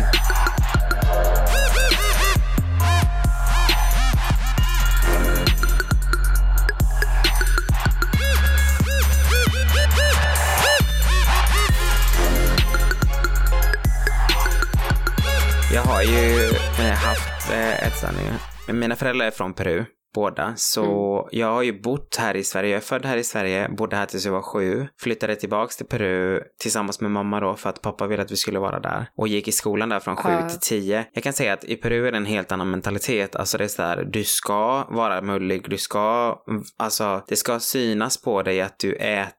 Jag 15.74 15.82
har 15.82 16.02
ju 16.02 16.50
eh, 16.80 16.94
haft 16.94 17.50
eh, 17.50 17.86
ätstörningar. 17.86 18.34
Mina 18.72 18.96
föräldrar 18.96 19.26
är 19.26 19.30
från 19.30 19.54
Peru, 19.54 19.84
båda. 20.14 20.52
Så 20.56 21.28
jag 21.32 21.46
har 21.46 21.62
ju 21.62 21.80
bott 21.80 22.16
här 22.16 22.36
i 22.36 22.44
Sverige. 22.44 22.70
Jag 22.70 22.76
är 22.76 22.80
född 22.80 23.04
här 23.06 23.16
i 23.16 23.24
Sverige, 23.24 23.68
bodde 23.68 23.96
här 23.96 24.06
tills 24.06 24.24
jag 24.24 24.32
var 24.32 24.42
sju. 24.42 24.86
Flyttade 25.00 25.36
tillbaks 25.36 25.76
till 25.76 25.86
Peru 25.86 26.42
tillsammans 26.60 27.00
med 27.00 27.10
mamma 27.10 27.40
då 27.40 27.54
för 27.56 27.70
att 27.70 27.82
pappa 27.82 28.06
ville 28.06 28.22
att 28.22 28.30
vi 28.30 28.36
skulle 28.36 28.58
vara 28.58 28.80
där. 28.80 29.06
Och 29.16 29.28
gick 29.28 29.48
i 29.48 29.52
skolan 29.52 29.88
där 29.88 30.00
från 30.00 30.16
sju 30.16 30.30
Ja. 30.32 30.48
till 30.48 30.60
tio. 30.60 31.04
Jag 31.12 31.24
kan 31.24 31.32
säga 31.32 31.52
att 31.52 31.64
i 31.64 31.76
Peru 31.76 32.06
är 32.06 32.12
det 32.12 32.16
en 32.18 32.26
helt 32.26 32.52
annan 32.52 32.70
mentalitet. 32.70 33.36
Alltså 33.36 33.58
det 33.58 33.64
är 33.64 33.68
så 33.68 33.82
här, 33.82 34.04
du 34.04 34.24
ska 34.24 34.86
vara 34.90 35.22
mullig, 35.22 35.70
du 35.70 35.78
ska, 35.78 36.36
alltså 36.78 37.22
det 37.28 37.36
ska 37.36 37.60
synas 37.60 38.22
på 38.22 38.42
dig 38.42 38.60
att 38.60 38.78
du 38.78 38.94
äter. 38.94 39.35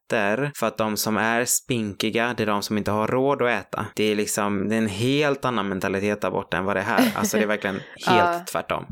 För 0.57 0.67
att 0.67 0.77
de 0.77 0.97
som 0.97 1.17
är 1.17 1.45
spinkiga, 1.45 2.33
det 2.37 2.43
är 2.43 2.47
de 2.47 2.61
som 2.61 2.77
inte 2.77 2.91
har 2.91 3.07
råd 3.07 3.41
att 3.41 3.49
äta. 3.49 3.85
Det 3.95 4.11
är 4.11 4.15
liksom, 4.15 4.69
det 4.69 4.75
är 4.75 4.77
en 4.77 4.87
helt 4.87 5.45
annan 5.45 5.69
mentalitet 5.69 6.21
där 6.21 6.31
borta 6.31 6.57
än 6.57 6.65
vad 6.65 6.75
det 6.75 6.79
är 6.79 6.83
här. 6.85 7.11
Alltså 7.15 7.37
det 7.37 7.43
är 7.43 7.47
verkligen 7.47 7.75
helt 8.07 8.35
Ja. 8.35 8.41
tvärtom. 8.51 8.85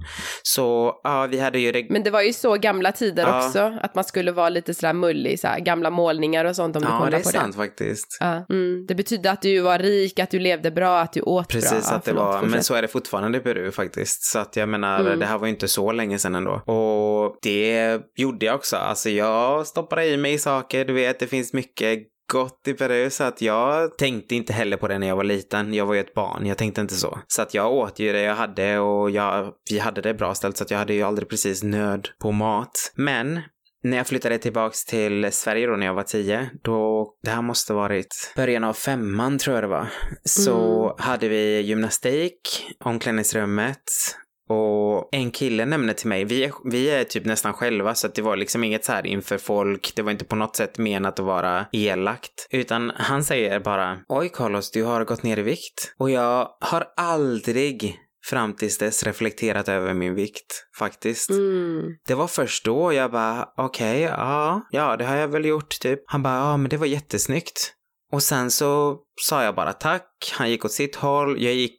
Så 0.44 0.94
ja, 1.04 1.28
vi 1.32 1.40
hade 1.40 1.60
ju 1.60 1.72
det 1.72 1.88
Men 1.90 2.04
det 2.04 2.10
var 2.12 2.22
ju 2.22 2.34
så 2.34 2.56
gamla 2.56 2.92
tider 2.92 3.24
Ja. 3.28 3.48
också, 3.48 3.74
att 3.82 3.96
man 3.96 4.04
skulle 4.04 4.32
vara 4.32 4.50
lite 4.50 4.74
sådär 4.74 4.94
mullig, 4.94 5.40
såhär, 5.40 5.60
gamla 5.60 5.90
målningar 5.90 6.46
och 6.46 6.56
sånt 6.56 6.76
om 6.76 6.82
du 6.82 6.88
Ja, 6.88 6.98
kollar 6.98 7.12
det 7.12 7.18
är 7.18 7.24
på 7.24 7.30
sant 7.30 7.56
faktiskt. 7.56 8.18
Ja. 8.20 8.46
Mm. 8.50 8.86
Det 8.88 8.96
betydde 8.96 9.32
att 9.32 9.42
du 9.42 9.60
var 9.60 9.80
rik, 9.80 10.20
att 10.20 10.30
du 10.32 10.40
levde 10.40 10.72
bra, 10.72 11.00
att 11.00 11.14
du 11.14 11.22
åt 11.22 11.48
bra. 11.48 11.62
Precis, 11.62 11.88
Ja, 11.90 11.96
att 11.96 12.04
det 12.06 12.12
förlåt, 12.12 12.24
var, 12.26 12.42
men 12.42 12.64
så 12.64 12.74
är 12.76 12.82
det 12.82 12.88
fortfarande 12.88 13.38
i 13.38 13.42
Peru 13.42 13.72
faktiskt. 13.72 14.24
Så 14.24 14.40
att 14.40 14.56
jag 14.56 14.70
menar, 14.70 15.00
Mm. 15.00 15.20
det 15.20 15.26
här 15.26 15.38
var 15.38 15.48
ju 15.48 15.54
inte 15.54 15.68
så 15.68 15.92
länge 15.92 16.20
sedan 16.20 16.36
ändå. 16.36 16.52
Och 16.52 17.38
det 17.42 18.00
gjorde 18.16 18.46
jag 18.46 18.56
också. 18.56 18.76
Alltså 18.78 19.10
jag 19.10 19.68
stoppade 19.68 20.06
i 20.06 20.18
mig 20.18 20.38
saker, 20.38 20.86
du 20.86 20.94
vet, 20.94 21.05
det 21.20 21.28
finns 21.28 21.54
mycket 21.54 22.00
gott 22.32 22.68
i 22.68 22.74
Peru 22.74 23.10
så 23.10 23.24
att 23.24 23.42
jag 23.42 23.98
tänkte 23.98 24.36
inte 24.36 24.54
heller 24.54 24.78
på 24.78 24.88
det 24.88 25.00
när 25.00 25.08
jag 25.08 25.16
var 25.16 25.24
liten. 25.24 25.74
Jag 25.74 25.86
var 25.86 25.94
ju 25.94 26.00
ett 26.00 26.14
barn, 26.14 26.46
jag 26.46 26.58
tänkte 26.58 26.82
inte 26.82 26.96
så. 26.96 27.20
Så 27.28 27.42
att 27.42 27.54
jag 27.54 27.74
åt 27.74 28.00
ju 28.00 28.14
det 28.14 28.22
jag 28.22 28.36
hade 28.36 28.80
och 28.80 29.12
jag, 29.12 29.52
vi 29.72 29.80
hade 29.80 30.02
det 30.02 30.14
bra 30.14 30.36
ställt 30.36 30.58
så 30.58 30.64
att 30.64 30.72
jag 30.72 30.78
hade 30.78 30.94
ju 30.94 31.04
aldrig 31.04 31.30
precis 31.30 31.64
nöd 31.64 32.10
på 32.20 32.32
mat. 32.32 32.92
Men 32.96 33.42
när 33.84 33.98
jag 33.98 34.08
flyttade 34.08 34.38
tillbaks 34.38 34.86
till 34.86 35.32
Sverige 35.32 35.68
då 35.68 35.76
när 35.76 35.86
jag 35.86 35.94
var 35.94 36.04
tio, 36.04 36.50
då, 36.64 37.08
det 37.24 37.30
här 37.30 37.42
måste 37.42 37.74
varit 37.74 38.34
början 38.36 38.64
av 38.64 38.74
femman 38.74 39.38
tror 39.38 39.56
jag 39.56 39.64
det 39.64 39.68
var, 39.68 39.88
så 40.24 40.96
hade 41.00 41.28
vi 41.28 41.62
gymnastik, 41.62 42.40
omklädningsrummet 42.80 43.84
och 44.50 45.10
en 45.12 45.32
kille 45.32 45.66
nämnde 45.66 45.94
till 45.94 46.08
mig, 46.08 46.26
vi 46.26 46.44
är, 46.44 46.52
vi 46.72 46.90
är 46.90 47.04
typ 47.04 47.26
nästan 47.26 47.54
själva 47.54 47.96
så 47.96 48.08
att 48.08 48.16
det 48.16 48.22
var 48.22 48.36
liksom 48.36 48.64
inget 48.64 48.86
så 48.86 48.92
här 48.92 49.06
inför 49.06 49.38
folk, 49.38 49.94
det 49.96 50.02
var 50.02 50.12
inte 50.12 50.26
på 50.26 50.36
något 50.36 50.56
sätt 50.56 50.78
menat 50.78 51.20
att 51.20 51.26
vara 51.26 51.66
elakt. 51.72 52.48
Utan 52.50 52.92
han 52.96 53.24
säger 53.24 53.60
bara, 53.60 53.98
oj 54.08 54.30
Carlos, 54.30 54.72
du 54.72 54.84
har 54.84 55.06
gått 55.06 55.24
ner 55.24 55.40
i 55.40 55.42
vikt. 55.42 55.94
Och 55.98 56.10
jag 56.10 56.50
har 56.62 56.88
aldrig 56.98 58.00
fram 58.30 58.54
tills 58.54 58.78
dess 58.78 59.04
reflekterat 59.04 59.70
över 59.70 59.94
min 59.94 60.16
vikt, 60.16 60.66
faktiskt. 60.80 61.30
Mm. 61.30 61.84
Det 62.08 62.16
var 62.16 62.28
först 62.28 62.66
då 62.66 62.94
jag 62.94 63.12
bara, 63.12 63.48
okej, 63.58 64.02
ja, 64.02 64.68
ja, 64.72 64.98
det 64.98 65.06
har 65.06 65.16
jag 65.16 65.28
väl 65.28 65.46
gjort 65.46 65.80
typ. 65.80 66.00
Han 66.06 66.24
bara, 66.24 66.36
ja, 66.36 66.58
men 66.58 66.70
det 66.70 66.78
var 66.78 66.86
jättesnyggt. 66.86 67.72
Och 68.12 68.24
sen 68.24 68.52
så 68.52 69.00
sa 69.22 69.44
jag 69.44 69.56
bara 69.56 69.74
tack, 69.74 70.34
han 70.34 70.50
gick 70.50 70.66
åt 70.66 70.72
sitt 70.72 70.96
håll, 70.96 71.42
jag 71.44 71.54
gick 71.54 71.78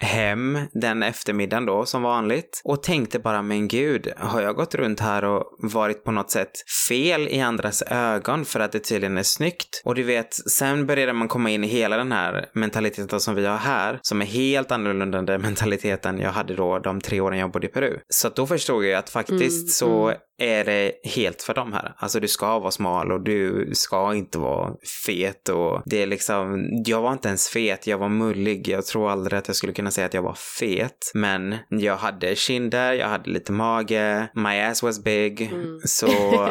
hem 0.00 0.58
den 0.72 1.02
eftermiddagen 1.02 1.66
då 1.66 1.86
som 1.86 2.02
vanligt 2.02 2.60
och 2.64 2.82
tänkte 2.82 3.18
bara 3.18 3.42
men 3.42 3.68
gud, 3.68 4.12
har 4.16 4.40
jag 4.42 4.56
gått 4.56 4.74
runt 4.74 5.00
här 5.00 5.24
och 5.24 5.44
varit 5.58 6.04
på 6.04 6.10
något 6.10 6.30
sätt 6.30 6.52
fel 6.88 7.28
i 7.28 7.40
andras 7.40 7.82
ögon 7.82 8.44
för 8.44 8.60
att 8.60 8.72
det 8.72 8.78
tydligen 8.78 9.18
är 9.18 9.22
snyggt? 9.22 9.82
Och 9.84 9.94
du 9.94 10.02
vet, 10.02 10.34
sen 10.34 10.86
började 10.86 11.12
man 11.12 11.28
komma 11.28 11.50
in 11.50 11.64
i 11.64 11.66
hela 11.66 11.96
den 11.96 12.12
här 12.12 12.46
mentaliteten 12.54 13.20
som 13.20 13.34
vi 13.34 13.46
har 13.46 13.56
här, 13.56 13.98
som 14.02 14.22
är 14.22 14.26
helt 14.26 14.70
annorlunda 14.70 15.18
än 15.18 15.26
den 15.26 15.42
mentaliteten 15.42 16.18
jag 16.18 16.32
hade 16.32 16.54
då 16.54 16.78
de 16.78 17.00
tre 17.00 17.20
åren 17.20 17.38
jag 17.38 17.50
bodde 17.50 17.66
i 17.66 17.70
Peru. 17.70 17.98
Så 18.08 18.28
då 18.28 18.46
förstod 18.46 18.84
jag 18.84 18.98
att 18.98 19.10
faktiskt 19.10 19.58
Mm, 19.58 19.68
så 19.68 20.04
mm. 20.04 20.18
är 20.38 20.64
det 20.64 20.92
helt 21.04 21.42
för 21.42 21.54
dem 21.54 21.72
här. 21.72 21.94
Alltså 21.96 22.20
du 22.20 22.28
ska 22.28 22.58
vara 22.58 22.70
smal 22.70 23.12
och 23.12 23.20
du 23.20 23.70
ska 23.72 24.14
inte 24.14 24.38
vara 24.38 24.74
fet 25.06 25.48
och 25.48 25.82
det 25.84 26.02
är 26.02 26.06
liksom, 26.06 26.68
jag 26.86 27.02
var 27.02 27.12
inte 27.12 27.28
ens 27.28 27.48
fet, 27.48 27.86
jag 27.86 27.98
var 27.98 28.08
mullig. 28.08 28.68
Jag 28.68 28.86
tror 28.86 29.10
aldrig 29.10 29.38
att 29.38 29.48
jag 29.48 29.56
skulle 29.56 29.72
kunna 29.72 29.87
säga 29.92 30.06
att 30.06 30.14
jag 30.14 30.22
var 30.22 30.34
fet, 30.58 31.10
men 31.14 31.56
jag 31.68 31.96
hade 31.96 32.36
kinder, 32.36 32.92
jag 32.92 33.08
hade 33.08 33.30
lite 33.30 33.52
mage, 33.52 34.28
my 34.34 34.60
ass 34.60 34.82
was 34.82 35.04
big, 35.04 35.42
Mm. 35.52 35.78
så 35.84 36.06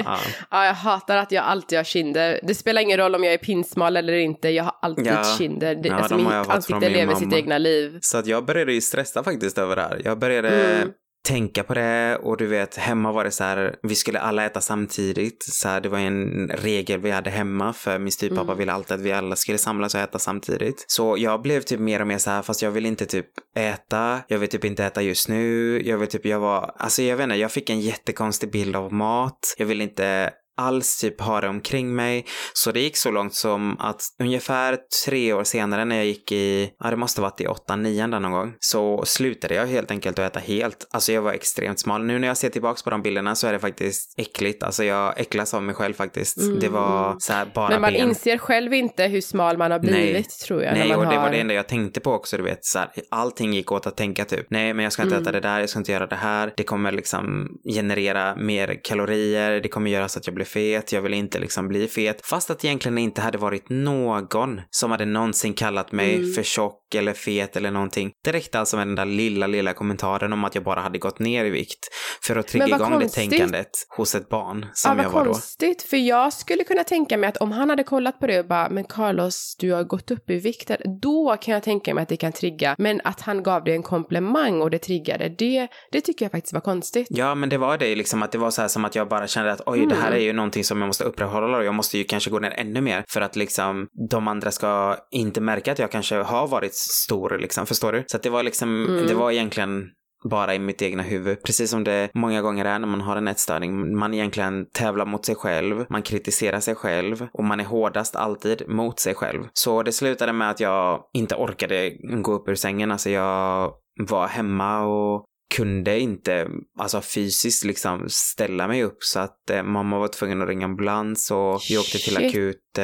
ja. 0.05 0.17
Ja, 0.51 0.65
jag 0.65 0.73
hatar 0.73 1.17
att 1.17 1.31
jag 1.31 1.43
alltid 1.43 1.79
har 1.79 1.83
kinder. 1.83 2.39
Det 2.43 2.55
spelar 2.55 2.81
ingen 2.81 2.97
roll 2.97 3.15
om 3.15 3.23
jag 3.23 3.33
är 3.33 3.37
pinsmal 3.37 3.97
eller 3.97 4.13
inte, 4.13 4.49
jag 4.49 4.63
har 4.63 4.75
alltid 4.81 5.07
Ja. 5.07 5.23
kinder. 5.37 5.75
Det, 5.75 5.89
Ja, 5.89 5.95
alltså, 5.95 6.17
de 6.17 6.23
mitt 6.23 6.33
ansikte 6.49 6.89
lever 6.89 7.13
sitt 7.15 7.23
mamma. 7.23 7.37
egna 7.37 7.57
liv. 7.57 7.97
Så 8.01 8.17
att 8.17 8.27
jag 8.27 8.45
började 8.45 8.73
ju 8.73 8.81
stressa 8.81 9.23
faktiskt 9.23 9.57
över 9.57 9.75
det 9.75 9.81
här. 9.81 10.01
Jag 10.05 10.19
började 10.19 10.47
Mm. 10.75 10.89
Tänka 11.27 11.63
på 11.63 11.73
det 11.73 12.17
och 12.21 12.37
du 12.37 12.47
vet, 12.47 12.75
hemma 12.77 13.11
var 13.11 13.23
det 13.23 13.31
så 13.31 13.43
här, 13.43 13.75
vi 13.83 13.95
skulle 13.95 14.19
alla 14.19 14.45
äta 14.45 14.61
samtidigt. 14.61 15.43
Så 15.43 15.67
här, 15.67 15.81
det 15.81 15.89
var 15.89 15.99
en 15.99 16.51
regel 16.53 16.99
vi 16.99 17.11
hade 17.11 17.29
hemma 17.29 17.73
för 17.73 17.99
min 17.99 18.11
styvpappa 18.11 18.41
Mm. 18.41 18.57
ville 18.57 18.71
alltid 18.71 18.95
att 18.95 19.01
vi 19.01 19.11
alla 19.11 19.35
skulle 19.35 19.57
samlas 19.57 19.95
och 19.95 20.01
äta 20.01 20.19
samtidigt. 20.19 20.85
Så 20.87 21.15
jag 21.17 21.41
blev 21.41 21.61
typ 21.61 21.79
mer 21.79 22.01
och 22.01 22.07
mer 22.07 22.17
så 22.17 22.29
här, 22.29 22.41
fast 22.41 22.61
jag 22.61 22.71
vill 22.71 22.85
inte 22.85 23.05
typ 23.05 23.27
äta, 23.57 24.19
jag 24.27 24.39
vill 24.39 24.49
typ 24.49 24.65
inte 24.65 24.85
äta 24.85 25.01
just 25.01 25.29
nu, 25.29 25.81
jag 25.85 25.97
vill 25.97 26.07
typ, 26.07 26.25
jag 26.25 26.39
var, 26.39 26.75
alltså 26.77 27.01
jag 27.01 27.17
vet 27.17 27.23
inte, 27.23 27.35
jag 27.35 27.51
fick 27.51 27.69
en 27.69 27.79
jättekonstig 27.79 28.51
bild 28.51 28.75
av 28.75 28.93
mat. 28.93 29.55
Jag 29.57 29.65
vill 29.65 29.81
inte 29.81 30.33
alls 30.57 30.97
typ 30.97 31.21
ha 31.21 31.41
det 31.41 31.47
omkring 31.47 31.95
mig. 31.95 32.25
Så 32.53 32.71
det 32.71 32.79
gick 32.79 32.97
så 32.97 33.11
långt 33.11 33.33
som 33.33 33.79
att 33.79 34.01
ungefär 34.19 34.77
tre 35.05 35.33
år 35.33 35.43
senare 35.43 35.85
när 35.85 35.95
jag 35.95 36.05
gick 36.05 36.31
i, 36.31 36.71
ja 36.79 36.89
det 36.89 36.95
måste 36.95 37.21
varit 37.21 37.41
i 37.41 37.47
åtta, 37.47 37.75
nian 37.75 38.11
där 38.11 38.19
någon 38.19 38.31
gång, 38.31 38.53
så 38.59 39.05
slutade 39.05 39.55
jag 39.55 39.67
helt 39.67 39.91
enkelt 39.91 40.19
att 40.19 40.25
äta 40.31 40.39
helt. 40.39 40.87
Alltså 40.91 41.11
jag 41.11 41.21
var 41.21 41.33
extremt 41.33 41.79
smal. 41.79 42.03
Nu 42.05 42.19
när 42.19 42.27
jag 42.27 42.37
ser 42.37 42.49
tillbaks 42.49 42.83
på 42.83 42.89
de 42.89 43.01
bilderna 43.01 43.35
så 43.35 43.47
är 43.47 43.53
det 43.53 43.59
faktiskt 43.59 44.13
äckligt. 44.17 44.63
Alltså 44.63 44.83
jag 44.83 45.19
äcklas 45.19 45.53
av 45.53 45.63
mig 45.63 45.75
själv 45.75 45.93
faktiskt. 45.93 46.37
Mm. 46.37 46.59
Det 46.59 46.69
var 46.69 47.15
så 47.19 47.33
här 47.33 47.47
bara 47.55 47.69
Men 47.69 47.81
man 47.81 47.93
ben. 47.93 48.09
inser 48.09 48.37
själv 48.37 48.73
inte 48.73 49.03
hur 49.03 49.21
smal 49.21 49.57
man 49.57 49.71
har 49.71 49.79
blivit, 49.79 50.13
Nej. 50.13 50.23
tror 50.23 50.63
jag. 50.63 50.73
Nej, 50.73 50.91
och 50.95 50.99
man 51.01 51.09
det 51.09 51.15
har... 51.15 51.23
var 51.23 51.31
det 51.31 51.37
enda 51.39 51.53
jag 51.53 51.67
tänkte 51.67 51.99
på 51.99 52.11
också, 52.13 52.37
du 52.37 52.43
vet. 52.43 52.65
Så 52.65 52.79
här, 52.79 52.89
allting 53.11 53.53
gick 53.53 53.71
åt 53.71 53.87
att 53.87 53.97
tänka 53.97 54.25
typ, 54.25 54.45
nej 54.49 54.73
men 54.73 54.83
jag 54.83 54.93
ska 54.93 55.03
inte 55.03 55.15
Mm. 55.17 55.23
äta 55.23 55.31
det 55.31 55.39
där, 55.39 55.59
jag 55.59 55.69
ska 55.69 55.79
inte 55.79 55.91
göra 55.91 56.07
det 56.07 56.15
här. 56.15 56.53
Det 56.57 56.63
kommer 56.63 56.91
liksom 56.91 57.47
generera 57.73 58.35
mer 58.35 58.79
kalorier, 58.83 59.59
det 59.61 59.69
kommer 59.69 59.91
göra 59.91 60.07
så 60.07 60.19
att 60.19 60.27
jag 60.27 60.35
blir 60.35 60.45
fet, 60.47 60.91
jag 60.91 61.01
vill 61.01 61.13
inte 61.13 61.39
liksom 61.39 61.67
bli 61.67 61.87
fet. 61.87 62.25
Fast 62.25 62.49
att 62.49 62.65
egentligen 62.65 62.97
inte 62.97 63.21
hade 63.21 63.37
varit 63.37 63.69
någon 63.69 64.61
som 64.69 64.91
hade 64.91 65.05
någonsin 65.05 65.53
kallat 65.53 65.91
mig 65.91 66.15
Mm. 66.15 66.33
för 66.33 66.43
tjock 66.43 66.95
eller 66.95 67.13
fet 67.13 67.55
eller 67.55 67.71
någonting. 67.71 68.11
Det 68.23 68.31
räckte 68.31 68.59
alltså 68.59 68.77
med 68.77 68.87
den 68.87 68.95
där 68.95 69.05
lilla, 69.05 69.47
lilla 69.47 69.73
kommentaren 69.73 70.33
om 70.33 70.43
att 70.43 70.55
jag 70.55 70.63
bara 70.63 70.81
hade 70.81 70.97
gått 70.99 71.19
ner 71.19 71.45
i 71.45 71.49
vikt. 71.49 71.79
För 72.23 72.35
att 72.35 72.47
trigga 72.47 72.67
igång 72.67 72.91
konstigt. 72.91 73.15
det 73.31 73.37
tänkandet 73.37 73.69
hos 73.97 74.15
ett 74.15 74.29
barn 74.29 74.65
som 74.73 74.97
ja, 74.97 75.03
jag 75.03 75.09
var 75.09 75.25
då. 75.25 75.31
konstigt, 75.31 75.81
för 75.83 75.97
jag 75.97 76.33
skulle 76.33 76.63
kunna 76.63 76.83
tänka 76.83 77.17
mig 77.17 77.29
att 77.29 77.37
om 77.37 77.51
han 77.51 77.69
hade 77.69 77.83
kollat 77.83 78.19
på 78.19 78.27
det 78.27 78.39
och 78.39 78.47
bara, 78.47 78.69
men 78.69 78.83
Carlos, 78.83 79.55
du 79.59 79.71
har 79.73 79.83
gått 79.83 80.11
upp 80.11 80.29
i 80.29 80.39
vikt, 80.39 80.69
här." 80.69 80.81
då 81.01 81.37
kan 81.41 81.53
jag 81.53 81.63
tänka 81.63 81.93
mig 81.93 82.01
att 82.01 82.09
det 82.09 82.17
kan 82.17 82.31
trigga. 82.31 82.75
Men 82.77 83.01
att 83.03 83.21
han 83.21 83.43
gav 83.43 83.63
dig 83.63 83.73
en 83.75 83.83
komplimang 83.83 84.61
och 84.61 84.71
det 84.71 84.79
triggade, 84.79 85.29
det, 85.29 85.67
det 85.91 86.01
tycker 86.01 86.25
jag 86.25 86.31
faktiskt 86.31 86.53
var 86.53 86.61
konstigt. 86.61 87.07
Ja, 87.09 87.35
men 87.35 87.49
det 87.49 87.57
var 87.57 87.77
det 87.77 87.95
liksom 87.95 88.23
att 88.23 88.31
det 88.31 88.37
var 88.37 88.51
så 88.51 88.61
här 88.61 88.67
som 88.67 88.85
att 88.85 88.95
jag 88.95 89.07
bara 89.09 89.27
kände 89.27 89.51
att 89.51 89.61
oj, 89.65 89.85
det 89.85 89.95
här 89.95 90.07
Mm. 90.07 90.19
är 90.19 90.23
ju 90.23 90.33
någonting 90.37 90.63
som 90.63 90.79
jag 90.79 90.87
måste 90.87 91.03
upprätthålla 91.03 91.57
och 91.57 91.65
jag 91.65 91.73
måste 91.75 91.97
ju 91.97 92.03
kanske 92.03 92.29
gå 92.29 92.39
ner 92.39 92.53
ännu 92.57 92.81
mer 92.81 93.03
för 93.09 93.21
att 93.21 93.35
liksom 93.35 93.87
de 94.09 94.27
andra 94.27 94.51
ska 94.51 94.95
inte 95.11 95.41
märka 95.41 95.71
att 95.71 95.79
jag 95.79 95.91
kanske 95.91 96.15
har 96.15 96.47
varit 96.47 96.75
stor 96.75 97.37
liksom, 97.37 97.65
förstår 97.65 97.91
du? 97.91 98.03
Så 98.07 98.17
att 98.17 98.23
det 98.23 98.29
var 98.29 98.43
liksom, 98.43 98.85
Mm. 98.85 99.07
det 99.07 99.13
var 99.13 99.31
egentligen 99.31 99.85
bara 100.29 100.55
i 100.55 100.59
mitt 100.59 100.81
egna 100.81 101.03
huvud. 101.03 101.43
Precis 101.43 101.69
som 101.69 101.83
det 101.83 102.09
många 102.13 102.41
gånger 102.41 102.65
är 102.65 102.79
när 102.79 102.87
man 102.87 103.01
har 103.01 103.15
en 103.15 103.27
ätstörning. 103.27 103.97
Man 103.97 104.13
egentligen 104.13 104.65
tävlar 104.73 105.05
mot 105.05 105.25
sig 105.25 105.35
själv, 105.35 105.85
man 105.89 106.01
kritiserar 106.01 106.59
sig 106.59 106.75
själv 106.75 107.27
och 107.33 107.43
man 107.43 107.59
är 107.59 107.63
hårdast 107.65 108.15
alltid 108.15 108.69
mot 108.69 108.99
sig 108.99 109.15
själv. 109.15 109.43
Så 109.53 109.83
det 109.83 109.91
slutade 109.91 110.33
med 110.33 110.49
att 110.49 110.59
jag 110.59 111.01
inte 111.13 111.35
orkade 111.35 111.91
gå 112.23 112.33
upp 112.33 112.49
ur 112.49 112.55
sängen. 112.55 112.91
Alltså 112.91 113.09
jag 113.09 113.71
var 114.09 114.27
hemma 114.27 114.81
och 114.81 115.25
kunde 115.55 115.99
inte, 115.99 116.47
alltså 116.79 117.01
fysiskt 117.01 117.63
liksom 117.63 118.05
ställa 118.09 118.67
mig 118.67 118.83
upp 118.83 119.03
så 119.03 119.19
att 119.19 119.49
eh, 119.49 119.63
mamma 119.63 119.99
var 119.99 120.07
tvungen 120.07 120.41
att 120.41 120.47
ringa 120.47 120.65
ambulans 120.65 121.31
och 121.31 121.61
vi 121.69 121.77
åkte 121.77 121.97
till 121.97 122.17
akutmottagningen, 122.17 122.66
eh, 122.77 122.83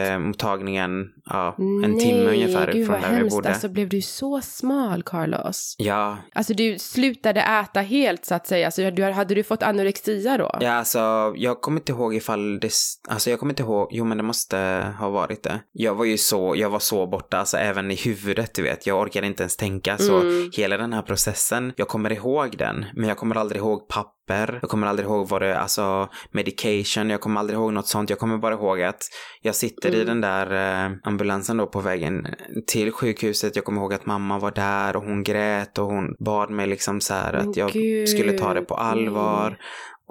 ja, 1.26 1.56
en 1.58 1.82
Nej, 1.92 2.00
timme 2.00 2.30
ungefär 2.30 2.74
gud 2.74 2.88
från 2.88 3.02
där 3.02 3.10
vi 3.10 3.16
hemskt. 3.16 3.36
bodde. 3.36 3.50
Alltså 3.50 3.70
blev 3.70 3.90
du 3.90 4.02
så 4.02 4.42
smal 4.42 5.04
Carlos? 5.04 5.76
Ja, 5.78 6.18
Alltså 6.36 6.54
du 6.54 6.80
slutade 6.80 7.42
äta 7.42 7.82
helt 7.82 8.26
så 8.26 8.36
att 8.36 8.48
säga. 8.48 8.66
Alltså, 8.68 8.92
du, 8.92 9.04
hade 9.04 9.36
du 9.36 9.44
fått 9.44 9.64
anorexia 9.64 10.38
då? 10.38 10.58
ja, 10.60 10.72
alltså 10.72 11.34
jag 11.36 11.62
kommer 11.62 11.80
inte 11.82 11.92
ihåg 11.92 12.16
ifall 12.16 12.60
det, 12.60 12.72
alltså 13.10 13.30
jag 13.30 13.40
kommer 13.40 13.52
inte 13.52 13.64
ihåg, 13.64 13.88
jo 13.92 14.06
men 14.06 14.18
det 14.18 14.24
måste 14.24 14.58
ha 15.00 15.10
varit 15.10 15.44
det. 15.44 15.60
Jag 15.72 15.96
var 15.96 16.06
ju 16.06 16.18
så, 16.18 16.54
jag 16.58 16.70
var 16.70 16.80
så 16.80 17.08
borta, 17.08 17.38
alltså 17.38 17.58
även 17.58 17.92
i 17.92 17.96
huvudet, 17.96 18.54
du 18.54 18.62
vet, 18.62 18.88
jag 18.88 19.00
orkade 19.02 19.28
inte 19.28 19.44
ens 19.44 19.58
tänka 19.58 19.98
så 19.98 20.14
Mm. 20.20 20.52
hela 20.54 20.78
den 20.78 20.94
här 20.94 21.02
processen, 21.02 21.74
jag 21.76 21.88
kommer 21.88 22.12
ihåg 22.14 22.58
den, 22.58 22.86
men 22.96 23.08
jag 23.10 23.18
kommer 23.18 23.36
aldrig 23.38 23.60
ihåg 23.62 23.88
papper, 24.28 24.60
jag 24.62 24.70
kommer 24.70 24.88
aldrig 24.88 25.08
ihåg 25.10 25.28
vad 25.30 25.42
det, 25.42 25.60
alltså 25.60 26.10
medication, 26.32 27.10
jag 27.10 27.22
kommer 27.22 27.40
aldrig 27.40 27.60
ihåg 27.60 27.74
något 27.74 27.88
sånt, 27.88 28.10
jag 28.10 28.20
kommer 28.20 28.38
bara 28.38 28.54
ihåg 28.54 28.82
att 28.82 29.02
jag 29.42 29.56
sitter 29.56 29.90
i 29.90 29.96
Mm. 29.96 30.08
den 30.08 30.22
där 30.22 30.86
eh, 30.86 30.92
ambulansen 31.04 31.58
då 31.58 31.68
på 31.68 31.80
vägen 31.80 32.28
till 32.68 32.92
sjukhuset, 32.92 33.56
jag 33.56 33.66
kommer 33.66 33.82
ihåg 33.82 33.94
att 33.94 34.06
mamma 34.06 34.40
var 34.40 34.52
där 34.52 34.96
och 34.96 35.04
hon 35.04 35.24
grät 35.24 35.78
och 35.78 35.86
hon 35.86 36.16
bad 36.26 36.50
mig 36.50 36.68
liksom 36.68 37.02
så 37.02 37.14
här 37.14 37.34
Men 37.34 37.50
att 37.50 37.58
jag 37.58 37.72
gud, 37.72 38.10
skulle 38.10 38.32
ta 38.34 38.54
det 38.54 38.62
på 38.62 38.76
allvar. 38.76 39.50
nej. 39.50 39.60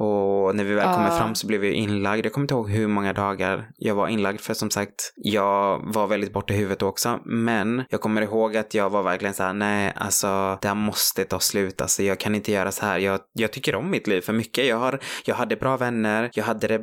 Och 0.02 0.56
när 0.56 0.64
vi 0.64 0.74
väl 0.74 0.94
kommer 0.94 1.10
fram 1.10 1.34
så 1.34 1.46
blev 1.46 1.64
jag 1.64 1.74
inlagd. 1.74 2.26
Jag 2.26 2.32
kommer 2.32 2.44
inte 2.44 2.54
ihåg 2.54 2.70
hur 2.70 2.88
många 2.88 3.12
dagar 3.12 3.70
jag 3.76 3.94
var 3.94 4.08
inlagd 4.08 4.40
för 4.40 4.54
som 4.54 4.70
sagt, 4.70 5.12
jag 5.16 5.80
var 5.94 6.06
väldigt 6.06 6.32
borta 6.32 6.54
i 6.54 6.56
huvudet 6.56 6.82
också. 6.82 7.20
Men 7.24 7.84
jag 7.88 8.00
kommer 8.00 8.22
ihåg 8.22 8.56
att 8.56 8.74
jag 8.74 8.90
var 8.90 9.02
verkligen 9.02 9.34
så 9.34 9.42
här, 9.42 9.52
nej 9.52 9.92
alltså 9.96 10.58
det 10.62 10.68
här 10.68 10.74
måste 10.74 11.24
ta 11.24 11.40
slut. 11.40 11.80
Alltså 11.80 12.02
jag 12.02 12.20
kan 12.20 12.34
inte 12.34 12.52
göra 12.52 12.72
så 12.72 12.86
här. 12.86 12.98
Jag, 12.98 13.20
jag 13.32 13.52
tycker 13.52 13.74
om 13.74 13.90
mitt 13.90 14.06
liv 14.06 14.20
för 14.20 14.32
mycket. 14.32 14.66
Jag, 14.66 14.76
har, 14.76 15.00
jag 15.24 15.34
hade 15.34 15.56
bra 15.56 15.76
vänner, 15.76 16.30
jag 16.32 16.44
hade 16.44 16.68
det 16.68 16.80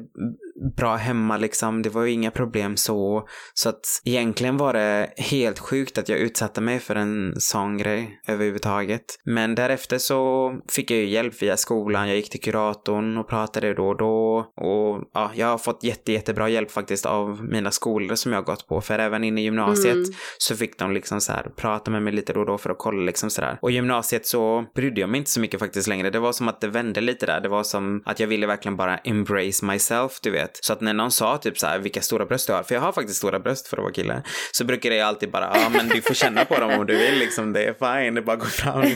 bra 0.77 0.95
hemma 0.95 1.37
liksom. 1.37 1.81
Det 1.81 1.89
var 1.89 2.03
ju 2.03 2.11
inga 2.11 2.31
problem 2.31 2.77
så. 2.77 3.27
Så 3.53 3.69
att 3.69 4.01
egentligen 4.05 4.57
var 4.57 4.73
det 4.73 5.13
helt 5.17 5.59
sjukt 5.59 5.97
att 5.97 6.09
jag 6.09 6.19
utsatte 6.19 6.61
mig 6.61 6.79
för 6.79 6.95
en 6.95 7.33
sån 7.39 7.77
grej 7.77 8.19
överhuvudtaget. 8.27 9.01
Men 9.25 9.55
därefter 9.55 9.97
så 9.97 10.51
fick 10.69 10.91
jag 10.91 10.99
ju 10.99 11.05
hjälp 11.05 11.41
via 11.41 11.57
skolan. 11.57 12.07
Jag 12.07 12.17
gick 12.17 12.29
till 12.29 12.41
kuratorn 12.41 13.17
och 13.17 13.29
pratade 13.29 13.73
då 13.73 13.87
och 13.87 13.97
då. 13.97 14.37
Och 14.55 15.09
ja, 15.13 15.31
jag 15.35 15.47
har 15.47 15.57
fått 15.57 15.83
jätte, 15.83 16.11
jättebra 16.11 16.49
hjälp 16.49 16.71
faktiskt 16.71 17.05
av 17.05 17.43
mina 17.43 17.71
skolor 17.71 18.15
som 18.15 18.31
jag 18.31 18.39
har 18.39 18.45
gått 18.45 18.67
på. 18.67 18.81
För 18.81 18.99
även 18.99 19.23
inne 19.23 19.41
i 19.41 19.43
gymnasiet 19.43 19.95
Mm. 19.95 20.11
så 20.37 20.55
fick 20.55 20.79
de 20.79 20.91
liksom 20.91 21.21
så 21.21 21.31
här 21.31 21.51
prata 21.57 21.91
med 21.91 22.03
mig 22.03 22.13
lite 22.13 22.33
då 22.33 22.39
och 22.39 22.45
då 22.45 22.57
för 22.57 22.69
att 22.69 22.77
kolla 22.77 23.03
liksom 23.03 23.29
sådär. 23.29 23.59
Och 23.61 23.71
i 23.71 23.73
gymnasiet 23.73 24.25
så 24.27 24.65
brydde 24.75 25.01
jag 25.01 25.09
mig 25.09 25.17
inte 25.17 25.31
så 25.31 25.39
mycket 25.39 25.59
faktiskt 25.59 25.87
längre. 25.87 26.09
Det 26.09 26.19
var 26.19 26.31
som 26.31 26.47
att 26.47 26.61
det 26.61 26.67
vände 26.67 27.01
lite 27.01 27.25
där. 27.25 27.41
Det 27.41 27.49
var 27.49 27.63
som 27.63 28.03
att 28.05 28.19
jag 28.19 28.27
ville 28.27 28.47
verkligen 28.47 28.75
bara 28.77 28.97
embrace 28.97 29.65
myself, 29.65 30.19
du 30.21 30.31
vet. 30.31 30.48
Så 30.61 30.73
att 30.73 30.81
när 30.81 30.93
någon 30.93 31.11
sa 31.11 31.37
typ 31.37 31.57
så 31.57 31.67
här 31.67 31.79
vilka 31.79 32.01
stora 32.01 32.25
bröst 32.25 32.47
du 32.47 32.53
har, 32.53 32.63
för 32.63 32.75
jag 32.75 32.81
har 32.81 32.91
faktiskt 32.91 33.17
stora 33.17 33.39
bröst 33.39 33.67
för 33.67 33.77
att 33.77 33.83
vara 33.83 33.93
kille, 33.93 34.23
så 34.51 34.65
brukade 34.65 34.95
jag 34.95 35.07
alltid 35.07 35.31
bara, 35.31 35.51
ja 35.53 35.69
men 35.69 35.87
du 35.87 36.01
får 36.01 36.13
känna 36.13 36.45
på 36.45 36.59
dem 36.59 36.71
om 36.71 36.85
du 36.85 36.97
vill 36.97 37.19
liksom, 37.19 37.53
det 37.53 37.63
är 37.63 38.03
fine, 38.03 38.15
det 38.15 38.21
bara 38.21 38.35
går 38.35 38.45
fram. 38.45 38.83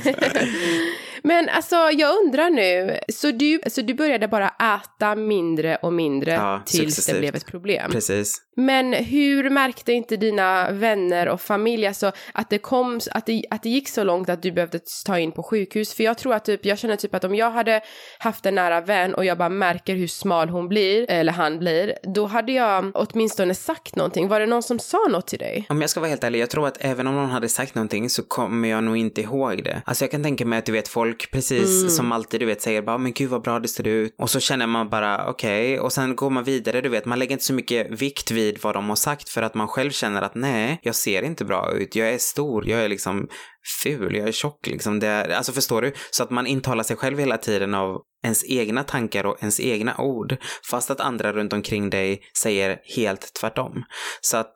Men 1.23 1.49
alltså 1.49 1.75
jag 1.75 2.23
undrar 2.23 2.49
nu, 2.49 2.99
så 3.09 3.31
du, 3.31 3.61
så 3.67 3.81
du 3.81 3.93
började 3.93 4.27
bara 4.27 4.47
äta 4.49 5.15
mindre 5.15 5.75
och 5.75 5.93
mindre 5.93 6.31
Ja, 6.31 6.61
tills 6.65 6.83
det 6.85 6.91
successivt. 6.91 7.19
blev 7.19 7.35
ett 7.35 7.45
problem? 7.45 7.91
Precis. 7.91 8.41
Men 8.55 8.93
hur 8.93 9.49
märkte 9.49 9.93
inte 9.93 10.17
dina 10.17 10.71
vänner 10.71 11.27
och 11.27 11.41
familj 11.41 11.87
alltså 11.87 12.11
att 12.33 12.49
det 12.49 12.57
kom, 12.57 12.99
att 13.11 13.25
det, 13.25 13.43
att 13.49 13.63
det 13.63 13.69
gick 13.69 13.89
så 13.89 14.03
långt 14.03 14.29
att 14.29 14.41
du 14.41 14.51
behövde 14.51 14.79
ta 15.05 15.19
in 15.19 15.31
på 15.31 15.43
sjukhus? 15.43 15.93
För 15.93 16.03
jag 16.03 16.17
tror 16.17 16.33
att 16.33 16.45
typ, 16.45 16.65
jag 16.65 16.77
känner 16.79 16.95
typ 16.95 17.15
att 17.15 17.23
om 17.23 17.35
jag 17.35 17.51
hade 17.51 17.81
haft 18.19 18.45
en 18.45 18.55
nära 18.55 18.81
vän 18.81 19.13
och 19.13 19.25
jag 19.25 19.37
bara 19.37 19.49
märker 19.49 19.95
hur 19.95 20.07
smal 20.07 20.49
hon 20.49 20.67
blir, 20.67 21.11
eller 21.11 21.33
han 21.33 21.59
blir, 21.59 21.93
då 22.15 22.25
hade 22.25 22.51
jag 22.51 22.91
åtminstone 22.93 23.55
sagt 23.55 23.95
någonting. 23.95 24.27
Var 24.27 24.39
det 24.39 24.45
någon 24.45 24.63
som 24.63 24.79
sa 24.79 25.07
något 25.09 25.27
till 25.27 25.39
dig? 25.39 25.65
Om 25.69 25.81
jag 25.81 25.89
ska 25.89 25.99
vara 25.99 26.09
helt 26.09 26.23
ärlig, 26.23 26.39
jag 26.39 26.49
tror 26.49 26.67
att 26.67 26.77
även 26.79 27.07
om 27.07 27.15
någon 27.15 27.29
hade 27.29 27.49
sagt 27.49 27.75
någonting 27.75 28.09
så 28.09 28.23
kommer 28.23 28.69
jag 28.69 28.83
nog 28.83 28.97
inte 28.97 29.21
ihåg 29.21 29.63
det. 29.63 29.81
Alltså 29.85 30.03
jag 30.03 30.11
kan 30.11 30.23
tänka 30.23 30.45
mig 30.45 30.59
att 30.59 30.65
du 30.65 30.71
vet 30.71 30.87
folk 30.87 31.12
precis 31.31 31.81
Mm. 31.81 31.89
som 31.89 32.11
alltid 32.11 32.39
du 32.39 32.45
vet 32.45 32.61
säger 32.61 32.81
bara 32.81 32.97
men 32.97 33.13
gud 33.13 33.29
vad 33.29 33.41
bra 33.41 33.59
det 33.59 33.67
ser 33.67 33.87
ut. 33.87 34.15
Och 34.17 34.29
så 34.29 34.39
känner 34.39 34.67
man 34.67 34.89
bara 34.89 35.29
okej 35.29 35.79
och 35.79 35.93
sen 35.93 36.15
går 36.15 36.29
man 36.29 36.43
vidare 36.43 36.81
du 36.81 36.89
vet 36.89 37.05
man 37.05 37.19
lägger 37.19 37.31
inte 37.33 37.45
så 37.45 37.53
mycket 37.53 38.01
vikt 38.01 38.31
vid 38.31 38.59
vad 38.61 38.73
de 38.75 38.89
har 38.89 38.95
sagt 38.95 39.29
för 39.29 39.41
att 39.41 39.53
man 39.55 39.67
själv 39.67 39.91
känner 39.91 40.21
att 40.21 40.35
nej 40.35 40.79
jag 40.83 40.95
ser 40.95 41.21
inte 41.23 41.45
bra 41.45 41.71
ut. 41.73 41.95
Jag 41.95 42.09
är 42.09 42.17
stor, 42.17 42.67
jag 42.69 42.83
är 42.83 42.89
liksom 42.89 43.27
ful, 43.83 44.15
jag 44.15 44.27
är 44.27 44.31
tjock 44.31 44.67
liksom. 44.67 44.99
Det 44.99 45.07
är, 45.07 45.29
alltså 45.29 45.51
förstår 45.51 45.81
du? 45.81 45.93
Så 46.11 46.23
att 46.23 46.29
man 46.29 46.47
intalar 46.47 46.83
sig 46.83 46.95
själv 46.95 47.19
hela 47.19 47.37
tiden 47.37 47.73
av 47.73 48.01
ens 48.23 48.45
egna 48.49 48.83
tankar 48.83 49.25
och 49.25 49.37
ens 49.39 49.59
egna 49.59 49.97
ord 49.97 50.37
fast 50.69 50.91
att 50.91 50.99
andra 50.99 51.33
runt 51.33 51.53
omkring 51.53 51.89
dig 51.89 52.21
säger 52.37 52.77
helt 52.95 53.33
tvärtom. 53.33 53.83
Så 54.21 54.37
att 54.37 54.53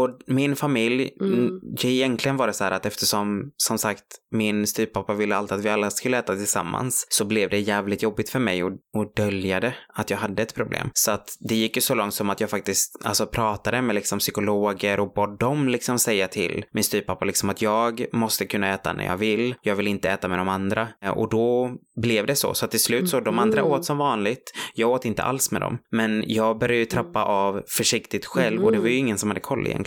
och 0.00 0.18
min 0.26 0.56
familj, 0.56 1.10
Mm. 1.20 1.32
mm. 1.34 1.60
egentligen 1.84 2.36
var 2.36 2.46
det 2.46 2.52
så 2.52 2.64
här 2.64 2.70
att 2.70 2.86
eftersom 2.86 3.50
som 3.56 3.78
sagt 3.78 4.02
min 4.30 4.66
styvpappa 4.66 5.14
ville 5.14 5.36
alltid 5.36 5.58
att 5.58 5.64
vi 5.64 5.68
alla 5.68 5.90
skulle 5.90 6.18
äta 6.18 6.36
tillsammans 6.36 7.06
så 7.10 7.24
blev 7.24 7.50
det 7.50 7.58
jävligt 7.58 8.02
jobbigt 8.02 8.28
för 8.30 8.38
mig 8.38 8.62
att, 8.62 9.16
dölja 9.16 9.60
det, 9.60 9.74
att 9.94 10.10
jag 10.10 10.18
hade 10.18 10.42
ett 10.42 10.54
problem. 10.54 10.90
Så 10.94 11.10
att 11.10 11.36
det 11.40 11.54
gick 11.54 11.76
ju 11.76 11.80
så 11.82 11.94
långt 11.94 12.14
som 12.14 12.30
att 12.30 12.40
jag 12.40 12.50
faktiskt 12.50 12.96
alltså 13.04 13.26
pratade 13.26 13.82
med 13.82 13.94
liksom 13.94 14.18
psykologer 14.18 15.00
och 15.00 15.12
bad 15.12 15.38
dem 15.38 15.68
liksom 15.68 15.98
säga 15.98 16.28
till 16.28 16.64
min 16.72 16.84
styvpappa 16.84 17.24
liksom 17.24 17.50
att 17.50 17.62
jag 17.62 18.04
måste 18.12 18.46
kunna 18.46 18.74
äta 18.74 18.92
när 18.92 19.04
jag 19.04 19.16
vill. 19.16 19.54
Jag 19.62 19.76
vill 19.76 19.86
inte 19.88 20.10
äta 20.10 20.28
med 20.28 20.38
de 20.38 20.48
andra. 20.48 20.88
Eh, 21.04 21.10
Och 21.10 21.28
då 21.30 21.70
blev 22.02 22.26
det 22.26 22.36
så. 22.36 22.54
Så 22.54 22.66
till 22.66 22.80
slut 22.82 23.08
så 23.08 23.20
de 23.20 23.38
andra 23.38 23.62
Mhm. 23.62 23.70
åt 23.72 23.84
som 23.84 23.98
vanligt. 23.98 24.52
Jag 24.74 24.90
åt 24.90 25.04
inte 25.04 25.22
alls 25.22 25.50
med 25.52 25.60
dem. 25.60 25.78
Men 25.90 26.24
jag 26.26 26.58
började 26.58 26.78
ju 26.78 26.84
trappa 26.84 27.24
av 27.24 27.62
försiktigt 27.68 28.26
själv 28.26 28.64
och 28.64 28.72
det 28.72 28.78
var 28.78 28.88
ju 28.88 28.96
ingen 28.96 29.18
som 29.18 29.30
hade 29.30 29.40
koll 29.40 29.66
egentligen. 29.66 29.83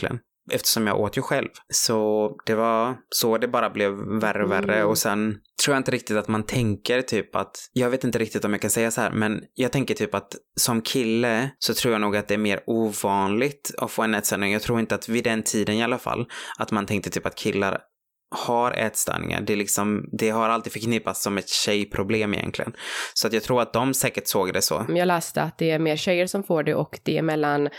Eftersom 0.52 0.88
jag 0.88 1.00
åt 1.00 1.18
ju 1.18 1.22
själv. 1.22 1.50
Så 1.74 2.32
det 2.46 2.56
var 2.56 2.98
så 3.10 3.38
det 3.38 3.48
bara 3.48 3.70
blev 3.70 3.92
värre 4.22 4.44
och 4.44 4.52
värre 4.52 4.76
Mm. 4.76 4.88
och 4.88 4.98
sen 4.98 5.36
tror 5.64 5.76
jag 5.76 5.80
inte 5.80 5.92
riktigt 5.92 6.18
att 6.18 6.28
man 6.28 6.44
tänker 6.44 7.02
typ 7.02 7.36
att, 7.36 7.70
jag 7.74 7.90
vet 7.90 8.04
inte 8.04 8.20
riktigt 8.20 8.46
om 8.46 8.52
jag 8.52 8.62
kan 8.62 8.70
säga 8.70 8.92
så 8.92 9.02
här, 9.02 9.12
men 9.12 9.42
jag 9.54 9.72
tänker 9.72 9.94
typ 9.94 10.16
att 10.16 10.36
som 10.60 10.82
kille 10.82 11.50
så 11.60 11.74
tror 11.74 11.92
jag 11.92 12.02
nog 12.02 12.18
att 12.18 12.28
det 12.28 12.34
är 12.34 12.38
mer 12.38 12.60
ovanligt 12.68 13.72
att 13.78 13.92
få 13.92 14.04
en 14.04 14.16
ätstörning. 14.16 14.54
Jag 14.54 14.62
tror 14.62 14.80
inte 14.80 14.96
att 14.96 15.10
vid 15.10 15.24
den 15.24 15.44
tiden 15.44 15.76
i 15.76 15.84
alla 15.84 15.98
fall, 15.98 16.26
att 16.58 16.72
man 16.72 16.86
tänkte 16.86 17.10
typ 17.10 17.26
att 17.26 17.36
killar 17.36 17.80
har 18.36 18.72
ätstörningar. 18.72 19.42
Det, 19.42 19.56
liksom, 19.56 20.10
det 20.20 20.30
har 20.30 20.50
alltid 20.50 20.74
förknippats 20.74 21.24
som 21.24 21.38
ett 21.38 21.50
tjejproblem 21.50 22.34
egentligen. 22.34 22.74
Så 23.14 23.28
att 23.28 23.34
jag 23.34 23.44
tror 23.44 23.62
att 23.62 23.74
de 23.74 23.94
säkert 23.94 24.28
såg 24.28 24.54
det 24.54 24.62
så. 24.62 24.86
Jag 24.90 25.08
läste 25.08 25.42
att 25.42 25.58
det 25.58 25.72
är 25.72 25.80
mer 25.80 25.96
tjejer 25.96 26.28
som 26.28 26.44
får 26.44 26.64
det 26.64 26.76
och 26.76 27.00
det 27.04 27.18
är 27.18 27.22
mellan 27.22 27.70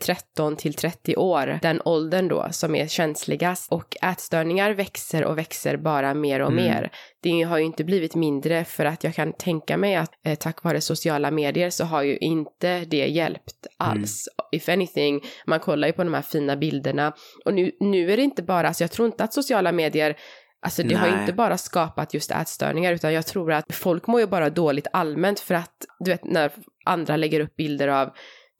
13 0.00 0.56
till 0.56 0.74
30 0.74 1.16
år, 1.16 1.58
den 1.62 1.80
åldern 1.84 2.28
då 2.28 2.48
som 2.50 2.74
är 2.74 2.86
känsligast. 2.86 3.72
Och 3.72 3.96
ätstörningar 4.02 4.70
växer 4.70 5.24
och 5.24 5.38
växer 5.38 5.76
bara 5.76 6.14
mer 6.14 6.40
och 6.40 6.52
Mm. 6.52 6.64
mer. 6.64 6.90
Det 7.22 7.42
har 7.42 7.58
ju 7.58 7.64
inte 7.64 7.84
blivit 7.84 8.14
mindre 8.14 8.64
för 8.64 8.84
att 8.84 9.04
jag 9.04 9.14
kan 9.14 9.32
tänka 9.32 9.76
mig 9.76 9.94
att 9.96 10.10
eh, 10.24 10.34
tack 10.34 10.64
vare 10.64 10.80
sociala 10.80 11.30
medier 11.30 11.70
så 11.70 11.84
har 11.84 12.02
ju 12.02 12.16
inte 12.16 12.84
det 12.84 13.06
hjälpt 13.06 13.66
alls. 13.76 14.28
If 14.52 14.68
anything, 14.68 15.20
man 15.46 15.60
kollar 15.60 15.88
ju 15.88 15.92
på 15.92 16.04
de 16.04 16.14
här 16.14 16.22
fina 16.22 16.56
bilderna 16.56 17.12
och 17.44 17.54
nu, 17.54 17.70
nu 17.80 18.12
är 18.12 18.16
det 18.16 18.22
inte 18.22 18.42
bara, 18.42 18.68
alltså 18.68 18.84
jag 18.84 18.90
tror 18.90 19.06
inte 19.06 19.24
att 19.24 19.34
sociala 19.34 19.72
medier 19.72 20.16
Alltså 20.62 20.82
det 20.82 20.94
har 20.94 21.06
ju 21.06 21.12
Nej. 21.12 21.20
inte 21.20 21.32
bara 21.32 21.58
skapat 21.58 22.14
just 22.14 22.30
ätstörningar 22.30 22.92
utan 22.92 23.12
jag 23.12 23.26
tror 23.26 23.52
att 23.52 23.74
folk 23.74 24.06
mår 24.06 24.20
ju 24.20 24.26
bara 24.26 24.50
dåligt 24.50 24.86
allmänt 24.92 25.40
för 25.40 25.54
att 25.54 25.86
du 25.98 26.10
vet 26.10 26.24
när 26.24 26.52
andra 26.84 27.16
lägger 27.16 27.40
upp 27.40 27.56
bilder 27.56 27.88
av 27.88 28.10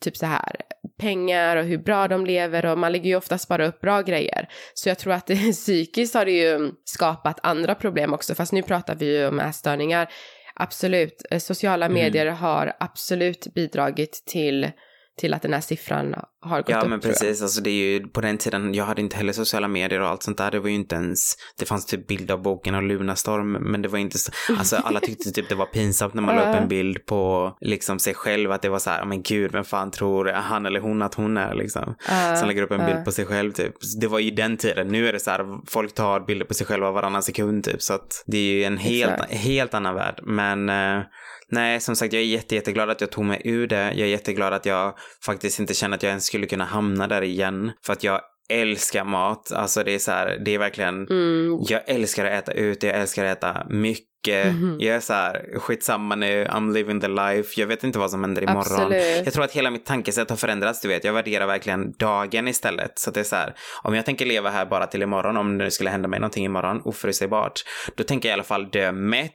typ 0.01 0.17
så 0.17 0.27
här 0.27 0.57
pengar 0.99 1.57
och 1.57 1.65
hur 1.65 1.79
bra 1.79 2.09
de 2.09 2.27
lever 2.27 2.67
och 2.67 2.79
man 2.79 2.93
lägger 2.93 3.11
ju 3.11 3.17
oftast 3.17 3.49
bara 3.49 3.67
upp 3.67 3.81
bra 3.81 4.03
grejer. 4.03 4.49
Så 4.75 4.89
jag 4.89 4.99
tror 4.99 5.13
att 5.13 5.27
det, 5.27 5.37
psykiskt 5.53 6.15
har 6.15 6.25
det 6.25 6.31
ju 6.31 6.73
skapat 6.85 7.41
andra 7.43 7.75
problem 7.75 8.15
också 8.15 8.35
fast 8.35 8.53
nu 8.53 8.63
pratar 8.63 8.95
vi 8.95 9.19
ju 9.19 9.29
om 9.29 9.41
ätstörningar. 9.41 10.09
Absolut, 10.55 11.23
eh, 11.31 11.39
sociala 11.39 11.87
Mm. 11.87 11.95
medier 11.95 12.27
har 12.27 12.73
absolut 12.81 13.47
bidragit 13.55 14.23
till 14.27 14.71
till 15.18 15.35
att 15.35 15.42
den 15.42 15.53
här 15.53 15.61
siffran 15.61 16.14
har 16.42 16.59
gått 16.59 16.68
Ja 16.68 16.81
upp. 16.81 16.88
men 16.88 17.01
tror 17.01 17.12
jag. 17.12 17.20
precis, 17.20 17.42
alltså 17.42 17.61
det 17.61 17.70
är 17.70 17.75
ju 17.75 18.09
på 18.09 18.20
den 18.20 18.38
tiden, 18.38 18.75
jag 18.75 18.85
hade 18.85 19.01
inte 19.01 19.16
heller 19.16 19.33
sociala 19.33 19.68
medier 19.68 20.01
och 20.01 20.09
allt 20.09 20.23
sånt 20.23 20.38
där, 20.38 20.51
det 20.51 20.61
var 20.61 20.68
ju 20.68 20.75
inte 20.75 20.94
ens, 20.94 21.35
det 21.59 21.64
fanns 21.66 21.87
typ 21.87 22.07
bild 22.07 22.31
av 22.31 22.42
boken 22.42 22.75
av 22.75 22.83
Lunarstorm, 22.83 23.53
men 23.53 23.83
det 23.83 23.88
var 23.88 23.99
inte 23.99 24.18
så, 24.18 24.33
alltså 24.59 24.77
alla 24.77 25.01
tyckte 25.01 25.31
typ 25.31 25.49
det 25.49 25.55
var 25.55 25.66
pinsamt 25.66 26.14
när 26.14 26.23
man 26.23 26.37
la 26.37 26.51
upp 26.51 26.61
en 26.62 26.68
bild 26.68 27.07
på 27.07 27.53
liksom 27.61 27.99
sig 27.99 28.14
själv, 28.14 28.53
att 28.53 28.62
det 28.62 28.68
var 28.68 28.79
så 28.79 28.90
här, 28.90 29.05
men 29.05 29.23
gud, 29.23 29.53
vem 29.53 29.64
fan 29.64 29.90
tror 29.90 30.27
han 30.29 30.66
eller 30.66 30.81
hon 30.81 31.03
att 31.03 31.14
hon 31.14 31.37
är 31.37 31.55
liksom? 31.55 31.94
Ja, 32.09 32.37
Som 32.37 32.49
lägger 32.49 32.62
upp 32.62 32.70
en 32.70 32.81
ja. 32.81 32.87
bild 32.87 33.05
på 33.05 33.12
sig 33.12 33.27
själv 33.27 33.53
typ. 33.53 33.75
Det 34.01 34.07
var 34.07 34.18
ju 34.18 34.31
den 34.31 34.57
tiden, 34.57 34.88
nu 34.88 35.09
är 35.09 35.12
det 35.12 35.20
så 35.20 35.31
här, 35.31 35.70
folk 35.70 35.94
tar 35.94 36.20
bilder 36.20 36.46
på 36.46 36.55
sig 36.55 36.66
själva 36.66 36.90
varannan 36.90 37.23
sekund 37.23 37.64
typ, 37.64 37.83
så 37.83 37.94
att 37.94 38.25
det 38.27 38.38
är 38.38 38.42
ju 38.53 38.64
en 38.64 38.77
helt, 38.79 39.12
Exakt. 39.12 39.33
helt 39.33 39.75
annan 39.75 39.94
värld, 39.94 40.20
men 40.23 40.68
eh, 40.68 41.03
Nej, 41.51 41.81
som 41.81 41.97
sagt, 41.97 42.13
jag 42.13 42.23
är 42.23 42.27
jätte, 42.27 42.55
jätteglad 42.55 42.91
att 42.91 43.01
jag 43.01 43.11
tog 43.11 43.25
mig 43.25 43.41
ur 43.45 43.67
det. 43.67 43.83
Jag 43.83 44.01
är 44.01 44.07
jätteglad 44.07 44.53
att 44.53 44.67
jag 44.67 44.95
faktiskt 45.25 45.61
inte 45.61 45.75
känner 45.75 45.97
att 45.97 46.03
jag 46.03 46.11
ens 46.11 46.25
skulle 46.25 46.47
kunna 46.47 46.65
hamna 46.65 47.07
där 47.07 47.23
igen. 47.23 47.73
För 47.87 47.93
att 47.93 48.05
jag 48.05 48.21
älskar 48.51 49.05
mat. 49.05 49.53
Alltså 49.53 49.85
det 49.85 49.95
är 49.95 49.99
så 49.99 50.11
här, 50.11 50.39
det 50.45 50.55
är 50.55 50.59
verkligen, 50.59 51.07
Mm, 51.09 51.59
jag 51.69 51.83
älskar 51.87 52.25
att 52.25 52.33
äta 52.33 52.53
ute, 52.53 52.87
jag 52.87 52.97
älskar 52.97 53.25
att 53.25 53.39
äta 53.39 53.67
mycket. 53.71 54.10
Mhm. 54.29 54.77
Jag 54.81 54.97
är 54.97 55.01
så 55.01 55.13
här, 55.13 55.59
skitsamma 55.59 56.15
nu, 56.15 56.45
I'm 56.45 56.73
living 56.73 57.01
the 57.01 57.09
life. 57.09 57.61
Jag 57.61 57.67
vet 57.67 57.85
inte 57.85 57.99
vad 57.99 58.11
som 58.11 58.25
händer 58.25 58.43
imorgon. 58.43 58.61
Absolut. 58.61 59.25
Jag 59.25 59.33
tror 59.35 59.45
att 59.45 59.53
hela 59.53 59.71
mitt 59.71 59.87
tankesätt 59.87 60.31
har 60.31 60.37
förändrats, 60.37 60.81
du 60.81 60.89
vet. 60.89 61.05
Jag 61.05 61.13
värderar 61.13 61.47
verkligen 61.47 61.93
dagen 61.93 62.49
istället. 62.49 62.99
Så 62.99 63.11
det 63.11 63.21
är 63.21 63.25
så 63.25 63.37
här, 63.37 63.55
om 63.83 63.95
jag 63.95 64.05
tänker 64.07 64.27
leva 64.27 64.51
här 64.51 64.67
bara 64.67 64.87
till 64.87 65.03
imorgon, 65.03 65.37
om 65.37 65.59
det 65.59 65.71
skulle 65.71 65.91
hända 65.91 66.09
mig 66.09 66.21
någonting 66.21 66.45
imorgon, 66.45 66.83
oförutsägbart, 66.85 67.61
då 67.97 68.05
tänker 68.05 68.29
jag 68.29 68.33
i 68.33 68.35
alla 68.35 68.43
fall 68.43 68.71
dö 68.71 68.93
mätt 68.93 69.33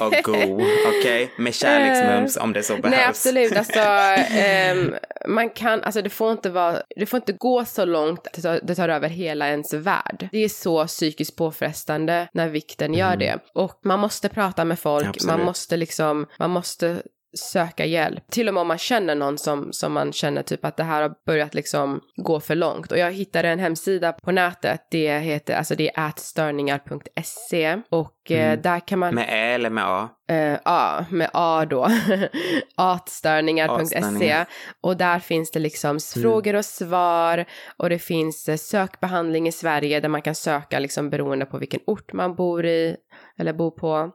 och 0.00 0.12
god, 0.22 0.62
okej? 0.98 1.32
Med 1.38 1.54
kärleksmums 1.54 2.36
om 2.36 2.52
det 2.52 2.62
så 2.62 2.72
behövs. 2.76 2.90
Nej 2.96 3.06
absolut, 3.08 3.56
alltså 3.56 3.80
ehm, 3.80 4.94
man 5.28 5.50
kan, 5.50 5.82
alltså 5.82 6.02
det 6.02 6.10
får 6.10 6.32
inte 6.32 6.50
vara, 6.50 6.82
det 6.96 7.06
får 7.06 7.16
inte 7.16 7.32
gå 7.32 7.64
så 7.64 7.84
långt 7.84 8.26
att 8.26 8.32
det 8.32 8.42
tar, 8.42 8.60
det 8.62 8.74
tar 8.74 8.88
över 8.88 9.08
hela 9.08 9.48
ens 9.48 9.74
värld. 9.74 10.28
Det 10.32 10.44
är 10.44 10.48
så 10.48 10.86
psykiskt 10.86 11.36
påfrestande 11.36 12.28
när 12.32 12.48
vikten 12.48 12.94
gör 12.94 13.06
Mm. 13.06 13.18
det. 13.18 13.38
Och 13.54 13.80
man 13.84 14.00
måste 14.00 14.25
prata 14.28 14.64
med 14.64 14.78
folk, 14.78 15.06
Absolut. 15.06 15.36
man 15.36 15.46
måste 15.46 15.76
liksom, 15.76 16.26
man 16.38 16.50
måste 16.50 17.02
söka 17.38 17.84
hjälp. 17.84 18.30
Till 18.30 18.48
och 18.48 18.54
med 18.54 18.60
om 18.60 18.68
man 18.68 18.78
känner 18.78 19.14
någon 19.14 19.38
som, 19.38 19.72
som 19.72 19.92
man 19.92 20.12
känner 20.12 20.42
typ 20.42 20.64
att 20.64 20.76
det 20.76 20.82
här 20.84 21.02
har 21.02 21.12
börjat 21.26 21.54
liksom 21.54 22.00
gå 22.16 22.40
för 22.40 22.54
långt. 22.54 22.92
Och 22.92 22.98
jag 22.98 23.12
hittade 23.12 23.48
en 23.48 23.58
hemsida 23.58 24.12
på 24.12 24.32
nätet, 24.32 24.80
det 24.90 25.18
heter, 25.18 25.54
alltså 25.56 25.74
det 25.74 25.90
är 25.96 26.08
ätstörningar.se 26.08 27.78
och 27.90 28.30
eh, 28.30 28.46
Mm. 28.48 28.62
där 28.62 28.80
kan 28.80 28.98
man 28.98 29.14
Med 29.14 29.26
Ä 29.28 29.54
eller 29.54 29.70
med 29.70 29.84
A? 29.86 30.08
Eh, 30.28 30.58
ja, 30.64 31.04
med 31.10 31.30
A 31.32 31.64
då. 31.70 31.88
Atstörningar.se. 32.76 33.96
Atstörningar. 33.98 34.46
Och 34.80 34.96
där 34.96 35.18
finns 35.18 35.50
det 35.50 35.58
liksom 35.58 35.96
s- 35.96 36.14
frågor 36.14 36.54
och 36.56 36.64
svar. 36.64 37.44
Och 37.76 37.90
det 37.90 37.98
finns 37.98 38.48
eh, 38.48 38.56
sökbehandling 38.56 39.48
i 39.48 39.52
Sverige 39.52 40.00
där 40.00 40.08
man 40.08 40.22
kan 40.22 40.34
söka 40.34 40.78
liksom 40.78 41.10
beroende 41.10 41.46
på 41.46 41.58
vilken 41.58 41.80
ort 41.86 42.12
man 42.12 42.34
bor 42.34 42.66
i. 42.66 42.96
Eller 43.38 43.52
bor 43.52 43.70
på. 43.70 44.10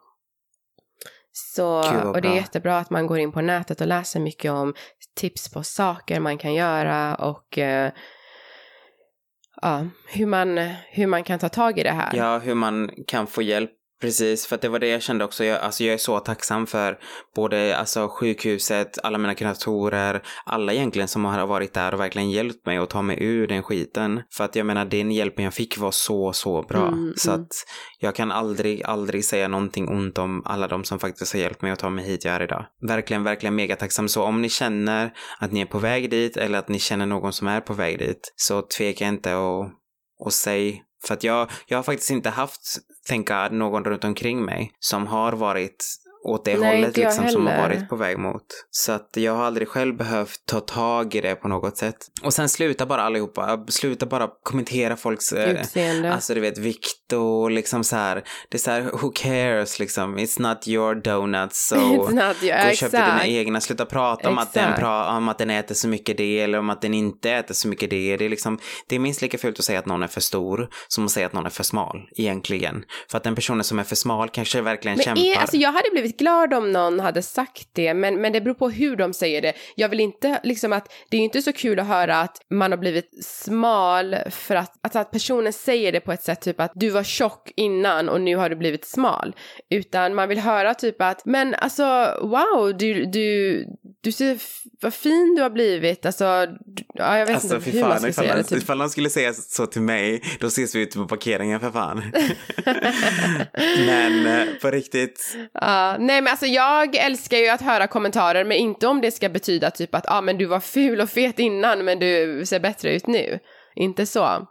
Så, 1.33 1.67
och 2.03 2.13
det 2.13 2.17
är 2.17 2.21
bra. 2.21 2.35
jättebra 2.35 2.77
att 2.77 2.89
man 2.89 3.07
går 3.07 3.19
in 3.19 3.31
på 3.31 3.41
nätet 3.41 3.81
och 3.81 3.87
läser 3.87 4.19
mycket 4.19 4.51
om 4.51 4.73
tips 5.15 5.53
på 5.53 5.63
saker 5.63 6.19
man 6.19 6.37
kan 6.37 6.53
göra 6.53 7.15
och 7.15 7.57
eh, 7.57 7.91
ja, 9.61 9.85
hur 10.07 10.25
man, 10.25 10.57
hur 10.89 11.07
man 11.07 11.23
kan 11.23 11.39
ta 11.39 11.49
tag 11.49 11.79
i 11.79 11.83
det 11.83 11.91
här. 11.91 12.15
Ja, 12.15 12.37
hur 12.37 12.55
man 12.55 12.91
kan 13.07 13.27
få 13.27 13.41
hjälp. 13.41 13.71
Precis, 14.01 14.47
för 14.47 14.55
att 14.55 14.61
det 14.61 14.69
var 14.69 14.79
det 14.79 14.87
jag 14.87 15.01
kände 15.01 15.25
också. 15.25 15.43
Jag, 15.43 15.59
alltså 15.59 15.83
jag 15.83 15.93
är 15.93 15.97
så 15.97 16.19
tacksam 16.19 16.67
för 16.67 16.99
både 17.35 17.77
alltså, 17.77 18.07
sjukhuset, 18.07 18.97
alla 19.03 19.17
mina 19.17 19.35
kuratorer, 19.35 20.21
alla 20.45 20.73
egentligen 20.73 21.07
som 21.07 21.25
har 21.25 21.47
varit 21.47 21.73
där 21.73 21.93
och 21.93 21.99
verkligen 21.99 22.31
hjälpt 22.31 22.65
mig 22.65 22.77
att 22.77 22.89
ta 22.89 23.01
mig 23.01 23.17
ur 23.23 23.47
den 23.47 23.63
skiten. 23.63 24.21
För 24.31 24.43
att 24.43 24.55
jag 24.55 24.65
menar, 24.65 24.85
den 24.85 25.11
hjälpen 25.11 25.43
jag 25.45 25.53
fick 25.53 25.77
var 25.77 25.91
så, 25.91 26.33
så 26.33 26.61
bra. 26.61 26.87
Mm, 26.87 27.13
så 27.17 27.31
mm. 27.31 27.41
att 27.41 27.51
jag 27.99 28.15
kan 28.15 28.31
aldrig, 28.31 28.83
aldrig 28.83 29.25
säga 29.25 29.47
någonting 29.47 29.89
ont 29.89 30.17
om 30.17 30.41
alla 30.45 30.67
de 30.67 30.83
som 30.83 30.99
faktiskt 30.99 31.33
har 31.33 31.39
hjälpt 31.39 31.61
mig 31.61 31.71
att 31.71 31.79
ta 31.79 31.89
mig 31.89 32.05
hit 32.05 32.25
jag 32.25 32.33
är 32.33 32.41
idag. 32.43 32.65
Verkligen, 32.87 33.23
verkligen 33.23 33.55
mega 33.55 33.75
tacksam. 33.75 34.07
Så 34.07 34.23
om 34.23 34.41
ni 34.41 34.49
känner 34.49 35.13
att 35.39 35.51
ni 35.51 35.61
är 35.61 35.65
på 35.65 35.79
väg 35.79 36.09
dit 36.09 36.37
eller 36.37 36.59
att 36.59 36.69
ni 36.69 36.79
känner 36.79 37.05
någon 37.05 37.33
som 37.33 37.47
är 37.47 37.61
på 37.61 37.73
väg 37.73 37.99
dit, 37.99 38.33
så 38.35 38.61
tveka 38.61 39.07
inte 39.07 39.35
och, 39.35 39.69
och 40.19 40.33
säg 40.33 40.83
för 41.07 41.13
att 41.13 41.23
jag, 41.23 41.51
jag 41.67 41.77
har 41.77 41.83
faktiskt 41.83 42.11
inte 42.11 42.29
haft, 42.29 42.61
tänka 43.07 43.49
någon 43.49 43.85
runt 43.85 44.03
omkring 44.03 44.45
mig 44.45 44.71
som 44.79 45.07
har 45.07 45.33
varit 45.33 45.85
åt 46.23 46.45
det 46.45 46.57
Nej, 46.57 46.75
hållet 46.75 46.97
liksom 46.97 47.27
som 47.29 47.47
har 47.47 47.57
varit 47.57 47.89
på 47.89 47.95
väg 47.95 48.17
mot. 48.19 48.43
Så 48.69 48.91
att 48.91 49.09
jag 49.13 49.35
har 49.35 49.43
aldrig 49.45 49.67
själv 49.67 49.97
behövt 49.97 50.45
ta 50.45 50.59
tag 50.59 51.15
i 51.15 51.21
det 51.21 51.35
på 51.35 51.47
något 51.47 51.77
sätt. 51.77 51.95
Och 52.23 52.33
sen 52.33 52.49
sluta 52.49 52.85
bara 52.85 53.01
allihopa, 53.01 53.65
sluta 53.67 54.05
bara 54.05 54.29
kommentera 54.43 54.95
folks 54.95 55.33
eh, 55.33 55.49
Utseende. 55.61 56.13
Alltså 56.13 56.33
du 56.33 56.39
vet 56.41 56.57
vikt 56.57 57.13
och 57.13 57.51
liksom 57.51 57.83
så 57.83 57.95
här. 57.95 58.23
Det 58.49 58.57
är 58.57 58.59
så 58.59 58.71
här, 58.71 58.81
who 58.81 59.11
cares 59.15 59.79
liksom. 59.79 60.17
It's 60.17 60.41
not 60.41 60.67
your 60.67 60.95
donuts. 60.95 61.67
So 61.67 61.75
It's 61.79 62.27
not 62.27 62.43
your- 62.43 62.63
gå 62.63 62.69
och 62.69 62.75
köp 62.75 62.91
dig 62.91 63.01
dina 63.01 63.27
egna. 63.27 63.61
Sluta 63.61 63.85
prata 63.85 64.29
om 64.29 64.37
att, 64.37 64.53
den 64.53 64.73
pra, 64.75 65.17
om 65.17 65.29
att 65.29 65.37
den 65.37 65.49
äter 65.49 65.75
så 65.75 65.87
mycket 65.87 66.17
det 66.17 66.39
eller 66.39 66.57
om 66.59 66.69
att 66.69 66.81
den 66.81 66.93
inte 66.93 67.31
äter 67.31 67.53
så 67.53 67.67
mycket 67.67 67.89
det. 67.89 68.17
Det 68.17 68.25
är 68.25 68.29
liksom, 68.29 68.59
det 68.87 68.95
är 68.95 68.99
minst 68.99 69.21
lika 69.21 69.37
fult 69.37 69.59
att 69.59 69.65
säga 69.65 69.79
att 69.79 69.85
någon 69.85 70.03
är 70.03 70.07
för 70.07 70.21
stor 70.21 70.69
som 70.87 71.05
att 71.05 71.11
säga 71.11 71.25
att 71.25 71.33
någon 71.33 71.45
är 71.45 71.49
för 71.49 71.63
smal 71.63 71.97
egentligen. 72.15 72.83
För 73.11 73.17
att 73.17 73.23
den 73.23 73.35
personen 73.35 73.63
som 73.63 73.79
är 73.79 73.83
för 73.83 73.95
smal 73.95 74.29
kanske 74.29 74.61
verkligen 74.61 74.97
Men 74.97 75.03
kämpar. 75.03 75.21
är, 75.21 75.37
alltså 75.37 75.57
jag 75.57 75.71
hade 75.71 75.89
blivit 75.91 76.10
glad 76.17 76.53
om 76.53 76.71
någon 76.71 76.99
hade 76.99 77.21
sagt 77.21 77.67
det, 77.73 77.93
men, 77.93 78.21
men 78.21 78.33
det 78.33 78.41
beror 78.41 78.53
på 78.53 78.69
hur 78.69 78.95
de 78.95 79.13
säger 79.13 79.41
det. 79.41 79.53
Jag 79.75 79.89
vill 79.89 79.99
inte 79.99 80.39
liksom 80.43 80.73
att, 80.73 80.93
det 81.09 81.17
är 81.17 81.19
ju 81.19 81.25
inte 81.25 81.41
så 81.41 81.53
kul 81.53 81.79
att 81.79 81.87
höra 81.87 82.19
att 82.19 82.37
man 82.49 82.71
har 82.71 82.77
blivit 82.77 83.25
smal 83.25 84.15
för 84.29 84.55
att, 84.55 84.73
alltså 84.81 84.99
att 84.99 85.11
personen 85.11 85.53
säger 85.53 85.91
det 85.91 85.99
på 85.99 86.11
ett 86.11 86.23
sätt 86.23 86.41
typ 86.41 86.59
att 86.59 86.71
du 86.75 86.89
var 86.89 87.03
tjock 87.03 87.51
innan 87.55 88.09
och 88.09 88.21
nu 88.21 88.35
har 88.35 88.49
du 88.49 88.55
blivit 88.55 88.85
smal. 88.85 89.35
Utan 89.69 90.15
man 90.15 90.29
vill 90.29 90.39
höra 90.39 90.73
typ 90.73 91.01
att, 91.01 91.25
men 91.25 91.53
alltså 91.53 91.83
wow, 92.21 92.77
du, 92.77 93.05
du, 93.05 93.65
du 94.03 94.11
ser, 94.11 94.37
vad 94.81 94.93
fin 94.93 95.35
du 95.35 95.41
har 95.41 95.49
blivit, 95.49 96.05
alltså, 96.05 96.23
ja, 96.93 97.17
jag 97.17 97.25
vet 97.25 97.35
Alltså 97.35 97.55
inte 97.55 97.69
hur 97.71 97.81
man 97.81 97.89
fan, 97.91 97.99
ska 97.99 98.09
ifall, 98.09 98.23
säga 98.23 98.35
det. 98.35 98.41
de, 98.41 98.47
Typ. 98.47 98.63
ifall 98.63 98.77
de 98.77 98.89
skulle 98.89 99.09
säga 99.09 99.33
så 99.33 99.65
till 99.65 99.81
mig, 99.81 100.23
då 100.39 100.47
ses 100.47 100.75
vi 100.75 100.81
ute 100.81 100.97
på 100.97 101.07
parkeringen 101.07 101.59
för 101.59 101.71
fan. 101.71 102.03
Men 103.85 104.25
eh, 104.25 104.47
på 104.61 104.71
riktigt, 104.71 105.37
Ja, 105.53 105.97
nej 105.99 106.21
men 106.21 106.27
alltså 106.31 106.45
jag 106.45 106.95
älskar 106.95 107.37
ju 107.37 107.47
att 107.49 107.61
höra 107.61 107.87
kommentarer 107.87 108.43
men 108.43 108.57
inte 108.57 108.87
om 108.87 109.01
det 109.01 109.11
ska 109.11 109.29
betyda 109.29 109.71
typ 109.71 109.95
att 109.95 110.05
ah, 110.11 110.21
men 110.21 110.37
du 110.37 110.45
var 110.45 110.59
ful 110.59 111.01
och 111.01 111.09
fet 111.09 111.39
innan 111.39 111.85
men 111.85 111.99
du 111.99 112.43
ser 112.45 112.59
bättre 112.59 112.95
ut 112.95 113.07
nu. 113.07 113.39
Inte 113.75 114.05
så. 114.05 114.47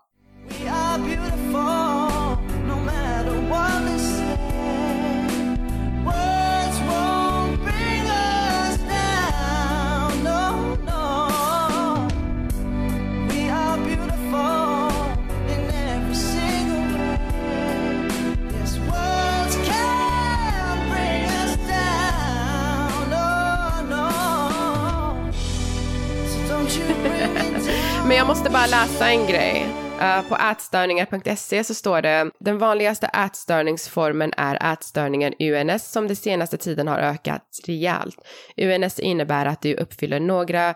Men 28.10 28.16
jag 28.16 28.26
måste 28.26 28.50
bara 28.50 28.66
läsa 28.66 29.10
en 29.10 29.26
grej. 29.26 29.66
Eh, 30.00 30.22
på 30.28 30.36
ätstörningar.se 30.36 31.64
så 31.64 31.74
står 31.74 32.02
det 32.02 32.30
den 32.40 32.58
vanligaste 32.58 33.06
ätstörningsformen 33.06 34.32
är 34.36 34.72
ätstörningen 34.72 35.34
UNS 35.38 35.92
som 35.92 36.08
de 36.08 36.16
senaste 36.16 36.56
tiden 36.56 36.88
har 36.88 36.98
ökat 36.98 37.42
rejält. 37.66 38.16
UNS 38.56 38.98
innebär 38.98 39.46
att 39.46 39.62
du 39.62 39.74
uppfyller 39.74 40.20
några 40.20 40.74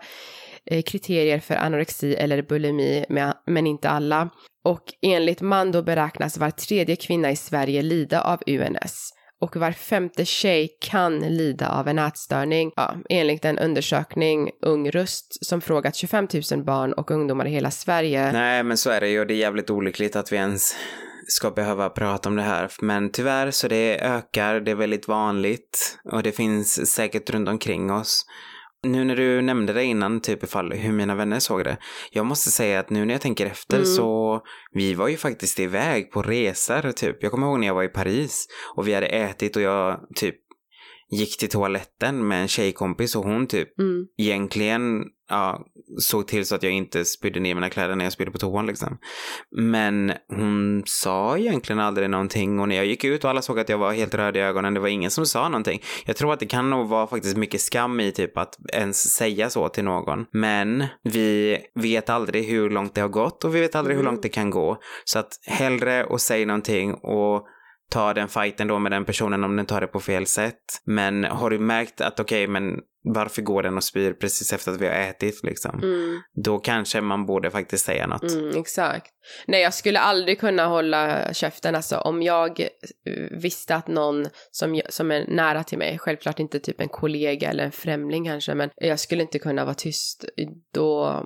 eh, 0.65 0.81
kriterier 0.81 1.39
för 1.39 1.55
anorexi 1.55 2.15
eller 2.15 2.41
bulimi 2.41 3.05
med- 3.09 3.37
men 3.45 3.67
inte 3.67 3.89
alla. 3.89 4.29
Och 4.63 4.83
enligt 5.01 5.41
Mando 5.41 5.81
beräknas 5.81 6.37
var 6.37 6.51
tredje 6.51 6.95
kvinna 6.95 7.31
i 7.31 7.35
Sverige 7.35 7.81
lida 7.81 8.21
av 8.21 8.41
UNS. 8.47 9.14
Och 9.41 9.55
var 9.55 9.71
femte 9.71 10.25
tjej 10.25 10.69
kan 10.81 11.19
lida 11.19 11.69
av 11.69 11.87
en 11.87 11.99
ätstörning. 11.99 12.71
Ja, 12.75 12.95
enligt 13.09 13.45
en 13.45 13.59
undersökning 13.59 14.51
Ung 14.61 14.91
Röst 14.91 15.45
som 15.45 15.61
frågat 15.61 15.95
25 15.95 16.27
000 16.51 16.63
barn 16.63 16.93
och 16.93 17.11
ungdomar 17.11 17.47
i 17.47 17.49
hela 17.49 17.71
Sverige. 17.71 18.31
nej 18.31 18.63
men 18.63 18.77
så 18.77 18.89
är 18.89 19.01
det 19.01 19.09
ju 19.09 19.19
och 19.19 19.27
det 19.27 19.33
är 19.33 19.37
jävligt 19.37 19.69
olyckligt 19.69 20.15
att 20.15 20.31
vi 20.31 20.35
ens 20.35 20.75
ska 21.27 21.51
behöva 21.51 21.89
prata 21.89 22.29
om 22.29 22.35
det 22.35 22.41
här. 22.41 22.71
Men 22.81 23.11
tyvärr 23.11 23.51
så 23.51 23.67
det 23.67 23.99
ökar, 24.01 24.59
det 24.59 24.71
är 24.71 24.75
väldigt 24.75 25.07
vanligt 25.07 25.97
och 26.11 26.23
det 26.23 26.31
finns 26.31 26.91
säkert 26.91 27.29
runt 27.29 27.49
omkring 27.49 27.91
oss. 27.91 28.25
Nu 28.85 29.03
när 29.03 29.15
du 29.15 29.41
nämnde 29.41 29.73
det 29.73 29.83
innan, 29.83 30.21
typ 30.21 30.43
ifall 30.43 30.73
hur 30.73 30.91
mina 30.93 31.15
vänner 31.15 31.39
såg 31.39 31.63
det. 31.63 31.77
Jag 32.11 32.25
måste 32.25 32.51
säga 32.51 32.79
att 32.79 32.89
nu 32.89 33.05
när 33.05 33.13
jag 33.13 33.21
tänker 33.21 33.45
efter 33.45 33.77
Mm. 33.77 33.85
så, 33.85 34.41
vi 34.73 34.93
var 34.93 35.07
ju 35.07 35.17
faktiskt 35.17 35.59
iväg 35.59 36.11
på 36.11 36.21
resor 36.21 36.91
typ. 36.91 37.23
Jag 37.23 37.31
kommer 37.31 37.47
ihåg 37.47 37.59
när 37.59 37.67
jag 37.67 37.75
var 37.75 37.83
i 37.83 37.87
Paris 37.87 38.47
och 38.75 38.87
vi 38.87 38.93
hade 38.93 39.07
ätit 39.07 39.55
och 39.55 39.61
jag 39.61 39.99
typ 40.15 40.35
gick 41.11 41.37
till 41.37 41.49
toaletten 41.49 42.27
med 42.27 42.41
en 42.41 42.47
tjejkompis 42.47 43.15
och 43.15 43.23
hon 43.23 43.47
typ 43.47 43.79
Mm. 43.79 44.05
egentligen 44.17 45.03
ja, 45.29 45.65
såg 45.99 46.27
till 46.27 46.45
så 46.45 46.55
att 46.55 46.63
jag 46.63 46.71
inte 46.71 47.05
spydde 47.05 47.39
ner 47.39 47.55
mina 47.55 47.69
kläder 47.69 47.95
när 47.95 48.05
jag 48.05 48.13
spydde 48.13 48.31
på 48.31 48.37
toan 48.37 48.65
liksom. 48.65 48.97
Men 49.57 50.13
hon 50.29 50.83
sa 50.85 51.37
egentligen 51.37 51.79
aldrig 51.79 52.09
någonting 52.09 52.59
och 52.59 52.67
när 52.69 52.75
jag 52.75 52.85
gick 52.85 53.03
ut 53.03 53.23
och 53.23 53.29
alla 53.29 53.41
såg 53.41 53.59
att 53.59 53.69
jag 53.69 53.77
var 53.77 53.93
helt 53.93 54.13
röd 54.15 54.37
i 54.37 54.39
ögonen, 54.39 54.73
det 54.73 54.79
var 54.79 54.87
ingen 54.87 55.11
som 55.11 55.25
sa 55.25 55.49
någonting. 55.49 55.81
Jag 56.05 56.15
tror 56.15 56.33
att 56.33 56.39
det 56.39 56.45
kan 56.45 56.69
nog 56.69 56.87
vara 56.87 57.07
faktiskt 57.07 57.37
mycket 57.37 57.61
skam 57.61 57.99
i 57.99 58.11
typ 58.11 58.37
att 58.37 58.55
ens 58.73 59.13
säga 59.13 59.49
så 59.49 59.69
till 59.69 59.83
någon. 59.83 60.25
Men 60.31 60.83
vi 61.03 61.57
vet 61.75 62.09
aldrig 62.09 62.45
hur 62.45 62.69
långt 62.69 62.95
det 62.95 63.01
har 63.01 63.09
gått 63.09 63.43
och 63.43 63.55
vi 63.55 63.59
vet 63.61 63.75
aldrig 63.75 63.95
hur 63.95 64.01
Mm. 64.03 64.13
långt 64.13 64.23
det 64.23 64.29
kan 64.29 64.49
gå. 64.49 64.77
Så 65.05 65.19
att 65.19 65.29
hellre 65.45 66.03
och 66.05 66.21
säg 66.21 66.45
någonting 66.45 66.93
och 66.93 67.47
ta 67.89 68.13
den 68.13 68.27
fighten 68.27 68.67
då 68.67 68.79
med 68.79 68.91
den 68.91 69.05
personen 69.05 69.43
om 69.43 69.55
den 69.55 69.65
tar 69.65 69.81
det 69.81 69.87
på 69.87 69.99
fel 69.99 70.25
sätt. 70.25 70.81
Men 70.85 71.23
har 71.23 71.49
du 71.49 71.59
märkt 71.59 72.01
att 72.01 72.19
okej, 72.19 72.47
men 72.47 72.79
varför 73.13 73.41
går 73.41 73.63
den 73.63 73.77
och 73.77 73.83
spyr 73.83 74.13
precis 74.13 74.53
efter 74.53 74.71
att 74.71 74.81
vi 74.81 74.87
har 74.87 74.93
ätit 74.93 75.43
liksom? 75.43 75.79
Mm. 75.83 76.21
Då 76.43 76.59
kanske 76.59 77.01
man 77.01 77.25
borde 77.25 77.51
faktiskt 77.51 77.85
säga 77.85 78.07
något. 78.07 78.31
Mm, 78.31 78.59
exakt. 78.59 79.11
Nej, 79.47 79.61
jag 79.61 79.73
skulle 79.73 79.99
aldrig 79.99 80.39
kunna 80.39 80.65
hålla 80.65 81.33
käften. 81.33 81.75
Alltså, 81.75 81.97
om 81.97 82.23
jag 82.23 82.59
eh, 82.59 82.67
visste 83.31 83.75
att 83.75 83.87
någon 83.87 84.25
som, 84.51 84.81
som 84.89 85.11
är 85.11 85.25
nära 85.27 85.63
till 85.63 85.77
mig, 85.77 85.99
självklart 85.99 86.39
inte 86.39 86.59
typ 86.59 86.81
en 86.81 86.89
kollega 86.89 87.49
eller 87.49 87.63
en 87.63 87.71
främling 87.71 88.25
kanske, 88.25 88.55
men 88.55 88.69
jag 88.75 88.99
skulle 88.99 89.21
inte 89.21 89.39
kunna 89.39 89.65
vara 89.65 89.75
tyst. 89.75 90.25
Då 90.73 91.23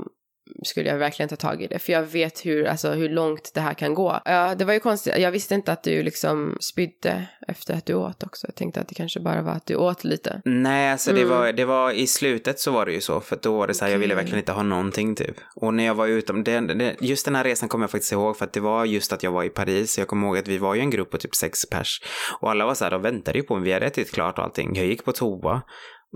skulle 0.64 0.90
jag 0.90 0.98
verkligen 0.98 1.30
ta 1.30 1.36
tag 1.36 1.62
i 1.64 1.68
det. 1.68 1.80
För 1.80 1.94
jag 1.94 2.04
vet 2.04 2.46
hur, 2.46 2.66
alltså, 2.68 2.92
hur 2.92 3.10
långt 3.10 3.52
det 3.54 3.62
här 3.62 3.74
kan 3.74 3.94
gå. 3.94 4.22
Ja, 4.26 4.56
det 4.56 4.66
var 4.66 4.74
ju 4.74 4.80
konstigt. 4.80 5.18
Jag 5.18 5.32
visste 5.32 5.56
inte 5.56 5.72
att 5.72 5.84
du 5.84 6.04
liksom 6.04 6.58
spydde 6.62 7.26
efter 7.48 7.74
att 7.74 7.86
du 7.86 7.94
åt 7.94 8.24
också. 8.24 8.48
Jag 8.48 8.56
tänkte 8.56 8.80
att 8.82 8.88
det 8.88 8.96
kanske 8.96 9.20
bara 9.20 9.42
var 9.42 9.52
att 9.52 9.66
du 9.66 9.76
åt 9.76 10.04
lite. 10.04 10.42
Nej, 10.46 10.92
alltså 10.92 11.14
det, 11.14 11.22
Mm. 11.22 11.38
var, 11.38 11.52
det 11.54 11.66
var 11.66 11.92
i 11.92 12.08
slutet 12.08 12.60
så 12.60 12.72
var 12.72 12.86
det 12.86 12.92
ju 12.94 13.02
så. 13.02 13.20
För 13.20 13.40
då 13.42 13.58
var 13.58 13.68
det 13.68 13.74
så 13.74 13.86
här, 13.86 13.92
jag 13.92 14.00
ville 14.00 14.16
verkligen 14.16 14.40
inte 14.40 14.52
ha 14.52 14.64
någonting 14.64 15.16
typ. 15.16 15.36
Och 15.56 15.74
när 15.74 15.84
jag 15.86 15.96
var 15.96 16.08
utom, 16.08 16.44
det, 16.44 16.60
det, 16.60 16.96
just 17.00 17.26
den 17.26 17.36
här 17.36 17.44
resan 17.44 17.70
kommer 17.70 17.84
jag 17.84 17.92
faktiskt 17.92 18.12
ihåg 18.14 18.38
för 18.38 18.46
att 18.46 18.54
det 18.54 18.60
var 18.60 18.86
just 18.86 19.14
att 19.14 19.24
jag 19.24 19.32
var 19.32 19.44
i 19.44 19.50
Paris. 19.50 19.98
Jag 20.00 20.08
kommer 20.08 20.28
ihåg 20.28 20.38
att 20.38 20.48
vi 20.48 20.58
var 20.58 20.76
ju 20.76 20.82
en 20.82 20.90
grupp 20.90 21.12
på 21.12 21.18
typ 21.18 21.36
sex 21.36 21.70
pers. 21.70 22.02
Och 22.40 22.50
alla 22.52 22.66
var 22.66 22.74
så 22.74 22.84
här, 22.84 22.92
de 22.92 23.02
väntade 23.02 23.38
ju 23.38 23.44
på 23.44 23.56
mig, 23.56 23.64
vi 23.64 23.74
hade 23.74 23.86
ätit 23.86 24.12
klart 24.12 24.38
och 24.38 24.44
allting. 24.44 24.76
Jag 24.76 24.86
gick 24.86 25.06
på 25.06 25.12
toa 25.12 25.62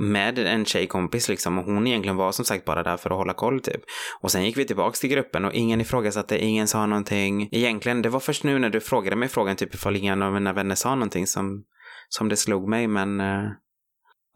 med 0.01 0.39
en 0.39 0.65
tjejkompis 0.65 1.29
liksom 1.29 1.59
och 1.59 1.65
hon 1.65 1.87
egentligen 1.87 2.15
var 2.17 2.31
som 2.31 2.45
sagt 2.45 2.65
bara 2.65 2.83
där 2.83 2.97
för 2.97 3.09
att 3.09 3.17
hålla 3.17 3.33
koll 3.33 3.59
typ. 3.61 3.81
Och 4.21 4.31
sen 4.31 4.45
gick 4.45 4.57
vi 4.57 4.65
tillbaks 4.65 4.99
till 4.99 5.09
gruppen 5.09 5.45
och 5.45 5.53
ingen 5.53 5.81
ifrågasatte, 5.81 6.37
ingen 6.43 6.67
sa 6.67 6.85
någonting. 6.85 7.49
Egentligen, 7.51 8.01
det 8.01 8.09
var 8.09 8.19
först 8.19 8.43
nu 8.43 8.59
när 8.59 8.69
du 8.69 8.79
frågade 8.79 9.15
mig 9.15 9.29
frågan 9.29 9.55
typ 9.55 9.73
ifall 9.75 9.95
ingen 9.95 10.21
av 10.21 10.33
mina 10.33 10.53
vänner 10.53 10.75
sa 10.75 10.95
någonting 10.95 11.27
som, 11.27 11.63
som 12.09 12.29
det 12.29 12.35
slog 12.37 12.69
mig 12.69 12.87
men 12.87 13.19
eh, 13.19 13.43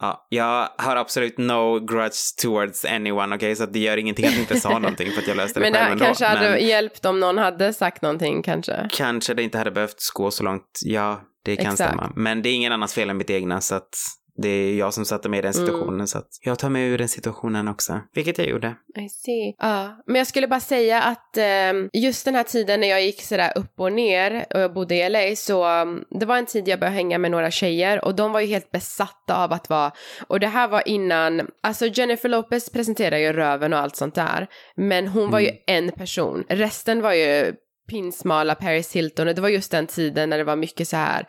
Ja, 0.01 0.27
jag 0.29 0.69
har 0.77 0.95
absolut 0.95 1.37
no 1.37 1.79
grudge 1.85 2.35
towards 2.41 2.85
anyone, 2.85 3.35
okej? 3.35 3.55
Så 3.55 3.63
att 3.63 3.73
det 3.73 3.79
gör 3.79 3.97
ingenting 3.97 4.25
att 4.25 4.31
jag 4.31 4.41
inte 4.41 4.59
sa 4.59 4.69
någonting 4.79 5.11
för 5.11 5.21
att 5.21 5.27
jag 5.27 5.37
löste 5.37 5.59
det 5.59 5.63
Men 5.63 5.73
det 5.73 5.79
själv 5.79 5.91
ändå. 5.91 6.05
kanske 6.05 6.25
hade 6.25 6.49
Men 6.49 6.65
hjälpt 6.67 7.05
om 7.05 7.19
någon 7.19 7.37
hade 7.37 7.73
sagt 7.73 8.01
någonting 8.01 8.43
kanske. 8.43 8.87
kanske 8.91 9.33
det 9.33 9.43
inte 9.43 9.57
hade 9.57 9.71
behövt 9.71 9.95
gå 10.13 10.31
så 10.31 10.43
långt. 10.43 10.79
Ja, 10.85 11.21
det 11.45 11.55
kan 11.55 11.65
Exakt. 11.73 11.89
stämma. 11.89 12.11
Men 12.15 12.41
det 12.41 12.49
är 12.49 12.53
ingen 12.53 12.71
annans 12.71 12.93
fel 12.93 13.09
än 13.09 13.17
mitt 13.17 13.29
egna, 13.29 13.61
så 13.61 13.75
att 13.75 13.89
det 14.37 14.49
är 14.49 14.75
jag 14.75 14.93
som 14.93 15.05
satte 15.05 15.29
mig 15.29 15.39
i 15.39 15.41
den 15.41 15.53
Mm. 15.53 15.65
situationen. 15.65 16.07
Så 16.07 16.17
att 16.17 16.27
jag 16.41 16.59
tar 16.59 16.69
mig 16.69 16.87
ur 16.87 16.97
den 16.97 17.07
situationen 17.07 17.67
också. 17.67 18.01
Vilket 18.13 18.37
jag 18.37 18.47
gjorde. 18.47 18.75
I 18.95 19.09
see. 19.09 19.55
Ja, 19.59 20.03
men 20.07 20.15
jag 20.15 20.27
skulle 20.27 20.47
bara 20.47 20.59
säga 20.59 21.01
att 21.01 21.37
ehm, 21.37 21.89
just 21.93 22.25
den 22.25 22.35
här 22.35 22.43
tiden 22.43 22.79
när 22.79 22.87
jag 22.87 23.03
gick 23.03 23.21
sådär 23.21 23.51
upp 23.55 23.79
och 23.79 23.93
ner 23.93 24.45
och 24.53 24.59
jag 24.59 24.73
bodde 24.73 24.95
i 24.95 25.09
LA 25.09 25.35
så 25.35 25.81
um, 25.81 26.03
det 26.19 26.25
var 26.25 26.37
en 26.37 26.45
tid 26.45 26.67
jag 26.67 26.79
började 26.79 26.95
hänga 26.95 27.17
med 27.17 27.31
några 27.31 27.51
tjejer 27.51 28.05
och 28.05 28.15
de 28.15 28.31
var 28.31 28.39
ju 28.39 28.47
helt 28.47 28.71
besatta 28.71 29.43
av 29.43 29.53
att 29.53 29.69
vara 29.69 29.91
och 30.27 30.39
det 30.39 30.47
här 30.47 30.67
var 30.67 30.87
innan, 30.87 31.47
alltså 31.63 31.85
Jennifer 31.85 32.29
Lopez 32.29 32.69
presenterade 32.69 33.19
ju 33.21 33.33
röven 33.33 33.73
och 33.73 33.79
allt 33.79 33.95
sånt 33.95 34.15
där 34.15 34.47
men 34.75 35.07
hon 35.07 35.31
var 35.31 35.39
ju 35.39 35.51
en 35.67 35.91
person, 35.91 36.43
resten 36.49 37.01
var 37.01 37.13
ju 37.13 37.53
pinsmala 37.89 38.55
Paris 38.55 38.95
Hilton 38.95 39.27
och 39.27 39.35
det 39.35 39.41
var 39.41 39.49
just 39.49 39.71
den 39.71 39.87
tiden 39.87 40.29
när 40.29 40.37
det 40.37 40.43
var 40.43 40.55
mycket 40.55 40.87
så 40.87 40.97
här 40.97 41.27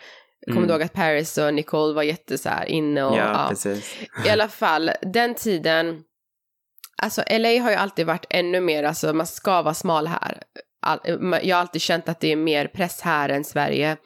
Kommer 0.49 0.57
Mm. 0.59 0.69
du 0.69 0.73
ihåg 0.75 0.83
att 0.83 0.93
Paris 0.93 1.39
och 1.39 1.55
Nicole 1.55 1.95
var 1.95 2.03
jätte 2.03 2.39
så 2.39 2.49
här 2.49 2.65
inne 2.65 3.05
och 3.05 3.17
ja, 3.17 3.33
ja. 3.43 3.47
precis. 3.49 3.97
I 4.27 4.29
alla 4.31 4.49
fall, 4.49 4.91
den 5.03 5.35
tiden, 5.35 6.03
alltså 7.03 7.23
LA 7.31 7.49
har 7.63 7.71
ju 7.71 7.77
alltid 7.77 8.07
varit 8.07 8.27
ännu 8.31 8.61
mer, 8.61 8.83
alltså 8.85 9.13
man 9.13 9.27
ska 9.27 9.63
vara 9.63 9.75
smal 9.75 10.07
här. 10.07 10.43
All, 10.83 11.01
jag 11.43 11.57
har 11.57 11.61
alltid 11.61 11.83
känt 11.83 12.09
att 12.09 12.21
det 12.21 12.33
är 12.33 12.37
mer 12.37 12.67
press 12.67 13.01
här 13.01 13.29
än 13.29 13.45
Sverige. 13.45 13.97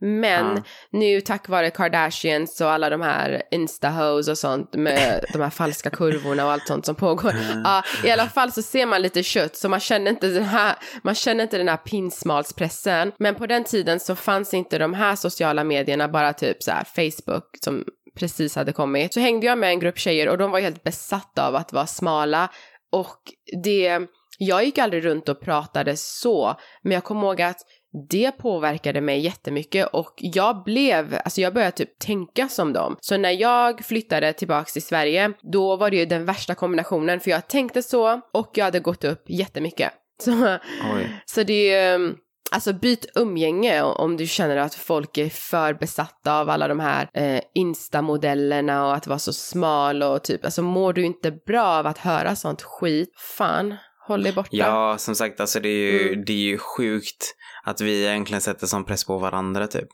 Men 0.00 0.56
Ja. 0.56 0.62
nu 0.90 1.20
tack 1.20 1.48
vare 1.48 1.70
Kardashians 1.70 2.60
och 2.60 2.70
alla 2.70 2.90
de 2.90 3.00
här 3.00 3.42
Insta-hoes 3.50 4.28
och 4.30 4.38
sånt 4.38 4.74
med 4.74 5.24
de 5.32 5.42
här 5.42 5.50
falska 5.50 5.90
kurvorna 5.90 6.44
och 6.44 6.52
allt 6.52 6.66
sånt 6.66 6.86
som 6.86 6.94
pågår. 6.94 7.32
Ja, 7.64 7.82
I 8.04 8.10
alla 8.10 8.28
fall 8.28 8.52
så 8.52 8.62
ser 8.62 8.86
man 8.86 9.02
lite 9.02 9.22
kött 9.22 9.56
så 9.56 9.68
man 9.68 9.80
känner 9.80 10.10
inte 10.10 10.26
den 10.26 10.44
här, 10.44 10.74
man 11.02 11.14
känner 11.14 11.44
inte 11.44 11.58
den 11.58 11.68
här 11.68 11.76
pinsmalspressen. 11.76 13.12
Men 13.18 13.34
på 13.34 13.46
den 13.46 13.64
tiden 13.64 14.00
så 14.00 14.16
fanns 14.16 14.54
inte 14.54 14.78
de 14.78 14.94
här 14.94 15.16
sociala 15.16 15.64
medierna, 15.64 16.08
bara 16.08 16.32
typ 16.32 16.62
så 16.62 16.70
här 16.70 16.84
Facebook 16.84 17.44
som 17.64 17.84
precis 18.18 18.56
hade 18.56 18.72
kommit. 18.72 19.14
Så 19.14 19.20
hängde 19.20 19.46
jag 19.46 19.58
med 19.58 19.70
en 19.70 19.80
grupp 19.80 19.98
tjejer 19.98 20.28
och 20.28 20.38
de 20.38 20.50
var 20.50 20.60
helt 20.60 20.82
besatta 20.84 21.46
av 21.48 21.56
att 21.56 21.72
vara 21.72 21.86
smala 21.86 22.48
och 22.92 23.18
det, 23.64 23.98
jag 24.38 24.64
gick 24.64 24.78
aldrig 24.78 25.04
runt 25.04 25.28
och 25.28 25.40
pratade 25.40 25.96
så, 25.96 26.54
men 26.82 26.92
jag 26.92 27.04
kommer 27.04 27.26
ihåg 27.26 27.42
att 27.42 27.56
det 28.10 28.32
påverkade 28.32 29.00
mig 29.00 29.20
jättemycket 29.20 29.86
och 29.92 30.14
jag 30.16 30.62
blev, 30.64 31.18
alltså 31.24 31.40
jag 31.40 31.54
började 31.54 31.72
typ 31.76 31.98
tänka 31.98 32.48
som 32.48 32.72
dem. 32.72 32.96
Så 33.00 33.16
när 33.16 33.30
jag 33.30 33.84
flyttade 33.84 34.32
tillbaks 34.32 34.72
till 34.72 34.82
Sverige, 34.82 35.32
då 35.52 35.76
var 35.76 35.90
det 35.90 35.96
ju 35.96 36.06
den 36.06 36.24
värsta 36.24 36.54
kombinationen 36.54 37.20
för 37.20 37.30
jag 37.30 37.48
tänkte 37.48 37.82
så 37.82 38.20
och 38.32 38.50
jag 38.54 38.64
hade 38.64 38.80
gått 38.80 39.04
upp 39.04 39.22
jättemycket. 39.28 39.92
Så, 40.20 40.32
Oj. 40.94 41.22
så 41.26 41.42
det 41.42 41.52
är 41.74 41.98
ju, 41.98 42.14
alltså 42.52 42.72
byt 42.72 43.06
umgänge 43.14 43.82
om 43.82 44.16
du 44.16 44.26
känner 44.26 44.56
att 44.56 44.74
folk 44.74 45.18
är 45.18 45.28
för 45.28 45.74
besatta 45.74 46.40
av 46.40 46.50
alla 46.50 46.68
de 46.68 46.80
här 46.80 47.08
eh, 47.14 47.40
instamodellerna 47.98 48.86
och 48.86 48.94
att 48.94 49.06
vara 49.06 49.18
så 49.18 49.32
smal 49.32 50.02
och 50.02 50.24
typ, 50.24 50.44
alltså 50.44 50.62
mår 50.62 50.92
du 50.92 51.04
inte 51.04 51.30
bra 51.46 51.64
av 51.66 51.86
att 51.86 51.98
höra 51.98 52.36
sånt 52.36 52.62
skit, 52.62 53.08
fan, 53.36 53.74
håll 54.08 54.22
dig 54.22 54.32
borta. 54.32 54.48
Ja, 54.52 54.96
som 54.98 55.14
sagt, 55.14 55.40
alltså 55.40 55.60
det 55.60 55.68
är, 55.68 55.92
ju, 55.92 56.08
Mm. 56.08 56.24
det 56.24 56.32
är 56.32 56.36
ju 56.36 56.58
sjukt 56.58 57.34
att 57.62 57.80
vi 57.80 58.06
egentligen 58.06 58.40
sätter 58.40 58.66
sån 58.66 58.84
press 58.84 59.04
på 59.04 59.18
varandra 59.18 59.66
typ. 59.66 59.88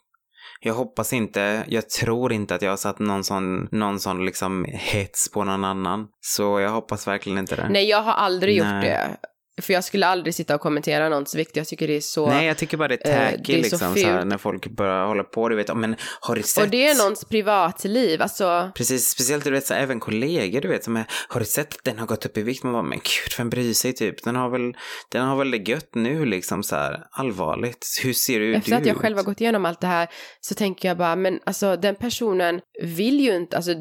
Jag 0.61 0.75
hoppas 0.75 1.13
inte, 1.13 1.65
jag 1.69 1.89
tror 1.89 2.33
inte 2.33 2.55
att 2.55 2.63
jag 2.63 2.71
har 2.71 2.77
satt 2.77 2.99
någon 2.99 3.25
sån, 3.25 3.69
någon 3.73 4.01
sån 4.01 4.25
liksom 4.25 4.67
hets 4.69 5.31
på 5.33 5.45
någon 5.45 5.65
annan. 5.65 6.07
Så 6.21 6.61
jag 6.61 6.71
hoppas 6.71 7.09
verkligen 7.09 7.39
inte 7.39 7.57
det. 7.57 7.69
Nej, 7.69 7.89
jag 7.89 8.03
har 8.03 8.13
aldrig 8.13 8.57
gjort 8.57 8.67
Nej. 8.67 8.89
det. 8.89 9.17
För 9.63 9.73
jag 9.73 9.85
skulle 9.85 10.07
aldrig 10.07 10.35
sitta 10.35 10.55
och 10.55 10.61
kommentera 10.61 11.09
någons 11.09 11.35
vikt. 11.35 11.57
Jag 11.57 11.67
tycker 11.67 11.89
det 11.89 11.97
är 11.97 12.01
så... 12.01 12.27
Nej, 12.27 12.47
jag 12.47 12.57
tycker 12.57 12.77
bara 12.77 12.89
det 12.89 13.07
är 13.07 13.25
eh, 13.25 13.31
tacky 13.31 13.43
det 13.53 13.53
är 13.53 13.63
så 13.63 13.77
liksom, 13.77 13.97
så 13.97 14.07
här, 14.07 14.25
när 14.25 14.39
folk 14.39 14.67
börjar 14.67 15.07
hålla 15.07 15.25
på, 15.25 15.49
du 15.49 15.57
vet, 15.57 15.77
men 15.77 15.97
har 16.21 16.35
du 16.35 16.43
sett? 16.43 16.65
och 16.65 16.71
det 16.71 16.89
är 16.89 16.95
någons 16.95 17.25
privatliv. 17.25 18.23
Alltså, 18.23 18.71
Precis, 18.75 19.09
speciellt 19.09 19.45
du 19.45 19.51
vet, 19.51 19.67
så 19.67 19.75
här, 19.75 19.83
även 19.83 20.01
kollegor 20.01 20.61
du 20.61 20.69
vet 20.69 20.85
som 20.85 20.97
är, 20.97 21.05
har 21.29 21.41
du 21.41 21.47
sett 21.47 21.75
att 21.75 21.85
den 21.85 21.99
har 21.99 22.07
gått 22.07 22.27
upp 22.27 22.39
i 22.39 22.43
vikt? 22.43 22.63
Man 22.63 22.73
bara, 22.73 22.83
men 22.83 22.99
gud, 22.99 23.39
vem 23.39 23.51
bryr 23.51 23.75
sig 23.75 23.93
typ? 23.93 24.25
Den 24.25 24.37
har 24.37 24.49
väl, 24.49 24.77
den 25.09 25.27
har 25.27 25.37
väl 25.37 25.51
det 25.51 25.71
gött 25.71 25.95
nu 25.95 26.25
liksom 26.25 26.63
så 26.63 26.77
här, 26.77 27.07
allvarligt. 27.11 27.87
Hur 28.03 28.13
ser 28.13 28.41
du 28.41 28.55
efter 28.55 28.71
du 28.71 28.77
att 28.77 28.87
jag 28.87 28.97
ut? 28.97 29.03
själv 29.03 29.17
har 29.17 29.25
gått 29.25 29.41
igenom 29.41 29.65
allt 29.65 29.81
det 29.81 29.87
här 29.87 30.09
så 30.41 30.55
tänker 30.55 30.89
jag 30.89 30.97
bara, 30.97 31.17
men 31.17 31.41
alltså 31.47 31.77
den 31.77 31.95
personen 31.95 32.61
vill 32.83 33.21
ju 33.21 33.37
inte, 33.37 33.57
alltså 33.57 33.75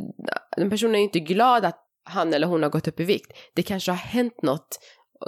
den 0.58 0.70
personen 0.70 0.96
är 0.96 1.00
ju 1.00 1.06
inte 1.06 1.20
glad 1.20 1.66
att 1.66 1.80
han 2.06 2.34
eller 2.34 2.48
hon 2.48 2.64
har 2.64 2.70
gått 2.70 2.88
upp 2.88 3.00
i 3.00 3.04
vikt. 3.04 3.32
Det 3.56 3.64
kanske 3.64 3.92
har 3.92 3.98
hänt 3.98 4.42
något. 4.42 4.80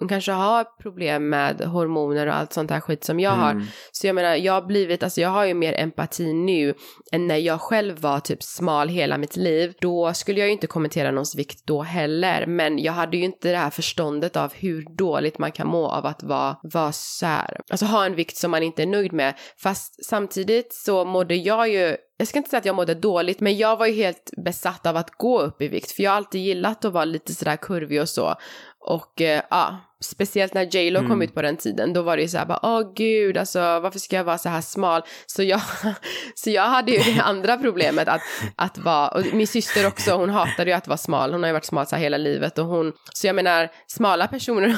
Kanske 0.09 0.31
har 0.31 0.63
problem 0.81 1.29
med 1.29 1.61
hormoner 1.61 2.27
och 2.27 2.35
allt 2.35 2.53
sånt 2.53 2.71
här 2.71 2.79
skit 2.79 3.03
som 3.03 3.19
jag 3.19 3.31
har. 3.31 3.51
Mm. 3.51 3.65
Så 3.91 4.07
jag 4.07 4.15
menar, 4.15 4.35
jag 4.35 4.53
har 4.53 4.61
blivit, 4.61 5.03
alltså 5.03 5.21
jag 5.21 5.29
har 5.29 5.45
ju 5.45 5.53
mer 5.53 5.73
empati 5.73 6.33
nu 6.33 6.73
än 7.11 7.27
när 7.27 7.37
jag 7.37 7.61
själv 7.61 7.99
var 7.99 8.19
typ 8.19 8.43
smal 8.43 8.89
hela 8.89 9.17
mitt 9.17 9.35
liv. 9.35 9.73
Då 9.81 10.13
skulle 10.13 10.39
jag 10.39 10.47
ju 10.47 10.53
inte 10.53 10.67
kommentera 10.67 11.11
någons 11.11 11.35
vikt 11.35 11.61
då 11.65 11.81
heller, 11.81 12.45
men 12.45 12.79
jag 12.79 12.93
hade 12.93 13.17
ju 13.17 13.23
inte 13.23 13.51
det 13.51 13.57
här 13.57 13.69
förståndet 13.69 14.35
av 14.35 14.53
hur 14.53 14.85
dåligt 14.97 15.37
man 15.37 15.51
kan 15.51 15.67
må 15.67 15.87
av 15.87 16.05
att 16.05 16.23
vara, 16.23 16.57
vara 16.63 16.91
så 16.91 17.25
här. 17.25 17.59
Alltså 17.69 17.85
ha 17.85 18.05
en 18.05 18.15
vikt 18.15 18.37
som 18.37 18.51
man 18.51 18.63
inte 18.63 18.81
är 18.81 18.87
nöjd 18.87 19.13
med. 19.13 19.33
Fast 19.57 20.05
samtidigt 20.05 20.73
så 20.73 21.05
mådde 21.05 21.35
jag 21.35 21.69
ju 21.69 21.97
jag 22.17 22.27
ska 22.27 22.37
inte 22.37 22.49
säga 22.49 22.59
att 22.59 22.65
jag 22.65 22.75
mådde 22.75 22.93
dåligt, 22.93 23.39
men 23.39 23.57
jag 23.57 23.77
var 23.77 23.85
ju 23.85 23.93
helt 23.93 24.29
besatt 24.45 24.85
av 24.85 24.97
att 24.97 25.11
gå 25.11 25.41
upp 25.41 25.61
i 25.61 25.67
vikt, 25.67 25.91
för 25.91 26.03
jag 26.03 26.11
har 26.11 26.17
alltid 26.17 26.41
gillat 26.41 26.85
att 26.85 26.93
vara 26.93 27.05
lite 27.05 27.33
sådär 27.33 27.55
kurvig 27.55 28.01
och 28.01 28.09
så. 28.09 28.35
Och 28.85 29.21
eh, 29.21 29.41
ja, 29.49 29.75
speciellt 30.03 30.53
när 30.53 30.75
J 30.75 30.91
Lo 30.91 30.99
kom 30.99 31.05
Mm. 31.05 31.21
ut 31.21 31.33
på 31.33 31.41
den 31.41 31.57
tiden, 31.57 31.93
då 31.93 32.01
var 32.01 32.15
det 32.17 32.21
ju 32.23 32.29
så 32.29 32.37
här 32.37 32.45
bara, 32.45 32.59
åh 32.63 32.93
gud, 32.95 33.37
alltså 33.37 33.59
varför 33.59 33.99
ska 33.99 34.15
jag 34.15 34.23
vara 34.23 34.37
så 34.37 34.49
här 34.49 34.61
smal? 34.61 35.01
Så 35.25 35.43
jag, 35.43 35.61
så 36.35 36.49
jag 36.49 36.63
hade 36.63 36.91
ju 36.91 37.13
det 37.13 37.21
andra 37.23 37.57
problemet 37.57 38.07
att, 38.07 38.21
att 38.55 38.77
vara, 38.77 39.07
och 39.07 39.21
min 39.33 39.47
syster 39.47 39.87
också, 39.87 40.11
hon 40.15 40.29
hatade 40.29 40.69
ju 40.71 40.75
att 40.77 40.87
vara 40.87 40.97
smal, 40.97 41.31
hon 41.31 41.43
har 41.43 41.47
ju 41.49 41.53
varit 41.53 41.65
smal 41.65 41.87
så 41.87 41.95
här 41.95 42.03
hela 42.03 42.17
livet 42.17 42.57
och 42.57 42.65
hon, 42.65 42.93
så 43.13 43.27
jag 43.27 43.35
menar, 43.35 43.69
smala 43.87 44.27
personer, 44.27 44.75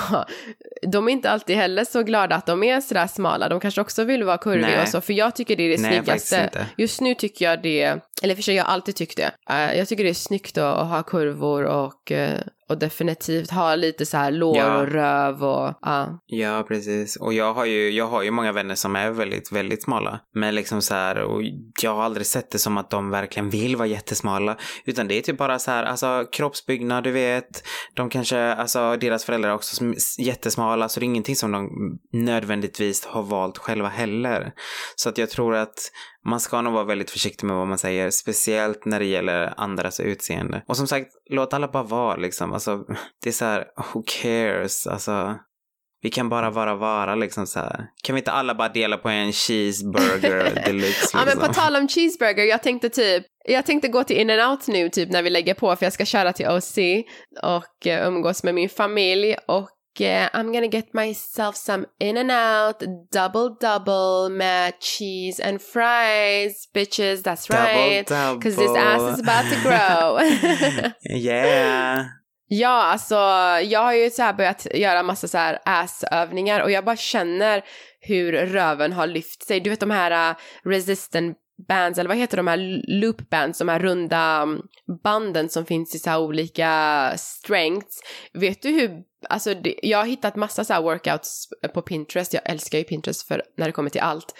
de 0.91 1.08
är 1.08 1.12
inte 1.12 1.30
alltid 1.30 1.56
heller 1.56 1.86
så 1.86 2.03
glada 2.03 2.36
att 2.36 2.45
de 2.45 2.63
är 2.63 2.82
sådär 2.82 3.08
smala, 3.08 3.49
de 3.49 3.60
kanske 3.60 3.82
också 3.82 4.03
vill 4.03 4.23
vara 4.23 4.38
kurviga 4.38 4.67
Nej. 4.67 4.82
och 4.82 4.88
så, 4.88 5.01
för 5.01 5.13
jag 5.13 5.36
tycker 5.36 5.56
det 5.56 5.63
är 5.63 5.77
det 5.77 5.82
Nej, 5.82 5.91
snyggaste. 5.93 6.65
Just 6.77 7.01
nu 7.01 7.13
tycker 7.15 7.45
jag 7.45 7.62
det, 7.62 7.99
eller 8.23 8.36
för 8.36 8.41
sig 8.43 8.56
jag 8.56 8.63
har 8.63 8.71
alltid 8.73 8.95
tyckt 8.95 9.17
det, 9.17 9.32
Eh, 9.49 9.77
jag 9.77 9.88
tycker 9.88 10.03
det 10.03 10.10
är 10.10 10.13
snyggt 10.13 10.58
att, 10.58 10.77
att 10.77 10.88
ha 10.88 11.03
kurvor 11.03 11.63
och, 11.63 12.12
eh, 12.12 12.39
och 12.69 12.77
definitivt 12.77 13.51
ha 13.51 13.75
lite 13.75 14.06
så 14.06 14.17
här 14.17 14.32
lår 14.32 14.58
Ja. 14.58 14.77
och 14.77 14.88
röv 14.88 15.07
och 15.43 15.74
ja. 15.82 16.20
Ja, 16.26 16.65
precis. 16.67 17.15
Och 17.15 17.34
jag 17.34 17.54
har 17.54 17.65
ju, 17.65 17.89
jag 17.89 18.08
har 18.08 18.24
ju 18.24 18.32
många 18.32 18.52
vänner 18.52 18.76
som 18.76 18.96
är 18.96 19.12
väldigt, 19.12 19.52
väldigt 19.52 19.84
smala. 19.84 20.20
Men 20.34 20.56
liksom 20.56 20.82
så 20.82 20.93
här, 20.93 21.22
och 21.22 21.41
jag 21.82 21.96
har 21.96 22.04
aldrig 22.04 22.28
sett 22.28 22.52
det 22.52 22.60
som 22.60 22.78
att 22.78 22.89
de 22.89 23.10
verkligen 23.10 23.50
vill 23.50 23.76
vara 23.76 23.88
jättesmala. 23.88 24.58
Utan 24.86 25.08
det 25.08 25.17
är 25.17 25.22
typ 25.22 25.38
bara 25.38 25.60
så 25.60 25.72
här, 25.72 25.84
alltså 25.84 26.26
kroppsbyggnad, 26.32 27.04
du 27.04 27.12
vet. 27.12 27.63
De 27.96 28.10
kanske, 28.10 28.54
alltså 28.54 28.98
deras 28.98 29.26
föräldrar 29.26 29.50
är 29.50 29.56
också 29.56 29.84
jättesmala, 30.20 30.89
så 30.89 31.00
det 31.00 31.04
är 31.04 31.08
ingenting 31.08 31.36
som 31.36 31.52
de 31.52 31.70
nödvändigtvis 32.14 33.05
har 33.05 33.24
valt 33.24 33.58
själva 33.58 33.88
heller. 33.88 34.51
Så 34.95 35.10
att 35.10 35.18
jag 35.18 35.30
tror 35.30 35.55
att 35.55 35.91
man 36.28 36.39
ska 36.39 36.61
nog 36.61 36.73
vara 36.73 36.84
väldigt 36.84 37.11
försiktig 37.11 37.47
med 37.47 37.55
vad 37.55 37.67
man 37.67 37.78
säger, 37.78 38.09
speciellt 38.09 38.86
när 38.86 38.99
det 38.99 39.05
gäller 39.05 39.53
andras 39.57 39.99
utseende. 39.99 40.63
Och 40.67 40.78
som 40.78 40.88
sagt, 40.88 41.07
låt 41.30 41.53
alla 41.53 41.67
bara 41.67 41.84
vara 41.84 42.15
liksom. 42.15 42.53
Alltså, 42.53 42.78
det 43.23 43.30
är 43.30 43.34
så 43.34 43.45
här, 43.45 43.65
who 43.93 44.03
cares? 44.21 44.88
Alltså, 44.88 45.36
vi 46.01 46.09
kan 46.09 46.30
bara 46.30 46.49
vara 46.49 46.75
vara 46.75 47.15
liksom 47.15 47.47
så 47.47 47.59
här. 47.59 47.86
Kan 48.03 48.15
vi 48.15 48.19
inte 48.19 48.32
alla 48.32 48.55
bara 48.55 48.69
dela 48.69 48.97
på 48.97 49.09
en 49.09 49.34
cheeseburger 49.34 50.61
deluxe 50.65 51.09
Ja 51.13 51.19
men 51.19 51.25
liksom? 51.25 51.47
på 51.47 51.53
tal 51.53 51.75
om 51.75 51.88
cheeseburger, 51.88 52.43
jag 52.43 52.63
tänkte 52.63 52.89
typ, 52.89 53.25
jag 53.45 53.65
tänkte 53.65 53.88
gå 53.88 54.03
till 54.03 54.17
in 54.17 54.30
and 54.30 54.51
out 54.51 54.67
nu 54.67 54.89
typ 54.89 55.11
när 55.11 55.23
vi 55.23 55.30
lägger 55.30 55.53
på 55.53 55.75
för 55.75 55.86
jag 55.86 55.93
ska 55.93 56.05
köra 56.05 56.34
till 56.34 56.47
OC 56.47 56.78
och 57.43 57.88
eh, 57.88 58.07
umgås 58.07 58.43
med 58.43 58.55
min 58.55 58.69
familj 58.69 59.36
och 59.47 59.69
eh, 60.02 60.30
I'm 60.34 60.52
gonna 60.54 60.68
get 60.68 60.93
myself 60.93 61.56
some 61.56 61.86
in 62.00 62.18
and 62.18 62.32
out 62.32 62.84
double 63.12 63.58
double 63.60 64.30
med 64.30 64.74
cheese 64.80 65.39
and 65.39 65.62
fries 65.62 66.68
bitches 66.74 67.24
that's 67.24 67.50
right 67.50 68.08
Double, 68.08 68.41
Cause 68.41 68.56
this 68.56 68.76
ass 68.78 69.14
is 69.14 69.20
about 69.20 69.45
to 69.50 69.62
grow. 69.62 70.91
yeah. 71.18 72.06
Ja, 72.50 72.84
alltså 72.84 73.16
jag 73.66 73.80
har 73.80 73.93
ju 73.93 74.10
så 74.10 74.24
här 74.24 74.34
börjat 74.34 74.68
göra 74.74 75.04
massa 75.04 75.28
så 75.28 75.38
här 75.38 75.60
assövningar 75.66 76.62
och 76.62 76.72
jag 76.72 76.86
bara 76.86 76.95
känner 76.95 77.64
hur 78.00 78.32
röven 78.32 78.93
har 78.93 79.08
lyft 79.08 79.43
sig. 79.43 79.60
Du 79.60 79.70
vet 79.70 79.80
de 79.80 79.91
här 79.91 80.32
uh, 80.32 80.38
resistant 80.64 81.38
bands, 81.68 81.99
eller 81.99 82.08
vad 82.08 82.18
heter 82.18 82.38
de 82.38 82.47
här 82.47 82.82
loop 83.01 83.30
bands, 83.30 83.60
de 83.60 83.70
här 83.70 83.80
runda 83.80 84.43
um, 84.43 84.62
banden 85.03 85.49
som 85.49 85.66
finns 85.66 85.95
i 85.95 85.99
så 85.99 86.10
här 86.10 86.20
olika 86.20 87.12
strengths. 87.18 87.99
Vet 88.34 88.62
du 88.62 88.70
hur, 88.70 88.91
alltså 89.30 89.53
det, 89.53 89.76
jag 89.84 89.97
har 89.97 90.05
hittat 90.05 90.36
massa 90.36 90.64
så 90.64 90.74
här 90.74 90.82
workouts 90.82 91.47
på 91.74 91.82
Pinterest, 91.82 92.34
jag 92.34 92.49
älskar 92.49 92.78
ju 92.78 92.84
Pinterest 92.84 93.28
för 93.28 93.43
när 93.58 93.66
det 93.66 93.72
kommer 93.72 93.89
till 93.89 94.01
allt. 94.01 94.34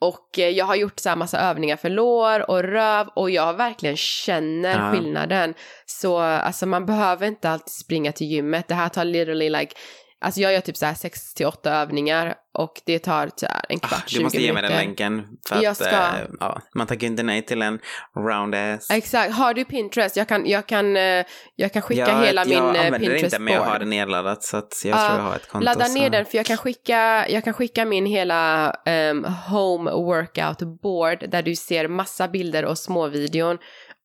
Och 0.00 0.38
eh, 0.38 0.48
jag 0.48 0.64
har 0.64 0.76
gjort 0.76 0.98
så 1.00 1.08
här 1.08 1.16
massa 1.16 1.38
övningar 1.40 1.76
för 1.76 1.88
lår 1.90 2.50
och 2.50 2.62
röv 2.62 3.08
och 3.16 3.30
jag 3.30 3.54
verkligen 3.54 3.96
känner 3.96 4.78
Ja. 4.78 4.92
skillnaden. 4.92 5.54
Så 5.86 6.18
alltså 6.18 6.66
man 6.66 6.86
behöver 6.86 7.26
inte 7.26 7.50
alltid 7.50 7.72
springa 7.72 8.12
till 8.12 8.26
gymmet. 8.26 8.68
Det 8.68 8.74
här 8.74 8.88
tar 8.88 9.04
literally 9.04 9.50
like, 9.50 9.74
alltså 10.20 10.40
jag 10.40 10.52
gör 10.52 10.60
typ 10.60 10.76
så 10.76 10.86
här 10.86 10.94
6 10.94 11.34
till 11.34 11.46
8 11.46 11.72
övningar 11.74 12.34
och 12.58 12.72
det 12.86 12.98
tar 12.98 13.30
så 13.36 13.46
här 13.46 13.62
en 13.68 13.78
kvart, 13.78 14.02
Ah, 14.04 14.08
20 14.08 14.18
Du 14.18 14.24
måste 14.24 14.38
ge 14.42 14.52
mig 14.52 14.62
den 14.62 14.70
minuter. 14.72 14.86
länken. 14.86 15.26
För 15.48 15.56
att, 15.56 15.62
Jag 15.62 15.76
ska. 15.76 15.88
eh, 15.88 16.26
ja, 16.40 16.60
man 16.74 16.86
tackar 16.86 17.06
inte 17.06 17.22
nej 17.22 17.42
till 17.42 17.62
en 17.62 17.78
round 18.16 18.54
ass. 18.54 18.90
Exakt, 18.90 19.32
har 19.34 19.54
du 19.54 19.64
Pinterest? 19.64 20.16
Jag 20.16 20.28
kan, 20.28 20.46
jag 20.46 20.66
kan, 20.66 20.96
eh, 20.96 21.24
jag 21.56 21.72
kan 21.72 21.82
skicka 21.82 22.00
jag, 22.00 22.26
hela 22.26 22.40
jag 22.40 22.48
min 22.48 22.58
eh, 22.58 22.64
använder 22.86 22.98
det 23.10 23.18
inte 23.20 23.38
men 23.38 23.54
jag 23.54 23.60
har 23.60 23.66
Pinterest-board. 23.66 23.80
det 23.80 23.84
nedladdat 23.86 24.42
så 24.44 24.56
att 24.56 24.82
jag 24.84 24.98
Ja, 24.98 25.06
tror 25.06 25.18
jag 25.18 25.24
har 25.26 25.36
ett 25.36 25.48
konto. 25.48 25.64
Ladda 25.64 25.84
så. 25.84 25.94
ner 25.94 26.10
den 26.10 26.24
för 26.24 26.36
jag 26.36 26.46
kan 26.46 26.56
skicka, 26.56 27.26
jag 27.28 27.44
kan 27.44 27.52
skicka 27.54 27.84
min 27.84 28.06
hela 28.06 28.72
um, 29.10 29.24
home 29.24 29.90
workout 29.90 30.58
board 30.82 31.30
där 31.30 31.42
du 31.42 31.56
ser 31.56 31.88
massa 31.88 32.28
bilder 32.28 32.64
och 32.64 32.78
små 32.78 33.06
videon 33.08 33.58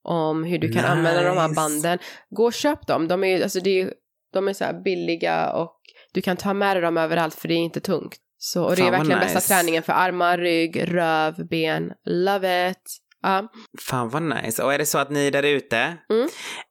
om 0.04 0.44
hur 0.44 0.58
du 0.60 0.72
kan 0.74 0.86
använda 0.86 1.24
de 1.24 1.38
här 1.38 1.48
Nice. 1.48 1.56
banden. 1.62 2.00
Gå 2.30 2.44
och 2.46 2.54
köp 2.54 2.88
dem, 2.88 3.08
de 3.08 3.24
är, 3.24 3.28
ju- 3.38 3.44
alltså 3.44 3.60
det 3.60 3.82
är, 3.82 3.94
de 4.34 4.48
är 4.48 4.54
så 4.54 4.64
här 4.64 4.74
billiga 4.84 5.50
och 5.54 5.80
du 6.14 6.22
kan 6.22 6.38
ta 6.38 6.54
med 6.54 6.76
dig 6.76 6.82
dem 6.82 6.98
överallt 6.98 7.36
för 7.36 7.48
det 7.48 7.54
är 7.54 7.58
inte 7.58 7.80
tungt. 7.80 8.18
Så, 8.38 8.64
och 8.64 8.76
det 8.76 8.82
är 8.82 8.84
Fan, 8.84 8.92
vad 8.92 9.00
verkligen 9.00 9.20
bästa 9.20 9.38
nice. 9.40 9.54
träningen 9.54 9.84
för 9.84 9.94
armar, 9.94 10.38
rygg, 10.38 10.94
röv, 10.94 11.48
ben. 11.50 11.92
Love 12.06 12.70
it! 12.70 12.98
Ja. 13.22 13.48
Fan 13.82 14.10
vad 14.10 14.24
nice. 14.24 14.64
Och 14.64 14.74
är 14.74 14.78
det 14.78 14.86
så 14.86 14.98
att 14.98 15.10
ni 15.10 15.30
där 15.30 15.44
ute 15.44 15.98
Mm. 16.10 16.28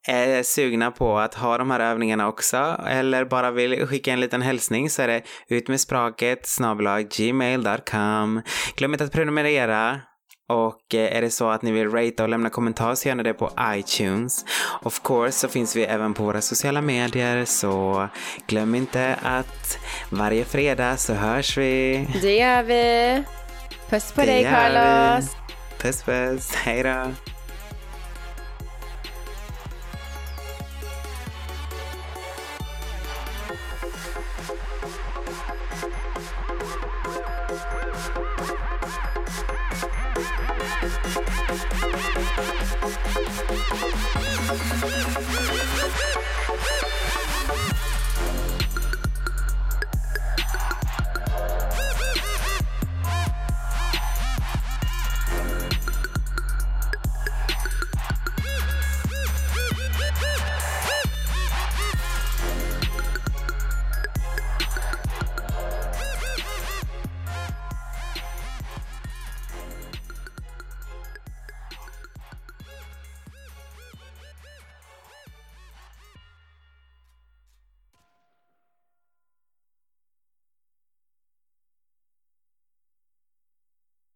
är 0.07 0.43
sugna 0.43 0.91
på 0.91 1.19
att 1.19 1.35
ha 1.35 1.57
de 1.57 1.71
här 1.71 1.79
övningarna 1.79 2.27
också 2.27 2.57
eller 2.87 3.25
bara 3.25 3.51
vill 3.51 3.87
skicka 3.87 4.11
en 4.13 4.19
liten 4.19 4.41
hälsning 4.41 4.89
så 4.89 5.01
är 5.01 5.07
det 5.07 5.21
ut 5.49 5.67
med 5.67 5.79
språket 5.81 6.47
gmail.com. 7.17 8.41
Glöm 8.75 8.93
inte 8.93 9.03
att 9.03 9.11
prenumerera. 9.11 10.01
Och 10.49 10.95
eh, 10.95 11.17
är 11.17 11.21
det 11.21 11.29
så 11.29 11.49
att 11.49 11.61
ni 11.61 11.71
vill 11.71 11.89
rata 11.91 12.23
och 12.23 12.29
lämna 12.29 12.49
kommentar 12.49 12.95
så 12.95 13.07
gör 13.07 13.15
ni 13.15 13.23
det 13.23 13.33
på 13.33 13.51
iTunes. 13.61 14.45
Of 14.81 15.01
course 15.03 15.39
så 15.39 15.47
finns 15.47 15.75
vi 15.75 15.83
även 15.83 16.13
på 16.13 16.23
våra 16.23 16.41
sociala 16.41 16.81
medier 16.81 17.45
så 17.45 18.07
glöm 18.47 18.75
inte 18.75 19.15
att 19.23 19.77
varje 20.09 20.45
fredag 20.45 20.97
så 20.97 21.13
hörs 21.13 21.57
vi. 21.57 22.07
Det 22.21 22.35
gör 22.35 22.63
vi! 22.63 23.23
Puss 23.89 24.11
på 24.11 24.21
Det 24.21 24.27
dig 24.27 24.41
gör 24.41 24.49
vi. 24.49 24.55
Carlos! 24.55 25.35
Puss 25.81 26.03
puss, 26.03 26.55
hejdå. 26.55 27.11